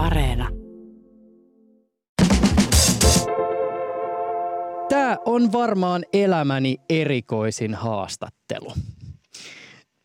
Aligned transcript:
Areena. 0.00 0.48
Tämä 4.88 5.16
on 5.24 5.52
varmaan 5.52 6.04
elämäni 6.12 6.76
erikoisin 6.88 7.74
haastattelu. 7.74 8.72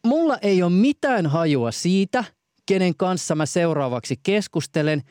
Mulla 0.05 0.37
ei 0.41 0.63
ole 0.63 0.71
mitään 0.71 1.25
hajua 1.25 1.71
siitä, 1.71 2.23
kenen 2.65 2.95
kanssa 2.95 3.35
mä 3.35 3.45
seuraavaksi 3.45 4.19
keskustelen, 4.23 5.03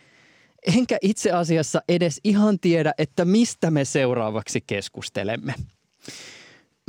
enkä 0.76 0.98
itse 1.02 1.32
asiassa 1.32 1.82
edes 1.88 2.20
ihan 2.24 2.58
tiedä, 2.60 2.94
että 2.98 3.24
mistä 3.24 3.70
me 3.70 3.84
seuraavaksi 3.84 4.60
keskustelemme. 4.66 5.54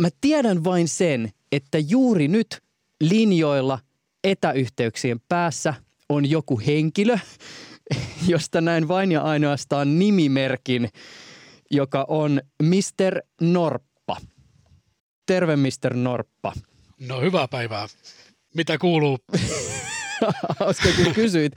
Mä 0.01 0.09
tiedän 0.21 0.63
vain 0.63 0.87
sen, 0.87 1.29
että 1.51 1.77
juuri 1.79 2.27
nyt 2.27 2.61
linjoilla 3.01 3.79
etäyhteyksien 4.23 5.19
päässä 5.29 5.73
on 6.09 6.29
joku 6.29 6.61
henkilö, 6.67 7.17
josta 8.27 8.61
näin 8.61 8.87
vain 8.87 9.11
ja 9.11 9.21
ainoastaan 9.21 9.99
nimimerkin, 9.99 10.89
joka 11.71 12.05
on 12.07 12.41
Mr. 12.63 13.21
Norppa. 13.41 14.17
Terve 15.25 15.55
Mr. 15.55 15.93
Norppa. 15.93 16.53
No 17.07 17.21
hyvää 17.21 17.47
päivää. 17.47 17.87
Mitä 18.55 18.77
kuuluu? 18.77 19.17
Hauska, 20.59 20.89
kun 21.03 21.13
kysyit. 21.13 21.53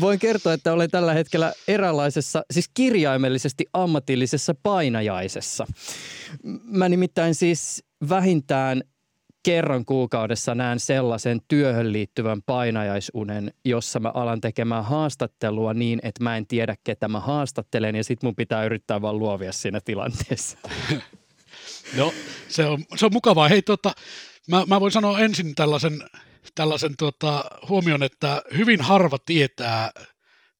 Voin 0.00 0.18
kertoa, 0.18 0.52
että 0.52 0.72
olen 0.72 0.90
tällä 0.90 1.14
hetkellä 1.14 1.52
eräänlaisessa, 1.68 2.44
siis 2.50 2.70
kirjaimellisesti 2.74 3.66
ammatillisessa 3.72 4.54
painajaisessa. 4.62 5.66
Mä 6.64 6.88
nimittäin 6.88 7.34
siis 7.34 7.84
vähintään 8.08 8.82
kerran 9.42 9.84
kuukaudessa 9.84 10.54
näen 10.54 10.80
sellaisen 10.80 11.40
työhön 11.48 11.92
liittyvän 11.92 12.42
painajaisunen, 12.42 13.52
jossa 13.64 14.00
mä 14.00 14.10
alan 14.14 14.40
tekemään 14.40 14.84
haastattelua 14.84 15.74
niin, 15.74 16.00
että 16.02 16.24
mä 16.24 16.36
en 16.36 16.46
tiedä, 16.46 16.76
ketä 16.84 17.08
mä 17.08 17.20
haastattelen 17.20 17.96
ja 17.96 18.04
sit 18.04 18.22
mun 18.22 18.36
pitää 18.36 18.64
yrittää 18.64 19.02
vaan 19.02 19.18
luovia 19.18 19.52
siinä 19.52 19.80
tilanteessa. 19.80 20.58
No, 21.96 22.14
se 22.48 22.66
on, 22.66 22.84
se 22.96 23.06
on 23.06 23.12
mukavaa. 23.12 23.48
Hei, 23.48 23.62
tota, 23.62 23.92
mä, 24.48 24.64
mä 24.66 24.80
voin 24.80 24.92
sanoa 24.92 25.18
ensin 25.18 25.54
tällaisen, 25.54 26.02
tällaisen 26.54 26.96
tota, 26.96 27.44
huomion, 27.68 28.02
että 28.02 28.42
hyvin 28.56 28.80
harva 28.80 29.18
tietää, 29.26 29.90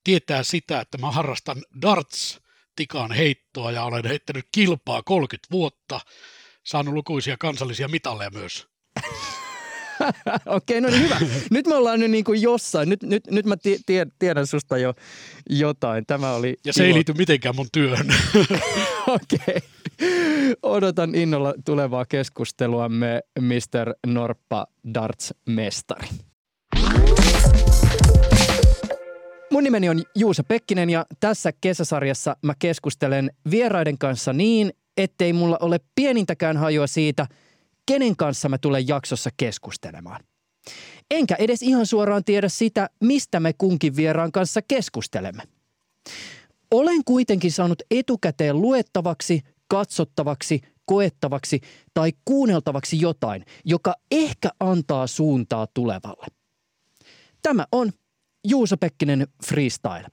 tietää 0.05 0.43
sitä, 0.43 0.81
että 0.81 0.99
mä 0.99 1.11
harrastan 1.11 1.63
darts-tikan 1.83 3.13
heittoa 3.13 3.71
ja 3.71 3.85
olen 3.85 4.07
heittänyt 4.07 4.45
kilpaa 4.53 5.03
30 5.03 5.49
vuotta, 5.51 6.01
saanut 6.65 6.95
lukuisia 6.95 7.37
kansallisia 7.39 7.89
mitalleja 7.89 8.31
myös. 8.31 8.67
Okei, 10.47 10.79
okay, 10.79 10.81
no 10.81 10.89
niin 10.89 11.03
hyvä. 11.03 11.19
Nyt 11.51 11.67
me 11.67 11.75
ollaan 11.75 12.01
nyt 12.01 12.11
niin 12.11 12.25
kuin 12.25 12.43
jossain. 12.43 12.89
Nyt, 12.89 13.03
nyt, 13.03 13.27
nyt 13.31 13.47
mä 13.47 13.57
tie, 13.87 14.07
tiedän 14.19 14.47
susta 14.47 14.79
jo 14.79 14.95
jotain. 15.51 16.07
Tämä 16.07 16.33
oli 16.33 16.57
Ja 16.65 16.73
se 16.73 16.83
ilo. 16.83 16.89
ei 16.89 16.95
liity 16.95 17.13
mitenkään 17.13 17.57
mun 17.57 17.69
työhön. 17.73 18.07
Okei. 19.07 19.39
Okay. 19.47 19.61
Odotan 20.63 21.15
innolla 21.15 21.55
tulevaa 21.65 22.05
keskusteluamme 22.05 23.23
Mr. 23.41 23.95
Norppa 24.07 24.67
Darts-mestari. 24.95 26.09
Mun 29.51 29.65
nimeni 29.65 29.89
on 29.89 30.03
Juusa 30.15 30.45
Pekkinen 30.45 30.91
ja 30.91 31.07
tässä 31.21 31.53
kesäsarjassa 31.61 32.37
mä 32.43 32.55
keskustelen 32.59 33.31
vieraiden 33.51 33.99
kanssa 33.99 34.33
niin, 34.33 34.73
ettei 34.99 35.33
mulla 35.33 35.57
ole 35.61 35.81
pienintäkään 35.95 36.57
hajua 36.57 36.87
siitä– 36.87 37.27
kenen 37.89 38.17
kanssa 38.17 38.49
mä 38.49 38.59
tulen 38.59 38.89
jaksossa 38.89 39.31
keskustelemaan. 39.37 40.21
Enkä 41.11 41.35
edes 41.39 41.63
ihan 41.63 41.87
suoraan 41.87 42.25
tiedä 42.25 42.49
sitä, 42.49 42.91
mistä 43.01 43.41
me 43.41 43.53
kunkin 43.59 43.97
vieraan 43.97 44.33
kanssa 44.33 44.63
keskustelemme. 44.63 45.43
Olen 46.71 47.05
kuitenkin 47.05 47.53
saanut 47.53 47.83
etukäteen 47.91 48.61
luettavaksi, 48.61 49.41
katsottavaksi, 49.69 50.61
koettavaksi 50.85 51.61
tai 51.95 52.13
kuunneltavaksi 52.25 53.01
jotain, 53.01 53.45
joka 53.65 53.95
ehkä 54.11 54.51
antaa 54.61 55.07
suuntaa 55.07 55.67
tulevalle. 55.75 56.27
Tämä 57.43 57.67
on 57.73 57.93
Juuso 58.49 58.77
Pekkinen 58.77 59.27
Freestyle. 59.47 60.07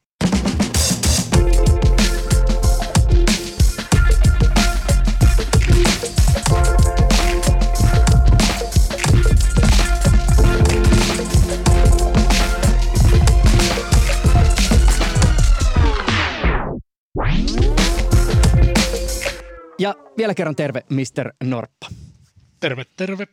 Ja 19.80 19.96
vielä 20.18 20.34
kerran 20.34 20.56
terve, 20.56 20.81
Mr. 20.90 21.34
Norppa. 21.44 21.88
Terve, 22.59 22.84
terve. 22.97 23.28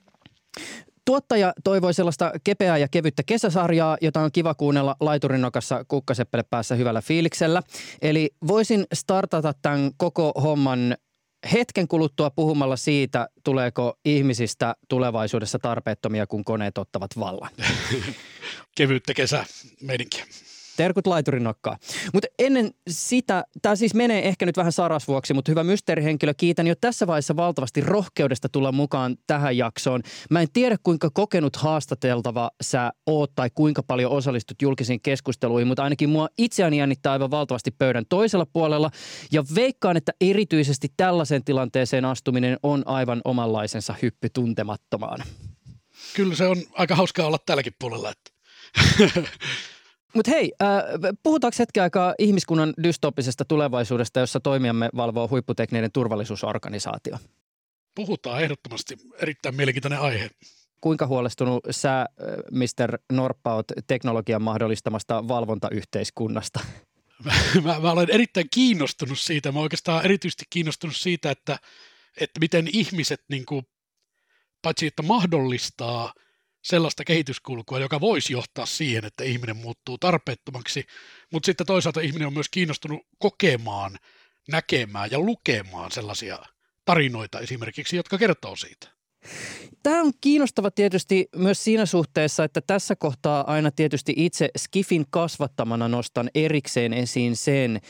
Tuottaja 1.04 1.52
toivoi 1.64 1.94
sellaista 1.94 2.32
kepeää 2.44 2.78
ja 2.78 2.88
kevyttä 2.88 3.22
kesäsarjaa, 3.26 3.96
jota 4.00 4.20
on 4.20 4.32
kiva 4.32 4.54
kuunnella 4.54 4.96
laiturinokassa 5.00 5.84
kukkaseppele 5.88 6.42
päässä 6.42 6.74
hyvällä 6.74 7.00
fiiliksellä. 7.00 7.62
Eli 8.02 8.30
voisin 8.46 8.86
startata 8.92 9.54
tämän 9.62 9.90
koko 9.96 10.32
homman 10.42 10.96
hetken 11.52 11.88
kuluttua 11.88 12.30
puhumalla 12.30 12.76
siitä, 12.76 13.28
tuleeko 13.44 13.98
ihmisistä 14.04 14.74
tulevaisuudessa 14.88 15.58
tarpeettomia, 15.58 16.26
kun 16.26 16.44
koneet 16.44 16.78
ottavat 16.78 17.10
vallan. 17.18 17.50
Kevyttä 18.76 19.14
kesä 19.14 19.44
meidinkin. 19.80 20.24
Terkut 20.76 21.06
laiturin 21.06 21.44
nokkaa. 21.44 21.76
Mutta 22.12 22.28
ennen 22.38 22.70
sitä, 22.88 23.44
tämä 23.62 23.76
siis 23.76 23.94
menee 23.94 24.28
ehkä 24.28 24.46
nyt 24.46 24.56
vähän 24.56 24.72
sarasvuoksi, 24.72 25.34
mutta 25.34 25.52
hyvä 25.52 25.64
mysteerihenkilö, 25.64 26.34
kiitän 26.36 26.66
jo 26.66 26.74
tässä 26.80 27.06
vaiheessa 27.06 27.36
valtavasti 27.36 27.80
rohkeudesta 27.80 28.48
tulla 28.48 28.72
mukaan 28.72 29.16
tähän 29.26 29.56
jaksoon. 29.56 30.02
Mä 30.30 30.40
en 30.40 30.48
tiedä, 30.52 30.76
kuinka 30.82 31.10
kokenut 31.10 31.56
haastateltava 31.56 32.50
sä 32.62 32.92
oot 33.06 33.34
tai 33.34 33.50
kuinka 33.54 33.82
paljon 33.82 34.12
osallistut 34.12 34.62
julkisiin 34.62 35.00
keskusteluihin, 35.00 35.68
mutta 35.68 35.84
ainakin 35.84 36.10
mua 36.10 36.28
itseäni 36.38 36.78
jännittää 36.78 37.12
aivan 37.12 37.30
valtavasti 37.30 37.70
pöydän 37.70 38.04
toisella 38.08 38.46
puolella. 38.46 38.90
Ja 39.32 39.44
veikkaan, 39.54 39.96
että 39.96 40.12
erityisesti 40.20 40.88
tällaiseen 40.96 41.44
tilanteeseen 41.44 42.04
astuminen 42.04 42.58
on 42.62 42.82
aivan 42.86 43.20
omanlaisensa 43.24 43.94
hyppy 44.02 44.28
tuntemattomaan. 44.28 45.24
Kyllä 46.14 46.34
se 46.34 46.46
on 46.46 46.56
aika 46.72 46.94
hauskaa 46.94 47.26
olla 47.26 47.38
tälläkin 47.46 47.72
puolella. 47.78 48.10
Että. 48.10 48.32
Mutta 50.14 50.30
hei, 50.30 50.52
äh, 50.62 50.68
puhutaanko 51.22 51.56
hetken 51.58 51.82
aikaa 51.82 52.14
ihmiskunnan 52.18 52.74
dystopisesta 52.82 53.44
tulevaisuudesta, 53.44 54.20
jossa 54.20 54.40
toimijamme 54.40 54.90
valvoo 54.96 55.28
huipputekninen 55.28 55.92
turvallisuusorganisaatio? 55.92 57.18
Puhutaan 57.94 58.42
ehdottomasti. 58.42 58.96
Erittäin 59.18 59.56
mielenkiintoinen 59.56 60.00
aihe. 60.00 60.30
Kuinka 60.80 61.06
huolestunut 61.06 61.64
sä, 61.70 62.00
äh, 62.00 62.06
Mr. 62.50 62.98
Norppa, 63.12 63.54
oot 63.54 63.66
teknologian 63.86 64.42
mahdollistamasta 64.42 65.28
valvontayhteiskunnasta? 65.28 66.60
Mä, 67.24 67.32
mä, 67.62 67.80
mä 67.80 67.92
olen 67.92 68.10
erittäin 68.10 68.46
kiinnostunut 68.54 69.18
siitä. 69.18 69.52
Mä 69.52 69.60
oikeastaan 69.60 70.04
erityisesti 70.04 70.44
kiinnostunut 70.50 70.96
siitä, 70.96 71.30
että, 71.30 71.58
että 72.20 72.40
miten 72.40 72.68
ihmiset 72.72 73.20
niin 73.28 73.46
kuin, 73.46 73.66
paitsi 74.62 74.86
että 74.86 75.02
mahdollistaa– 75.02 76.12
sellaista 76.62 77.04
kehityskulkua, 77.04 77.78
joka 77.78 78.00
voisi 78.00 78.32
johtaa 78.32 78.66
siihen, 78.66 79.04
että 79.04 79.24
ihminen 79.24 79.56
muuttuu 79.56 79.98
tarpeettomaksi, 79.98 80.84
mutta 81.32 81.46
sitten 81.46 81.66
toisaalta 81.66 82.00
ihminen 82.00 82.26
on 82.26 82.34
myös 82.34 82.48
kiinnostunut 82.48 83.06
kokemaan, 83.18 83.98
näkemään 84.48 85.10
ja 85.10 85.18
lukemaan 85.18 85.90
sellaisia 85.90 86.38
tarinoita 86.84 87.40
esimerkiksi, 87.40 87.96
jotka 87.96 88.18
kertoo 88.18 88.56
siitä. 88.56 88.88
Tämä 89.82 90.02
on 90.02 90.12
kiinnostava 90.20 90.70
tietysti 90.70 91.28
myös 91.36 91.64
siinä 91.64 91.86
suhteessa, 91.86 92.44
että 92.44 92.60
tässä 92.60 92.96
kohtaa 92.96 93.52
aina 93.52 93.70
tietysti 93.70 94.12
itse 94.16 94.48
Skifin 94.58 95.04
kasvattamana 95.10 95.88
nostan 95.88 96.30
erikseen 96.34 96.92
esiin 96.92 97.36
sen, 97.36 97.80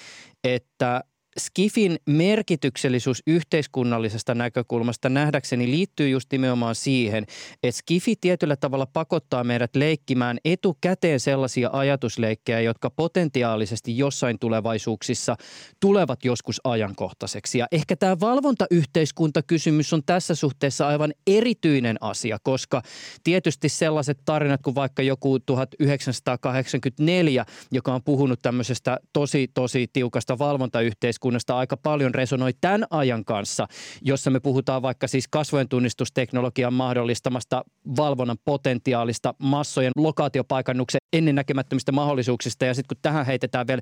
että 0.45 1.05
Skifin 1.39 1.97
merkityksellisyys 2.07 3.23
yhteiskunnallisesta 3.27 4.35
näkökulmasta 4.35 5.09
nähdäkseni 5.09 5.71
liittyy 5.71 6.09
just 6.09 6.33
nimenomaan 6.33 6.75
siihen, 6.75 7.27
että 7.63 7.79
Skifi 7.79 8.15
tietyllä 8.21 8.57
tavalla 8.57 8.87
pakottaa 8.87 9.45
meidät 9.45 9.77
leikkimään 9.77 10.39
etukäteen 10.45 11.21
sellaisia 11.21 11.71
ajatusleikkejä, 11.73 12.61
jotka 12.61 12.91
potentiaalisesti 12.91 13.99
jossain 13.99 14.39
tulevaisuuksissa 14.39 15.37
tulevat 15.81 16.25
joskus 16.25 16.61
ajankohtaiseksi. 16.65 17.59
Ja 17.59 17.67
ehkä 17.73 17.97
tämä 17.97 18.21
valvontayhteiskuntakysymys 18.21 19.93
on 19.93 20.03
tässä 20.07 20.35
suhteessa 20.35 20.89
aivan 20.89 21.13
erityinen 21.27 21.97
asia, 22.01 22.39
koska 22.43 22.83
tietysti 23.25 23.69
sellaiset 23.69 24.19
tarinat 24.25 24.63
kuin 24.63 24.75
vaikka 24.75 25.03
joku 25.03 25.41
1984, 25.41 27.47
joka 27.71 27.95
on 27.95 28.03
puhunut 28.05 28.39
tämmöisestä 28.43 28.99
tosi, 29.13 29.51
tosi 29.55 29.87
tiukasta 29.93 30.39
valvontayhteiskunnasta, 30.39 31.22
yhteiskunnasta 31.23 31.59
aika 31.59 31.77
paljon 31.77 32.15
resonoi 32.15 32.53
tämän 32.61 32.85
ajan 32.91 33.25
kanssa, 33.25 33.69
jossa 34.03 34.31
me 34.31 34.41
puhutaan 34.41 34.83
vaikka 34.83 35.07
siis 35.09 35.29
kasvojen 35.29 35.69
tunnistusteknologian 35.69 36.73
mahdollistamasta 36.73 37.65
valvonnan 37.97 38.39
potentiaalista, 38.45 39.35
massojen 39.39 39.93
lokaatiopaikannuksen 39.97 41.01
ennennäkemättömistä 41.13 41.93
mahdollisuuksista 41.93 42.65
ja 42.65 42.75
sitten 42.75 42.97
kun 42.97 43.03
tähän 43.03 43.27
heitetään 43.27 43.67
vielä 43.67 43.81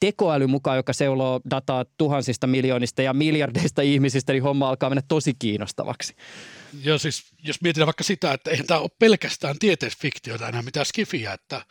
tekoäly 0.00 0.46
mukaan, 0.46 0.76
joka 0.76 0.92
seuloo 0.92 1.40
dataa 1.50 1.84
tuhansista 1.98 2.46
miljoonista 2.46 3.02
ja 3.02 3.12
miljardeista 3.12 3.82
ihmisistä, 3.82 4.32
niin 4.32 4.42
homma 4.42 4.68
alkaa 4.68 4.90
mennä 4.90 5.02
tosi 5.08 5.34
kiinnostavaksi. 5.38 6.14
Joo, 6.84 6.98
siis 6.98 7.22
jos 7.42 7.60
mietitään 7.62 7.86
vaikka 7.86 8.04
sitä, 8.04 8.32
että 8.32 8.50
eihän 8.50 8.66
tämä 8.66 8.80
ole 8.80 8.90
pelkästään 8.98 9.56
tieteisfiktiota 9.58 10.48
enää 10.48 10.62
mitään 10.62 10.86
skifiä, 10.86 11.32
että 11.32 11.62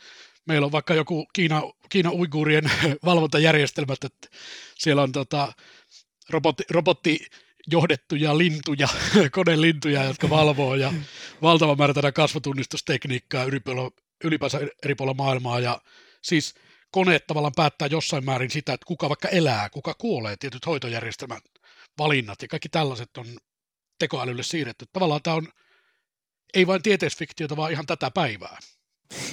meillä 0.48 0.64
on 0.64 0.72
vaikka 0.72 0.94
joku 0.94 1.26
Kiina, 1.32 1.62
Kiina 1.88 2.10
uiguurien 2.10 2.70
valvontajärjestelmät, 3.04 4.04
että 4.04 4.28
siellä 4.78 5.02
on 5.02 5.12
tota, 5.12 5.52
robotti, 6.30 6.64
robotti 6.70 7.26
johdettuja 7.66 8.38
lintuja, 8.38 8.88
konelintuja, 9.32 10.04
jotka 10.04 10.30
valvoo 10.30 10.74
ja 10.74 10.92
valtava 11.42 11.76
määrä 11.76 11.94
tätä 11.94 12.12
kasvotunnistustekniikkaa 12.12 13.44
ylipäänsä 14.24 14.60
eri 14.84 14.94
puolilla 14.94 15.14
maailmaa 15.14 15.60
ja 15.60 15.80
siis 16.22 16.54
koneet 16.90 17.26
tavallaan 17.26 17.52
päättää 17.56 17.88
jossain 17.88 18.24
määrin 18.24 18.50
sitä, 18.50 18.72
että 18.72 18.86
kuka 18.86 19.08
vaikka 19.08 19.28
elää, 19.28 19.70
kuka 19.70 19.94
kuolee, 19.94 20.36
tietyt 20.36 20.66
hoitojärjestelmät, 20.66 21.44
valinnat 21.98 22.42
ja 22.42 22.48
kaikki 22.48 22.68
tällaiset 22.68 23.16
on 23.16 23.26
tekoälylle 23.98 24.42
siirretty. 24.42 24.84
Tavallaan 24.92 25.22
tämä 25.22 25.36
on 25.36 25.48
ei 26.54 26.66
vain 26.66 26.82
tieteisfiktiota, 26.82 27.56
vaan 27.56 27.72
ihan 27.72 27.86
tätä 27.86 28.10
päivää. 28.10 28.58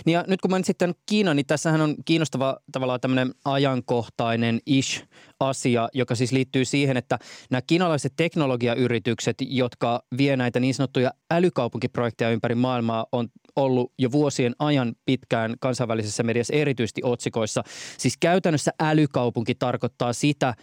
Niin 0.06 0.14
ja 0.14 0.24
nyt 0.28 0.42
kun 0.42 0.52
mainitsit 0.52 0.78
tämän 0.78 0.96
Kiinan, 1.06 1.36
niin 1.36 1.46
tässähän 1.46 1.82
on 1.82 1.96
kiinnostava 2.06 2.58
tavallaan 2.72 3.02
tämmöinen 3.02 3.34
ajankohtainen 3.46 4.60
ish 4.66 5.04
asia, 5.40 5.90
joka 5.94 6.16
siis 6.16 6.32
liittyy 6.32 6.66
siihen, 6.66 6.98
että 6.98 7.20
nämä 7.52 7.62
kiinalaiset 7.68 8.14
teknologiayritykset, 8.16 9.38
jotka 9.40 10.04
vie 10.18 10.38
näitä 10.38 10.60
niin 10.60 10.74
sanottuja 10.74 11.12
älykaupunkiprojekteja 11.32 12.30
ympäri 12.30 12.56
maailmaa, 12.56 13.06
on 13.12 13.28
ollut 13.56 13.94
jo 14.00 14.12
vuosien 14.12 14.56
ajan 14.60 14.96
pitkään 15.06 15.56
kansainvälisessä 15.60 16.24
mediassa 16.24 16.54
erityisesti 16.54 17.02
otsikoissa. 17.04 17.64
Siis 17.98 18.18
käytännössä 18.18 18.72
älykaupunki 18.80 19.56
tarkoittaa 19.56 20.14
sitä, 20.14 20.54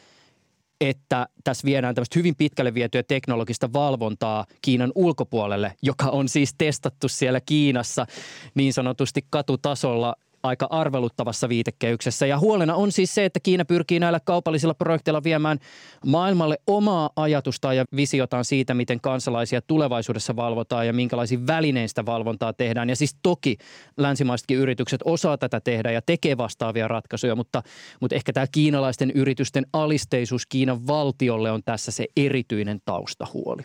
että 0.83 1.27
tässä 1.45 1.65
viedään 1.65 1.95
tämmöistä 1.95 2.19
hyvin 2.19 2.37
pitkälle 2.37 2.75
vietyä 2.75 3.03
teknologista 3.03 3.73
valvontaa 3.73 4.47
Kiinan 4.63 4.93
ulkopuolelle, 4.95 5.75
joka 5.83 6.05
on 6.05 6.29
siis 6.29 6.55
testattu 6.59 7.09
siellä 7.09 7.41
Kiinassa 7.41 8.07
niin 8.55 8.73
sanotusti 8.73 9.27
katutasolla 9.31 10.15
aika 10.43 10.67
arveluttavassa 10.71 11.49
viitekehyksessä. 11.49 12.27
Ja 12.27 12.39
huolena 12.39 12.75
on 12.75 12.93
siis 12.93 13.15
se, 13.15 13.25
että 13.25 13.41
Kiina 13.41 13.65
pyrkii 13.65 14.01
näillä 14.01 14.21
kaupallisilla 14.21 14.75
projekteilla 14.75 15.25
viemään 15.25 15.59
maailmalle 16.07 16.59
omaa 16.67 17.11
ajatusta 17.17 17.75
ja 17.75 17.85
visiotaan 17.97 18.45
siitä, 18.45 18.75
miten 18.75 19.01
kansalaisia 19.01 19.63
tulevaisuudessa 19.63 20.37
valvotaan 20.37 20.87
ja 20.87 20.93
minkälaisin 20.93 21.47
välinein 21.47 21.89
sitä 21.89 22.07
valvontaa 22.07 22.53
tehdään. 22.53 22.89
Ja 22.89 22.97
siis 22.97 23.17
toki 23.23 23.57
länsimaisetkin 23.97 24.59
yritykset 24.59 25.01
osaa 25.05 25.39
tätä 25.39 25.61
tehdä 25.61 25.91
ja 25.91 26.03
tekee 26.03 26.37
vastaavia 26.37 26.89
ratkaisuja, 26.89 27.35
mutta, 27.35 27.63
mutta 28.01 28.17
ehkä 28.17 28.33
tämä 28.33 28.47
kiinalaisten 28.53 29.11
yritysten 29.11 29.67
alisteisuus 29.73 30.47
Kiinan 30.47 30.87
valtiolle 30.87 31.51
on 31.51 31.63
tässä 31.65 31.91
se 31.91 32.07
erityinen 32.17 32.81
taustahuoli. 32.85 33.63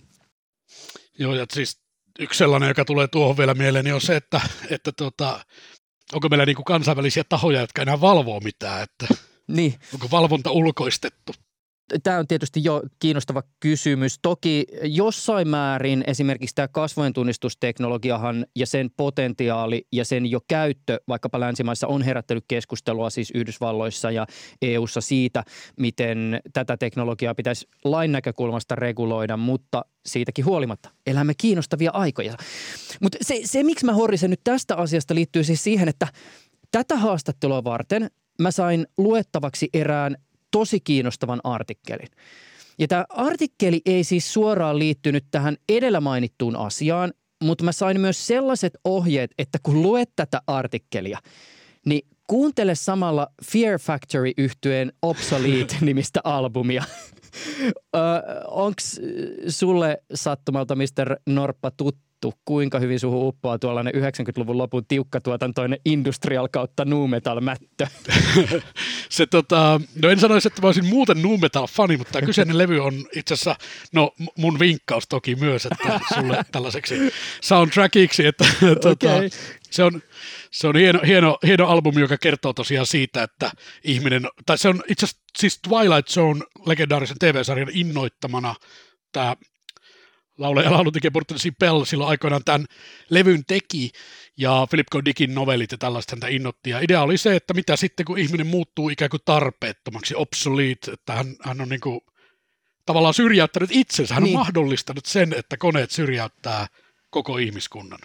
Joo, 1.20 1.36
ja 1.36 1.46
siis 1.54 1.82
yksi 2.20 2.38
sellainen, 2.38 2.68
joka 2.68 2.86
tulee 2.86 3.08
tuohon 3.08 3.38
vielä 3.38 3.54
mieleen, 3.54 3.86
niin 3.86 3.96
on 3.96 4.02
se, 4.02 4.16
että, 4.16 4.42
että 4.70 4.92
tota, 4.92 5.40
onko 6.14 6.30
meillä 6.30 6.46
niin 6.46 6.56
kuin 6.56 6.66
kansainvälisiä 6.66 7.24
tahoja, 7.30 7.62
jotka 7.62 7.82
enää 7.82 8.02
valvoo 8.02 8.40
mitään, 8.40 8.84
että 8.84 9.08
niin. 9.48 9.80
onko 9.94 10.08
valvonta 10.12 10.52
ulkoistettu? 10.52 11.34
Tämä 12.04 12.20
on 12.20 12.28
tietysti 12.28 12.64
jo 12.64 12.82
kiinnostava 13.00 13.44
kysymys. 13.60 14.20
Toki 14.22 14.66
jossain 14.84 15.48
määrin 15.48 16.04
esimerkiksi 16.08 16.56
tämä 16.56 16.68
kasvojen 16.68 17.14
tunnistusteknologiahan 17.14 18.46
ja 18.56 18.68
sen 18.68 18.90
potentiaali 18.98 19.88
ja 19.92 20.06
sen 20.06 20.26
jo 20.26 20.40
käyttö 20.48 21.00
vaikkapa 21.08 21.40
länsimaissa 21.40 21.88
on 21.88 22.02
herättänyt 22.02 22.46
keskustelua 22.48 23.10
siis 23.10 23.32
Yhdysvalloissa 23.36 24.12
ja 24.12 24.28
EUssa 24.62 25.02
siitä, 25.02 25.44
miten 25.80 26.40
tätä 26.54 26.78
teknologiaa 26.78 27.36
pitäisi 27.36 27.68
lain 27.84 28.12
näkökulmasta 28.12 28.76
reguloida, 28.76 29.38
mutta 29.38 29.86
siitäkin 30.06 30.46
huolimatta 30.46 30.90
elämme 31.06 31.34
kiinnostavia 31.38 31.92
aikoja. 31.94 32.34
Mutta 33.02 33.18
se, 33.22 33.42
se, 33.44 33.64
miksi 33.64 33.86
mä 33.86 33.94
horrisen 33.94 34.30
nyt 34.30 34.42
tästä 34.44 34.76
asiasta 34.76 35.16
liittyy 35.16 35.44
siis 35.44 35.64
siihen, 35.64 35.88
että 35.88 36.08
tätä 36.72 36.96
haastattelua 36.96 37.64
varten 37.64 38.10
mä 38.42 38.52
sain 38.52 38.88
luettavaksi 38.98 39.70
erään 39.74 40.18
tosi 40.52 40.80
kiinnostavan 40.80 41.40
artikkelin. 41.44 42.08
Ja 42.80 42.88
tämä 42.88 43.06
artikkeli 43.10 43.82
ei 43.86 44.04
siis 44.04 44.34
suoraan 44.34 44.80
liittynyt 44.80 45.26
tähän 45.32 45.58
edellä 45.70 46.02
mainittuun 46.02 46.56
asiaan, 46.56 47.14
mutta 47.44 47.64
mä 47.64 47.72
sain 47.72 48.02
myös 48.02 48.28
sellaiset 48.28 48.74
ohjeet, 48.84 49.32
että 49.38 49.60
kun 49.64 49.82
luet 49.82 50.10
tätä 50.16 50.42
artikkelia, 50.48 51.20
niin 51.86 52.02
kuuntele 52.28 52.76
samalla 52.76 53.28
Fear 53.52 53.80
Factory 53.80 54.32
yhtyeen 54.38 54.94
Obsolete-nimistä 55.02 56.20
albumia. 56.38 56.84
Onko 58.48 58.82
sulle 59.48 60.04
sattumalta 60.14 60.76
Mr. 60.76 61.16
Norppa 61.28 61.72
tuttu? 61.72 62.07
Vittu, 62.18 62.40
kuinka 62.46 62.80
hyvin 62.80 63.00
suhu 63.00 63.28
uppoaa 63.28 63.60
tuollainen 63.60 63.94
90-luvun 63.96 64.58
lopun 64.58 64.86
tiukkatuotantoinen 64.88 65.80
industrial 65.86 66.48
kautta 66.52 66.86
nu 66.86 67.08
metal 67.08 67.42
mättö? 67.42 67.88
se 69.10 69.26
tota, 69.26 69.82
no 70.02 70.10
en 70.10 70.20
sanoisi, 70.20 70.48
että 70.48 70.62
mä 70.62 70.68
olisin 70.68 70.86
muuten 70.86 71.22
nu 71.22 71.38
metal 71.38 71.68
fani, 71.68 71.98
mutta 71.98 72.14
tämä 72.14 72.26
kyseinen 72.26 72.58
levy 72.58 72.80
on 72.80 72.94
itse 73.16 73.34
asiassa, 73.34 73.56
no 73.94 74.12
mun 74.38 74.60
vinkkaus 74.60 75.08
toki 75.08 75.36
myös, 75.36 75.66
että 75.66 76.00
sulle 76.16 76.44
tällaiseksi 76.52 76.96
soundtrackiksi, 77.42 78.26
että 78.26 78.46
tota, 78.82 79.16
okay. 79.16 79.30
se 79.72 79.84
on, 79.84 80.02
se 80.52 80.68
on 80.68 80.76
hieno, 80.76 81.00
hieno, 81.08 81.38
hieno 81.46 81.68
albumi, 81.68 82.02
joka 82.02 82.18
kertoo 82.18 82.54
tosiaan 82.54 82.86
siitä, 82.86 83.24
että 83.24 83.52
ihminen, 83.84 84.28
tai 84.46 84.58
se 84.58 84.70
on 84.70 84.84
itse 84.90 85.06
asiassa 85.06 85.24
siis 85.38 85.60
Twilight 85.68 86.08
Zone 86.10 86.46
legendaarisen 86.66 87.18
TV-sarjan 87.20 87.70
innoittamana 87.74 88.56
tämä 89.12 89.36
laulaja 90.38 90.72
laulutekijä 90.72 91.12
Portesi 91.12 91.52
Pell 91.52 91.84
silloin 91.84 92.10
aikoinaan 92.10 92.44
tämän 92.46 92.66
levyn 93.10 93.46
teki, 93.46 93.92
ja 94.38 94.68
Philip 94.70 94.88
K. 94.92 95.06
Dickin 95.06 95.36
novellit 95.36 95.72
ja 95.72 95.78
tällaista 95.78 96.16
häntä 96.16 96.28
innotti. 96.28 96.70
Ja 96.70 96.80
idea 96.80 97.02
oli 97.02 97.18
se, 97.18 97.36
että 97.36 97.54
mitä 97.54 97.76
sitten, 97.76 98.06
kun 98.06 98.18
ihminen 98.18 98.48
muuttuu 98.48 98.90
ikään 98.90 99.10
kuin 99.10 99.22
tarpeettomaksi, 99.26 100.16
obsolete, 100.16 100.92
että 100.92 101.14
hän, 101.14 101.36
hän 101.44 101.62
on 101.62 101.70
niin 101.70 101.82
kuin 101.82 102.00
tavallaan 102.86 103.14
syrjäyttänyt 103.14 103.70
itsensä. 103.74 104.14
Hän 104.14 104.24
niin. 104.24 104.36
on 104.36 104.40
mahdollistanut 104.40 105.06
sen, 105.06 105.34
että 105.34 105.58
koneet 105.58 105.92
syrjäyttää 105.92 106.68
koko 107.10 107.38
ihmiskunnan. 107.38 108.00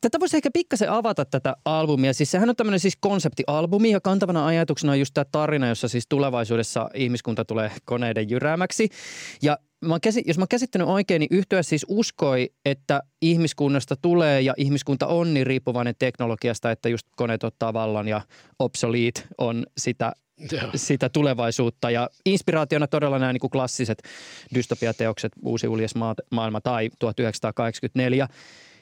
Tätä 0.00 0.20
voisi 0.20 0.36
ehkä 0.36 0.50
pikkasen 0.52 0.90
avata 0.90 1.24
tätä 1.24 1.56
albumia. 1.64 2.12
Siis 2.12 2.30
sehän 2.30 2.48
on 2.48 2.56
tämmöinen 2.56 2.80
siis 2.80 2.96
konseptialbumi 3.00 3.90
ja 3.90 4.00
kantavana 4.00 4.46
ajatuksena 4.46 4.92
on 4.92 4.98
just 4.98 5.14
tämä 5.14 5.24
tarina, 5.32 5.68
jossa 5.68 5.88
siis 5.88 6.04
tulevaisuudessa 6.08 6.90
ihmiskunta 6.94 7.44
tulee 7.44 7.70
koneiden 7.84 8.30
jyräämäksi. 8.30 8.88
Ja 9.42 9.58
mä 9.82 10.00
käsi, 10.00 10.22
jos 10.26 10.38
mä 10.38 10.46
käsittänyt 10.46 10.88
oikein, 10.88 11.20
niin 11.20 11.28
yhtyä 11.30 11.62
siis 11.62 11.86
uskoi, 11.88 12.50
että 12.64 13.02
ihmiskunnasta 13.22 13.96
tulee 13.96 14.40
ja 14.40 14.54
ihmiskunta 14.56 15.06
on 15.06 15.34
niin 15.34 15.46
riippuvainen 15.46 15.94
teknologiasta, 15.98 16.70
että 16.70 16.88
just 16.88 17.06
koneet 17.16 17.44
ottaa 17.44 17.72
vallan 17.72 18.08
ja 18.08 18.20
obsolete 18.58 19.22
on 19.38 19.66
sitä 19.76 20.12
sitä 20.74 21.08
tulevaisuutta. 21.08 21.90
Ja 21.90 22.10
inspiraationa 22.26 22.86
todella 22.86 23.18
nämä 23.18 23.32
niin 23.32 23.40
kuin 23.40 23.50
klassiset 23.50 24.02
dystopiateokset, 24.54 25.32
Uusi 25.44 25.68
uljes 25.68 25.94
maailma 26.30 26.60
tai 26.60 26.90
1984. 26.98 28.28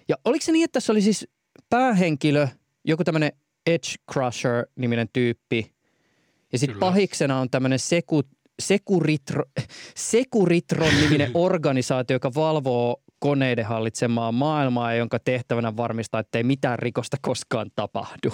Ja 0.08 0.16
oliko 0.24 0.44
se 0.44 0.52
niin, 0.52 0.64
että 0.64 0.72
tässä 0.72 0.92
oli 0.92 1.02
siis 1.02 1.28
päähenkilö, 1.70 2.48
joku 2.84 3.04
tämmöinen 3.04 3.32
Edge 3.66 3.88
Crusher-niminen 4.12 5.08
tyyppi, 5.12 5.72
ja 6.52 6.58
sitten 6.58 6.78
pahiksena 6.78 7.40
on 7.40 7.50
tämmöinen 7.50 7.78
Seku, 7.78 8.22
Sekuritro, 8.60 9.44
Sekuritron-niminen 9.96 11.30
organisaatio, 11.46 12.14
joka 12.14 12.34
valvoo 12.34 13.02
koneiden 13.18 13.64
hallitsemaa 13.64 14.32
maailmaa 14.32 14.92
ja 14.92 14.98
jonka 14.98 15.18
tehtävänä 15.18 15.76
varmistaa, 15.76 16.20
että 16.20 16.38
ei 16.38 16.44
mitään 16.44 16.78
rikosta 16.78 17.16
koskaan 17.22 17.70
tapahdu. 17.76 18.30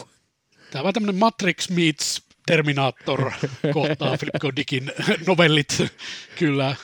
Tämä 0.70 0.80
on 0.80 0.84
vähän 0.84 0.94
tämmöinen 0.94 1.20
Matrix 1.20 1.70
meets 1.70 2.26
Terminator 2.46 3.30
kohtaa 3.72 4.16
Philip. 4.40 4.56
Dickin 4.56 4.92
novellit, 5.26 5.82
kyllä. 6.38 6.76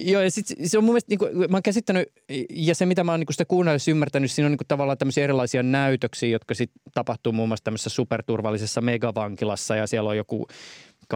Joo, 0.00 0.22
ja 0.22 0.30
sit 0.30 0.46
se 0.64 0.78
on 0.78 0.84
mun 0.84 0.92
mielestä, 0.92 1.10
niin 1.10 1.18
kuin, 1.18 1.50
mä 1.50 1.56
oon 1.56 1.62
käsittänyt, 1.62 2.08
ja 2.50 2.74
se 2.74 2.86
mitä 2.86 3.04
mä 3.04 3.12
oon 3.12 3.20
niin 3.20 3.26
sitä 3.30 3.44
kuunnellessa 3.44 3.90
ymmärtänyt, 3.90 4.30
siinä 4.30 4.46
on 4.46 4.50
niin 4.52 4.58
kuin, 4.58 4.68
tavallaan 4.68 4.98
tämmöisiä 4.98 5.24
erilaisia 5.24 5.62
näytöksiä, 5.62 6.28
jotka 6.28 6.54
sitten 6.54 6.82
tapahtuu 6.94 7.32
muun 7.32 7.48
muassa 7.48 7.64
tämmöisessä 7.64 7.90
superturvallisessa 7.90 8.80
megavankilassa, 8.80 9.76
ja 9.76 9.86
siellä 9.86 10.10
on 10.10 10.16
joku 10.16 10.46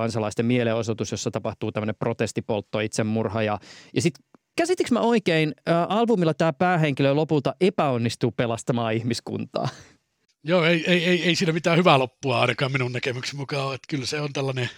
kansalaisten 0.01 0.47
mielenosoitus, 0.47 1.11
jossa 1.11 1.31
tapahtuu 1.31 1.73
tämmöinen 1.73 1.95
protestipoltto, 1.99 2.81
itsemurha, 2.81 3.43
ja, 3.43 3.59
ja 3.95 4.03
sitten 4.03 4.25
käsitikö 4.57 4.89
mä 4.93 5.01
oikein, 5.01 5.55
ä, 5.69 5.85
albumilla 5.85 6.35
tämä 6.35 6.53
päähenkilö 6.53 7.15
lopulta 7.15 7.55
epäonnistuu 7.61 8.33
pelastamaan 8.33 8.95
ihmiskuntaa? 8.95 9.69
Joo, 10.45 10.65
ei, 10.65 10.85
ei, 10.87 11.05
ei, 11.05 11.23
ei 11.23 11.35
siinä 11.35 11.53
mitään 11.53 11.79
hyvää 11.79 11.99
loppua 11.99 12.41
ainakaan 12.41 12.73
minun 12.73 12.93
näkemyksen 12.93 13.37
mukaan 13.37 13.75
että 13.75 13.87
kyllä 13.89 14.07
se 14.07 14.21
on 14.21 14.33
tällainen 14.33 14.71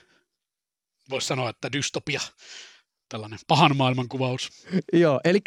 voisi 1.11 1.27
sanoa, 1.27 1.51
että 1.51 1.73
dystopia, 1.73 2.21
tällainen 3.09 3.39
pahan 3.47 3.77
maailman 3.77 4.09
kuvaus. 4.09 4.67
Joo, 4.93 5.21
eli 5.25 5.41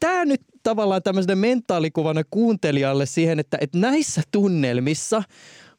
tämä 0.00 0.24
nyt 0.24 0.40
tavallaan 0.62 1.02
tämmöisenä 1.02 1.36
mentaalikuvana 1.36 2.22
kuuntelijalle 2.30 3.06
siihen, 3.06 3.38
että, 3.38 3.58
että 3.60 3.78
näissä 3.78 4.22
tunnelmissa 4.32 5.22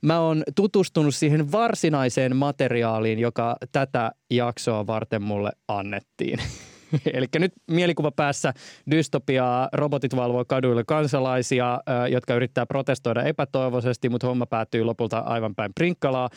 mä 0.06 0.20
oon 0.20 0.44
tutustunut 0.56 1.16
siihen 1.16 1.52
varsinaiseen 1.52 2.36
materiaaliin, 2.36 3.20
joka 3.20 3.56
tätä 3.72 4.12
jaksoa 4.32 4.88
varten 4.88 5.22
mulle 5.22 5.52
annettiin. 5.68 6.40
Eli 7.14 7.26
nyt 7.40 7.54
mielikuva 7.72 8.12
päässä 8.12 8.54
dystopiaa, 8.92 9.70
robotit 9.74 10.16
valvoo 10.16 10.46
kaduille 10.46 10.84
kansalaisia, 10.88 11.80
jotka 12.12 12.36
yrittää 12.36 12.66
protestoida 12.66 13.24
epätoivoisesti, 13.24 14.10
mutta 14.10 14.28
homma 14.28 14.46
päättyy 14.46 14.84
lopulta 14.84 15.20
aivan 15.20 15.56
päin 15.56 15.72
prinkkalaa. 15.74 16.30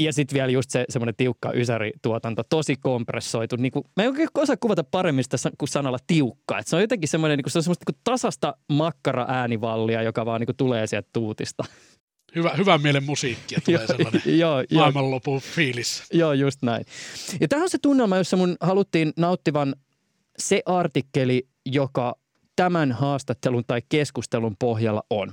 Ja 0.00 0.12
sitten 0.12 0.34
vielä 0.34 0.52
just 0.52 0.70
se 0.70 0.84
semmoinen 0.88 1.14
tiukka 1.16 1.52
ysärituotanto, 1.54 2.42
tosi 2.50 2.76
kompressoitu. 2.76 3.56
Niin 3.56 3.72
kuin, 3.72 3.84
mä 3.96 4.02
en 4.02 4.08
oikein 4.08 4.28
osaa 4.34 4.56
kuvata 4.56 4.84
paremmin 4.84 5.24
sitä 5.24 5.36
kuin 5.58 5.68
sanalla 5.68 5.98
tiukka. 6.06 6.58
Et 6.58 6.66
se 6.66 6.76
on 6.76 6.82
jotenkin 6.82 7.08
semmoinen, 7.08 7.36
niin 7.36 7.44
kuin, 7.44 7.52
se 7.52 7.58
on 7.58 7.62
semmoista 7.62 7.84
niin 7.92 8.00
tasasta 8.04 8.54
makkara-äänivallia, 8.72 10.02
joka 10.02 10.26
vaan 10.26 10.40
niin 10.40 10.56
tulee 10.56 10.86
sieltä 10.86 11.08
tuutista. 11.12 11.64
Hyvä, 12.34 12.50
hyvän 12.56 12.82
mielen 12.82 13.04
musiikkia 13.04 13.60
tulee 13.64 13.86
sellainen 13.86 14.22
joo, 14.38 14.64
maailmanlopun 14.74 15.40
fiilis. 15.40 16.02
Joo, 16.12 16.32
just 16.32 16.62
näin. 16.62 16.84
Ja 17.40 17.48
tämä 17.48 17.62
on 17.62 17.70
se 17.70 17.78
tunnelma, 17.82 18.16
jossa 18.16 18.36
mun 18.36 18.56
haluttiin 18.60 19.12
nauttivan 19.16 19.74
se 20.38 20.62
artikkeli, 20.66 21.48
joka 21.66 22.14
tämän 22.56 22.92
haastattelun 22.92 23.64
tai 23.66 23.82
keskustelun 23.88 24.56
pohjalla 24.58 25.02
on. 25.10 25.32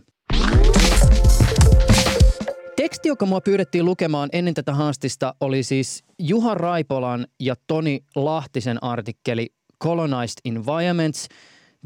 Teksti, 2.75 3.08
joka 3.10 3.25
mua 3.25 3.42
pyydettiin 3.42 3.86
lukemaan 3.86 4.30
ennen 4.34 4.54
tätä 4.54 4.74
haastista, 4.74 5.36
oli 5.42 5.63
siis 5.63 6.04
Juha 6.20 6.56
Raipolan 6.56 7.27
ja 7.39 7.56
Toni 7.68 8.00
Lahtisen 8.16 8.84
artikkeli 8.84 9.48
Colonized 9.84 10.39
Environments– 10.46 11.27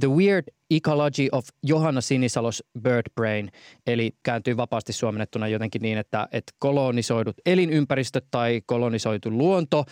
The 0.01 0.10
Weird 0.10 0.43
Ecology 0.70 1.27
of 1.31 1.46
Johanna 1.63 2.01
Sinisalos 2.01 2.63
Bird 2.81 3.12
Brain, 3.15 3.51
eli 3.88 4.15
kääntyy 4.24 4.58
vapaasti 4.58 4.93
suomennettuna 4.93 5.48
jotenkin 5.48 5.81
niin, 5.81 5.98
että, 5.98 6.27
että 6.31 6.53
kolonisoidut 6.60 7.36
elinympäristöt 7.46 8.25
tai 8.31 8.62
kolonisoitu 8.65 9.31
luonto, 9.31 9.86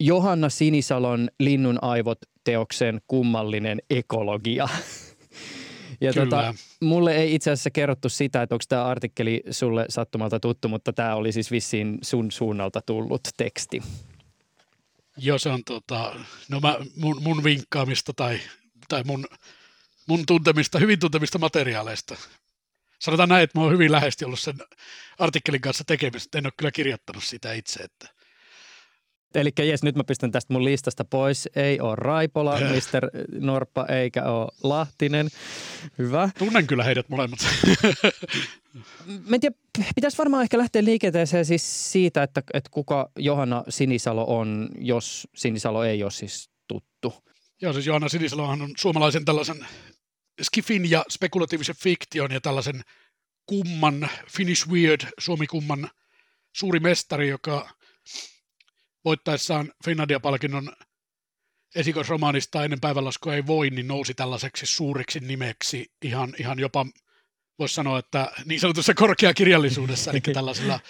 Johanna 0.00 0.48
Sinisalon 0.48 1.28
Linnun 1.40 1.78
aivot 1.82 2.18
teoksen 2.44 3.00
kummallinen 3.06 3.78
ekologia. 3.90 4.68
Ja 6.00 6.12
tota, 6.12 6.20
Kyllä. 6.20 6.46
tota, 6.46 6.54
mulle 6.80 7.16
ei 7.16 7.34
itse 7.34 7.50
asiassa 7.50 7.70
kerrottu 7.70 8.08
sitä, 8.08 8.42
että 8.42 8.54
onko 8.54 8.64
tämä 8.68 8.84
artikkeli 8.84 9.42
sulle 9.50 9.86
sattumalta 9.88 10.40
tuttu, 10.40 10.68
mutta 10.68 10.92
tämä 10.92 11.14
oli 11.14 11.32
siis 11.32 11.50
vissiin 11.50 11.98
sun 12.02 12.30
suunnalta 12.30 12.80
tullut 12.86 13.20
teksti. 13.36 13.80
Joo, 15.16 15.38
se 15.38 15.48
on 15.48 15.64
tota, 15.64 16.14
no 16.48 16.60
mä, 16.60 16.76
mun, 16.96 17.22
mun 17.22 17.44
vinkkaamista 17.44 18.12
tai, 18.16 18.40
tai 18.88 19.04
mun, 19.04 19.26
mun 20.06 20.26
tuntemista, 20.26 20.78
hyvin 20.78 20.98
tuntemista 20.98 21.38
materiaaleista. 21.38 22.16
Sanotaan 22.98 23.28
näin, 23.28 23.44
että 23.44 23.58
mä 23.58 23.62
oon 23.62 23.72
hyvin 23.72 23.92
läheisesti 23.92 24.24
ollut 24.24 24.40
sen 24.40 24.56
artikkelin 25.18 25.60
kanssa 25.60 25.84
tekemistä. 25.84 26.38
En 26.38 26.46
ole 26.46 26.52
kyllä 26.56 26.70
kirjoittanut 26.70 27.24
sitä 27.24 27.52
itse, 27.52 27.82
että 27.82 28.18
Eli 29.34 29.52
jes, 29.58 29.82
nyt 29.82 29.96
mä 29.96 30.04
pistän 30.04 30.30
tästä 30.30 30.52
mun 30.52 30.64
listasta 30.64 31.04
pois. 31.04 31.48
Ei 31.56 31.80
ole 31.80 31.96
Raipola, 31.96 32.60
Mr. 32.60 33.10
Norppa, 33.40 33.86
eikä 33.86 34.24
ole 34.24 34.48
Lahtinen. 34.62 35.28
Hyvä. 35.98 36.30
Tunnen 36.38 36.66
kyllä 36.66 36.84
heidät 36.84 37.08
molemmat. 37.08 37.38
Mä 39.28 39.34
en 39.34 39.40
tiedä, 39.40 39.54
pitäisi 39.94 40.18
varmaan 40.18 40.42
ehkä 40.42 40.58
lähteä 40.58 40.84
liikenteeseen 40.84 41.44
siis 41.44 41.92
siitä, 41.92 42.22
että, 42.22 42.42
että 42.54 42.70
kuka 42.70 43.10
Johanna 43.18 43.64
Sinisalo 43.68 44.24
on, 44.38 44.68
jos 44.78 45.28
Sinisalo 45.34 45.84
ei 45.84 46.02
ole 46.02 46.10
siis 46.10 46.50
tuttu. 46.68 47.14
Joo, 47.62 47.72
siis 47.72 47.86
Johanna 47.86 48.08
Sinisalohan 48.08 48.62
on 48.62 48.70
suomalaisen 48.76 49.24
tällaisen 49.24 49.66
skifin 50.42 50.90
ja 50.90 51.04
spekulatiivisen 51.08 51.76
fiktion 51.76 52.32
ja 52.32 52.40
tällaisen 52.40 52.84
kumman, 53.46 54.08
Finnish 54.36 54.68
Weird, 54.68 55.00
Suomi-kumman 55.18 55.90
suuri 56.56 56.80
mestari, 56.80 57.28
joka 57.28 57.70
voittaessaan 59.04 59.72
Finlandia-palkinnon 59.84 60.72
esikoisromaanista 61.74 62.64
ennen 62.64 62.80
päivänlaskua 62.80 63.34
ei 63.34 63.46
voi, 63.46 63.70
niin 63.70 63.88
nousi 63.88 64.14
tällaiseksi 64.14 64.66
suuriksi 64.66 65.20
nimeksi 65.20 65.92
ihan, 66.02 66.34
ihan 66.38 66.58
jopa, 66.58 66.86
voisi 67.58 67.74
sanoa, 67.74 67.98
että 67.98 68.32
niin 68.44 68.60
sanotussa 68.60 68.94
korkeakirjallisuudessa, 68.94 70.10
eli 70.10 70.20
tällaisella 70.34 70.80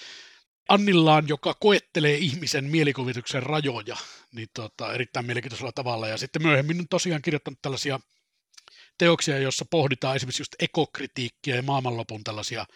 Annillaan, 0.68 1.28
joka 1.28 1.54
koettelee 1.54 2.14
ihmisen 2.14 2.64
mielikuvituksen 2.64 3.42
rajoja, 3.42 3.96
niin 4.32 4.48
tota, 4.54 4.92
erittäin 4.92 5.26
mielenkiintoisella 5.26 5.72
tavalla. 5.72 6.08
Ja 6.08 6.16
sitten 6.16 6.42
myöhemmin 6.42 6.80
on 6.80 6.88
tosiaan 6.88 7.22
kirjoittanut 7.22 7.62
tällaisia 7.62 8.00
teoksia, 8.98 9.38
joissa 9.38 9.64
pohditaan 9.70 10.16
esimerkiksi 10.16 10.40
just 10.40 10.54
ekokritiikkiä 10.58 11.56
ja 11.56 11.62
maailmanlopun 11.62 12.24
tällaisia 12.24 12.66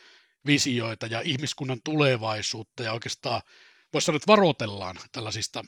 visioita 0.46 1.06
ja 1.06 1.20
ihmiskunnan 1.20 1.80
tulevaisuutta 1.84 2.82
ja 2.82 2.92
oikeastaan 2.92 3.42
voisi 3.92 4.04
sanoa, 4.06 4.16
että 4.16 4.26
varoitellaan 4.26 4.96
tällaisista 5.12 5.64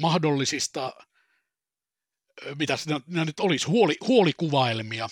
mahdollisista, 0.00 0.92
mitä 2.58 2.78
nämä 3.06 3.24
nyt 3.24 3.40
olisi, 3.40 3.66
huoli, 3.66 3.96
huolikuvailmia 4.06 5.08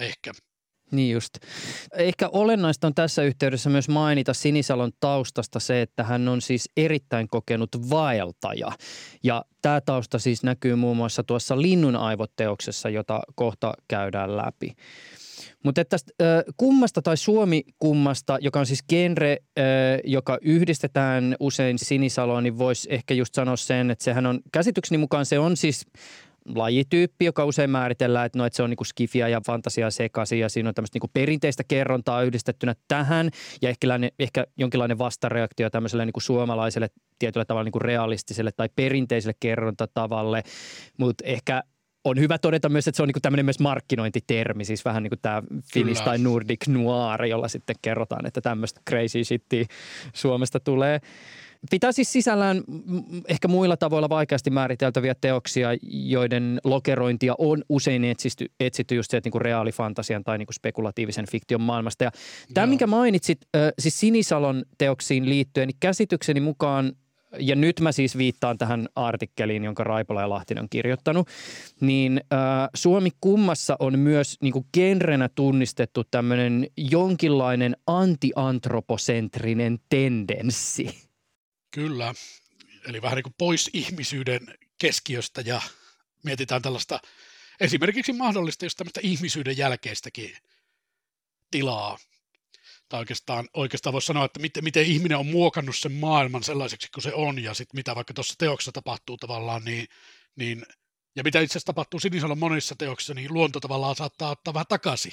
ehkä. 0.00 0.32
Niin 0.92 1.12
just. 1.12 1.34
Ehkä 1.96 2.28
olennaista 2.32 2.86
on 2.86 2.94
tässä 2.94 3.22
yhteydessä 3.22 3.70
myös 3.70 3.88
mainita 3.88 4.34
Sinisalon 4.34 4.92
taustasta 5.00 5.60
se, 5.60 5.82
että 5.82 6.04
hän 6.04 6.28
on 6.28 6.40
siis 6.40 6.70
erittäin 6.76 7.28
kokenut 7.28 7.90
vaeltaja. 7.90 8.72
Ja 9.22 9.44
tämä 9.62 9.80
tausta 9.80 10.18
siis 10.18 10.42
näkyy 10.42 10.74
muun 10.74 10.96
muassa 10.96 11.22
tuossa 11.22 11.62
Linnun 11.62 11.96
aivotteoksessa, 11.96 12.88
jota 12.88 13.20
kohta 13.34 13.72
käydään 13.88 14.36
läpi. 14.36 14.72
Mutta 15.64 15.84
tästä 15.84 16.12
kummasta 16.56 17.02
tai 17.02 17.16
Suomi-kummasta, 17.16 18.38
joka 18.40 18.60
on 18.60 18.66
siis 18.66 18.82
genre, 18.88 19.36
joka 20.04 20.38
yhdistetään 20.42 21.36
usein 21.40 21.78
Sinisaloon, 21.78 22.42
niin 22.42 22.58
voisi 22.58 22.88
ehkä 22.92 23.14
just 23.14 23.34
sanoa 23.34 23.56
sen, 23.56 23.90
että 23.90 24.04
sehän 24.04 24.26
on 24.26 24.40
käsitykseni 24.52 24.98
mukaan 24.98 25.26
se 25.26 25.38
on 25.38 25.56
siis 25.56 25.86
lajityyppi, 26.46 27.24
joka 27.24 27.44
usein 27.44 27.70
määritellään, 27.70 28.26
että, 28.26 28.38
no, 28.38 28.44
että 28.46 28.56
se 28.56 28.62
on 28.62 28.70
niin 28.70 28.86
skifia 28.86 29.28
ja 29.28 29.40
fantasiaa 29.46 29.90
sekaisin 29.90 30.38
ja 30.38 30.48
siinä 30.48 30.68
on 30.68 30.74
tämmöistä 30.74 30.98
niin 31.02 31.10
perinteistä 31.12 31.64
kerrontaa 31.68 32.22
yhdistettynä 32.22 32.74
tähän 32.88 33.30
ja 33.62 33.68
ehkä, 33.68 33.86
ehkä 34.18 34.46
jonkinlainen 34.56 34.98
vastareaktio 34.98 35.70
tämmöiselle 35.70 36.04
niin 36.04 36.12
suomalaiselle 36.18 36.88
tietyllä 37.18 37.44
tavalla 37.44 37.64
niin 37.64 37.82
realistiselle 37.82 38.52
tai 38.52 38.68
perinteiselle 38.76 39.34
kerrontatavalle, 39.40 40.42
mutta 40.98 41.24
ehkä 41.24 41.62
on 42.04 42.18
hyvä 42.18 42.38
todeta 42.38 42.68
myös, 42.68 42.88
että 42.88 42.96
se 42.96 43.02
on 43.02 43.08
niin 43.08 43.22
tämmöinen 43.22 43.46
myös 43.46 43.60
markkinointitermi, 43.60 44.64
siis 44.64 44.84
vähän 44.84 45.02
niin 45.02 45.10
kuin 45.10 45.20
tämä 45.22 45.42
Finnish 45.74 46.04
tai 46.04 46.18
Nordic 46.18 46.66
Noir, 46.68 47.24
jolla 47.24 47.48
sitten 47.48 47.76
kerrotaan, 47.82 48.26
että 48.26 48.40
tämmöistä 48.40 48.80
crazy 48.90 49.24
shittia 49.24 49.64
Suomesta 50.12 50.60
tulee. 50.60 51.00
Pitää 51.70 51.92
siis 51.92 52.12
sisällään 52.12 52.62
ehkä 53.28 53.48
muilla 53.48 53.76
tavoilla 53.76 54.08
vaikeasti 54.08 54.50
määriteltäviä 54.50 55.14
teoksia, 55.20 55.68
joiden 55.82 56.60
lokerointia 56.64 57.34
on 57.38 57.62
usein 57.68 58.04
etsitty, 58.04 58.46
etsitty 58.60 58.94
just 58.94 59.10
sieltä 59.10 59.26
niin 59.26 59.32
kuin 59.32 59.42
reaalifantasian 59.42 60.24
tai 60.24 60.38
niin 60.38 60.46
kuin 60.46 60.54
spekulatiivisen 60.54 61.26
fiktion 61.30 61.60
maailmasta. 61.60 62.04
Ja 62.04 62.10
tämä, 62.54 62.66
minkä 62.66 62.86
mainitsit, 62.86 63.40
siis 63.78 64.00
Sinisalon 64.00 64.64
teoksiin 64.78 65.28
liittyen, 65.28 65.68
niin 65.68 65.76
käsitykseni 65.80 66.40
mukaan 66.40 66.92
ja 67.38 67.56
nyt 67.56 67.80
mä 67.80 67.92
siis 67.92 68.18
viittaan 68.18 68.58
tähän 68.58 68.88
artikkeliin, 68.96 69.64
jonka 69.64 69.84
Raipola 69.84 70.20
ja 70.20 70.28
Lahtinen 70.28 70.62
on 70.62 70.68
kirjoittanut, 70.70 71.28
niin 71.80 72.20
äh, 72.32 72.38
Suomi 72.74 73.10
kummassa 73.20 73.76
on 73.78 73.98
myös 73.98 74.36
niin 74.42 74.52
kuin 74.52 74.66
genrenä 74.74 75.28
tunnistettu 75.34 76.04
tämmöinen 76.10 76.66
jonkinlainen 76.76 77.76
antiantroposentrinen 77.86 79.78
tendenssi. 79.88 81.11
Kyllä, 81.72 82.14
eli 82.86 83.02
vähän 83.02 83.16
niin 83.16 83.22
kuin 83.22 83.34
pois 83.38 83.70
ihmisyyden 83.72 84.54
keskiöstä 84.78 85.40
ja 85.40 85.62
mietitään 86.22 86.62
tällaista 86.62 87.00
esimerkiksi 87.60 88.12
mahdollista 88.12 88.64
just 88.64 88.76
tämmöistä 88.76 89.00
ihmisyyden 89.02 89.56
jälkeistäkin 89.56 90.36
tilaa 91.50 91.98
tai 92.88 93.00
oikeastaan, 93.00 93.48
oikeastaan 93.54 93.92
voisi 93.92 94.06
sanoa, 94.06 94.24
että 94.24 94.40
miten, 94.40 94.64
miten 94.64 94.86
ihminen 94.86 95.18
on 95.18 95.26
muokannut 95.26 95.76
sen 95.76 95.92
maailman 95.92 96.42
sellaiseksi 96.42 96.88
kuin 96.94 97.02
se 97.02 97.14
on, 97.14 97.42
ja 97.42 97.54
sitten 97.54 97.78
mitä 97.78 97.94
vaikka 97.94 98.14
tuossa 98.14 98.34
teoksessa 98.38 98.72
tapahtuu 98.72 99.16
tavallaan, 99.16 99.64
niin, 99.64 99.86
niin 100.36 100.66
ja 101.16 101.22
mitä 101.22 101.40
itse 101.40 101.52
asiassa 101.52 101.66
tapahtuu 101.66 102.00
Sinisalon 102.00 102.38
monissa 102.38 102.74
teoksissa, 102.78 103.14
niin 103.14 103.34
luonto 103.34 103.60
tavallaan 103.60 103.96
saattaa 103.96 104.30
ottaa 104.30 104.54
vähän 104.54 104.66
takaisin. 104.68 105.12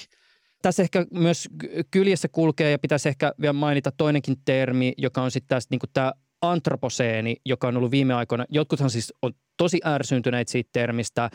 Tässä 0.62 0.82
ehkä 0.82 1.06
myös 1.12 1.48
kyljessä 1.90 2.28
kulkee 2.28 2.70
ja 2.70 2.78
pitäisi 2.78 3.08
ehkä 3.08 3.32
vielä 3.40 3.52
mainita 3.52 3.92
toinenkin 3.92 4.36
termi, 4.44 4.92
joka 4.98 5.22
on 5.22 5.30
sitten 5.30 5.60
niin 5.70 5.80
tämä 5.92 6.12
antroposeeni, 6.42 7.36
joka 7.46 7.68
on 7.68 7.76
ollut 7.76 7.90
viime 7.90 8.14
aikoina, 8.14 8.44
jotkuthan 8.48 8.90
siis 8.90 9.14
on 9.22 9.32
tosi 9.56 9.80
ärsyntyneitä 9.84 10.52
siitä 10.52 10.70
termistä, 10.72 11.30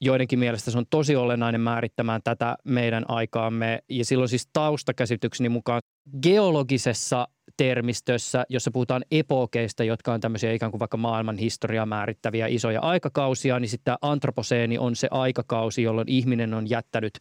joidenkin 0.00 0.38
mielestä 0.38 0.70
se 0.70 0.78
on 0.78 0.86
tosi 0.90 1.16
olennainen 1.16 1.60
määrittämään 1.60 2.20
tätä 2.24 2.56
meidän 2.64 3.04
aikaamme. 3.08 3.82
Ja 3.88 4.04
silloin 4.04 4.28
siis 4.28 4.48
taustakäsitykseni 4.52 5.48
mukaan 5.48 5.82
geologisessa 6.22 7.28
termistössä, 7.56 8.44
jossa 8.48 8.70
puhutaan 8.70 9.04
epokeista, 9.10 9.84
jotka 9.84 10.12
on 10.12 10.20
tämmöisiä 10.20 10.52
ikään 10.52 10.72
kuin 10.72 10.78
vaikka 10.78 10.96
maailman 10.96 11.38
historiaa 11.38 11.86
määrittäviä 11.86 12.46
isoja 12.46 12.80
aikakausia, 12.80 13.60
niin 13.60 13.68
sitten 13.68 13.84
tämä 13.84 13.98
antroposeeni 14.02 14.78
on 14.78 14.96
se 14.96 15.08
aikakausi, 15.10 15.82
jolloin 15.82 16.08
ihminen 16.08 16.54
on 16.54 16.70
jättänyt 16.70 17.18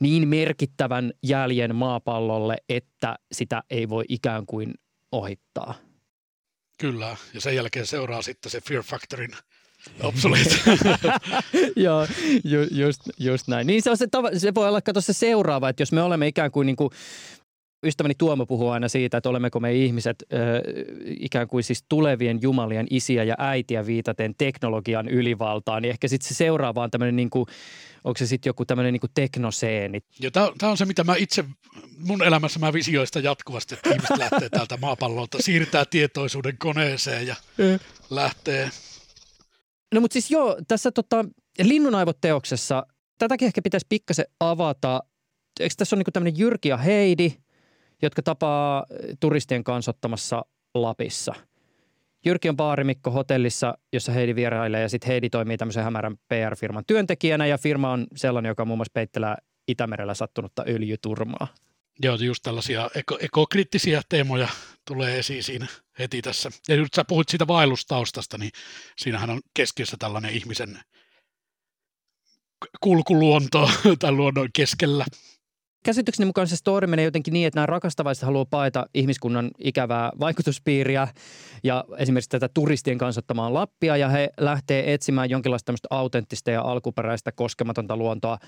niin 0.00 0.28
merkittävän 0.28 1.12
jäljen 1.22 1.74
maapallolle, 1.76 2.56
että 2.68 3.18
sitä 3.32 3.62
ei 3.70 3.88
voi 3.88 4.04
ikään 4.08 4.46
kuin 4.46 4.74
ohittaa. 5.12 5.74
Kyllä, 6.82 7.16
ja 7.34 7.40
sen 7.40 7.54
jälkeen 7.54 7.86
seuraa 7.86 8.22
sitten 8.22 8.50
se 8.50 8.60
Fear 8.60 8.82
Factorin 8.82 9.30
obsolete. 10.02 10.54
Joo, 11.84 12.06
ju, 12.44 12.62
just, 12.70 13.00
just 13.18 13.48
näin. 13.48 13.66
Niin 13.66 13.82
se, 13.82 13.90
on 13.90 13.96
se, 13.96 14.06
se 14.36 14.54
voi 14.54 14.68
olla 14.68 14.80
kato 14.80 15.00
se 15.00 15.12
seuraava, 15.12 15.68
että 15.68 15.82
jos 15.82 15.92
me 15.92 16.02
olemme 16.02 16.26
ikään 16.26 16.50
kuin, 16.50 16.66
niin 16.66 16.76
kuin 16.76 16.90
ystäväni 17.82 18.14
Tuomo 18.18 18.46
puhuu 18.46 18.68
aina 18.68 18.88
siitä, 18.88 19.16
että 19.16 19.28
olemmeko 19.28 19.60
me 19.60 19.74
ihmiset 19.74 20.16
ö, 20.32 20.36
ikään 21.20 21.48
kuin 21.48 21.64
siis 21.64 21.84
tulevien 21.88 22.38
jumalien 22.42 22.86
isiä 22.90 23.24
ja 23.24 23.34
äitiä 23.38 23.86
viitaten 23.86 24.34
teknologian 24.38 25.08
ylivaltaan, 25.08 25.82
niin 25.82 25.90
ehkä 25.90 26.08
sitten 26.08 26.28
se 26.28 26.34
seuraava 26.34 26.82
on 26.82 26.90
tämmöinen 26.90 27.16
niin 27.16 27.30
kuin, 27.30 27.46
onko 28.04 28.18
se 28.18 28.26
sitten 28.26 28.50
joku 28.50 28.64
tämmöinen 28.64 28.92
niin 28.92 29.10
teknoseeni? 29.14 30.00
Tämä 30.32 30.70
on 30.70 30.76
se, 30.76 30.84
mitä 30.84 31.04
mä 31.04 31.14
itse, 31.16 31.44
mun 31.98 32.22
elämässä 32.22 32.58
mä 32.58 32.72
visioista 32.72 33.18
jatkuvasti, 33.18 33.74
että 33.74 33.90
ihmiset 33.90 34.18
lähtee 34.18 34.48
täältä 34.48 34.76
maapallolta, 34.76 35.38
siirtää 35.40 35.84
tietoisuuden 35.84 36.58
koneeseen 36.58 37.26
ja 37.26 37.36
lähtee. 38.10 38.70
No 39.94 40.00
mutta 40.00 40.12
siis 40.12 40.30
joo, 40.30 40.56
tässä 40.68 40.92
tota, 40.92 41.24
Linnunaivot-teoksessa, 41.62 42.86
tätäkin 43.18 43.46
ehkä 43.46 43.62
pitäisi 43.62 43.86
pikkasen 43.88 44.26
avata. 44.40 45.00
Eikö 45.60 45.74
tässä 45.78 45.96
ole 45.96 46.02
niin 46.02 46.12
tämmöinen 46.12 46.38
Jyrki 46.38 46.68
ja 46.68 46.76
Heidi, 46.76 47.32
jotka 48.02 48.22
tapaa 48.22 48.86
turistien 49.20 49.64
kansottamassa 49.64 50.44
Lapissa– 50.74 51.34
Jyrki 52.24 52.48
on 52.48 52.56
baarimikko 52.56 53.10
hotellissa, 53.10 53.78
jossa 53.92 54.12
Heidi 54.12 54.34
vierailee 54.34 54.80
ja 54.80 54.88
sitten 54.88 55.08
Heidi 55.08 55.30
toimii 55.30 55.56
tämmöisen 55.56 55.84
hämärän 55.84 56.16
PR-firman 56.28 56.84
työntekijänä 56.86 57.46
ja 57.46 57.58
firma 57.58 57.92
on 57.92 58.06
sellainen, 58.16 58.50
joka 58.50 58.64
muun 58.64 58.78
muassa 58.78 58.92
peittelee 58.94 59.34
Itämerellä 59.68 60.14
sattunutta 60.14 60.64
öljyturmaa. 60.68 61.48
Joo, 62.02 62.14
just 62.14 62.42
tällaisia 62.42 62.90
eko- 62.94 63.18
ekokriittisiä 63.20 64.02
teemoja 64.08 64.48
tulee 64.86 65.18
esiin 65.18 65.42
siinä 65.42 65.66
heti 65.98 66.22
tässä. 66.22 66.50
Ja 66.68 66.76
nyt 66.76 66.94
sä 66.94 67.04
puhuit 67.04 67.28
siitä 67.28 67.46
vaellustaustasta, 67.46 68.38
niin 68.38 68.50
siinähän 68.98 69.30
on 69.30 69.40
keskiössä 69.54 69.96
tällainen 69.98 70.30
ihmisen 70.30 70.78
kulkuluonto 72.80 73.70
tai 74.00 74.12
luonnon 74.12 74.48
keskellä 74.52 75.04
käsitykseni 75.82 76.26
mukaan 76.26 76.48
se 76.48 76.56
story 76.56 76.86
menee 76.86 77.04
jotenkin 77.04 77.32
niin, 77.32 77.46
että 77.46 77.58
nämä 77.58 77.66
rakastavaiset 77.66 78.24
haluaa 78.24 78.44
paeta 78.44 78.86
ihmiskunnan 78.94 79.50
ikävää 79.58 80.12
vaikutuspiiriä 80.20 81.08
ja 81.62 81.84
esimerkiksi 81.98 82.30
tätä 82.30 82.48
turistien 82.54 82.98
kansottamaan 82.98 83.54
Lappia 83.54 83.96
ja 83.96 84.08
he 84.08 84.30
lähtee 84.40 84.94
etsimään 84.94 85.30
jonkinlaista 85.30 85.66
tämmöistä 85.66 85.88
autenttista 85.90 86.50
ja 86.50 86.62
alkuperäistä 86.62 87.32
koskematonta 87.32 87.96
luontoa 87.96 88.38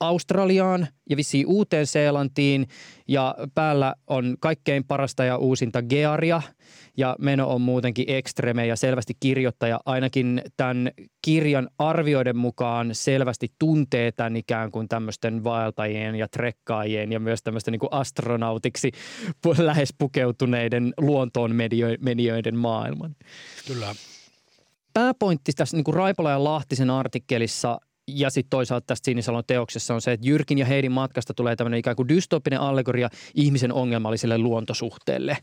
Australiaan 0.00 0.86
ja 1.10 1.16
vissiin 1.16 1.46
Uuteen-Seelantiin 1.46 2.68
ja 3.08 3.34
päällä 3.54 3.94
on 4.06 4.36
kaikkein 4.40 4.84
parasta 4.84 5.24
ja 5.24 5.36
uusinta 5.36 5.82
gearia. 5.82 6.42
Ja 6.96 7.16
meno 7.18 7.50
on 7.50 7.60
muutenkin 7.60 8.04
ekstreme 8.08 8.66
ja 8.66 8.76
selvästi 8.76 9.14
kirjoittaja. 9.20 9.80
Ainakin 9.86 10.42
tämän 10.56 10.90
kirjan 11.24 11.68
arvioiden 11.78 12.36
mukaan 12.36 12.90
selvästi 12.92 13.52
tuntee 13.58 14.12
tämän 14.12 14.36
ikään 14.36 14.70
kuin 14.70 14.88
tämmöisten 14.88 15.44
vaeltajien 15.44 16.14
ja 16.14 16.28
trekkaajien 16.28 17.12
ja 17.12 17.20
myös 17.20 17.42
tämmöisten 17.42 17.72
niin 17.72 17.88
astronautiksi 17.90 18.90
lähes 19.58 19.94
pukeutuneiden 19.98 20.94
luontoon 21.00 21.54
medioiden 22.00 22.58
maailman. 22.64 23.16
Kyllä. 23.66 23.94
Pääpointti 24.94 25.52
tässä 25.52 25.76
niin 25.76 25.84
kuin 25.84 25.94
Raipola 25.94 26.30
ja 26.30 26.44
Lahtisen 26.44 26.90
artikkelissa 26.90 27.80
ja 28.08 28.30
sitten 28.30 28.50
toisaalta 28.50 28.86
tästä 28.86 29.04
Sinisalon 29.04 29.42
teoksessa 29.46 29.94
on 29.94 30.00
se, 30.00 30.12
että 30.12 30.28
Jyrkin 30.28 30.58
ja 30.58 30.66
Heidin 30.66 30.92
matkasta 30.92 31.34
tulee 31.34 31.56
tämmöinen 31.56 31.78
ikään 31.80 31.96
kuin 31.96 32.08
dystopinen 32.08 32.60
allegoria 32.60 33.08
ihmisen 33.34 33.72
ongelmalliselle 33.72 34.38
luontosuhteelle. 34.38 35.36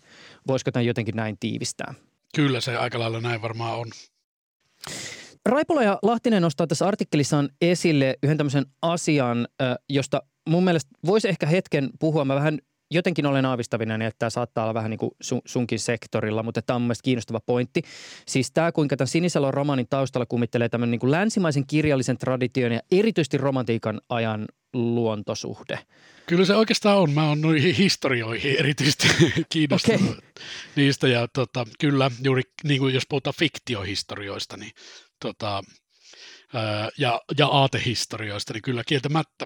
Voisiko 0.47 0.71
tämän 0.71 0.85
jotenkin 0.85 1.15
näin 1.15 1.37
tiivistää? 1.39 1.93
Kyllä 2.35 2.61
se 2.61 2.77
aika 2.77 2.99
lailla 2.99 3.21
näin 3.21 3.41
varmaan 3.41 3.79
on. 3.79 3.87
Raipola 5.45 5.83
ja 5.83 5.99
Lahtinen 6.03 6.41
nostaa 6.41 6.67
tässä 6.67 6.87
artikkelissaan 6.87 7.49
esille 7.61 8.17
yhden 8.23 8.37
tämmöisen 8.37 8.65
asian, 8.81 9.47
josta 9.89 10.21
mun 10.49 10.63
mielestä 10.63 10.91
voisi 11.05 11.29
ehkä 11.29 11.45
hetken 11.45 11.89
puhua. 11.99 12.25
Mä 12.25 12.35
vähän 12.35 12.59
jotenkin 12.91 13.25
olen 13.25 13.45
aavistavinen, 13.45 14.01
että 14.01 14.19
tämä 14.19 14.29
saattaa 14.29 14.63
olla 14.63 14.73
vähän 14.73 14.89
niin 14.89 14.97
kuin 14.97 15.11
sun, 15.21 15.41
sunkin 15.45 15.79
sektorilla, 15.79 16.43
mutta 16.43 16.61
tämä 16.61 16.75
on 16.75 16.81
mielestäni 16.81 17.03
kiinnostava 17.03 17.39
pointti. 17.45 17.81
Siis 18.27 18.51
tämä, 18.51 18.71
kuinka 18.71 18.97
tämän 18.97 19.07
Sinisalon 19.07 19.53
romaanin 19.53 19.87
taustalla 19.89 20.25
kummittelee 20.25 20.69
tämmöinen 20.69 20.91
niin 20.91 20.99
kuin 20.99 21.11
länsimaisen 21.11 21.67
kirjallisen 21.67 22.17
tradition 22.17 22.71
ja 22.71 22.79
erityisesti 22.91 23.37
romantiikan 23.37 24.01
ajan 24.09 24.45
luontosuhde. 24.73 25.79
Kyllä 26.25 26.45
se 26.45 26.55
oikeastaan 26.55 26.97
on. 26.97 27.11
Mä 27.11 27.29
oon 27.29 27.41
noihin 27.41 27.75
historioihin 27.75 28.55
erityisesti 28.59 29.07
kiinnostunut 29.53 30.01
okay. 30.01 30.21
niistä. 30.75 31.07
Ja 31.07 31.27
tota, 31.27 31.65
kyllä, 31.79 32.11
juuri 32.23 32.41
niin 32.63 32.79
kuin 32.79 32.93
jos 32.93 33.03
puhutaan 33.09 33.33
fiktiohistorioista, 33.39 34.57
niin 34.57 34.71
tota, 35.21 35.61
ja, 36.97 37.21
ja 37.37 37.47
aatehistorioista, 37.47 38.53
niin 38.53 38.61
kyllä 38.61 38.83
kieltämättä 38.87 39.45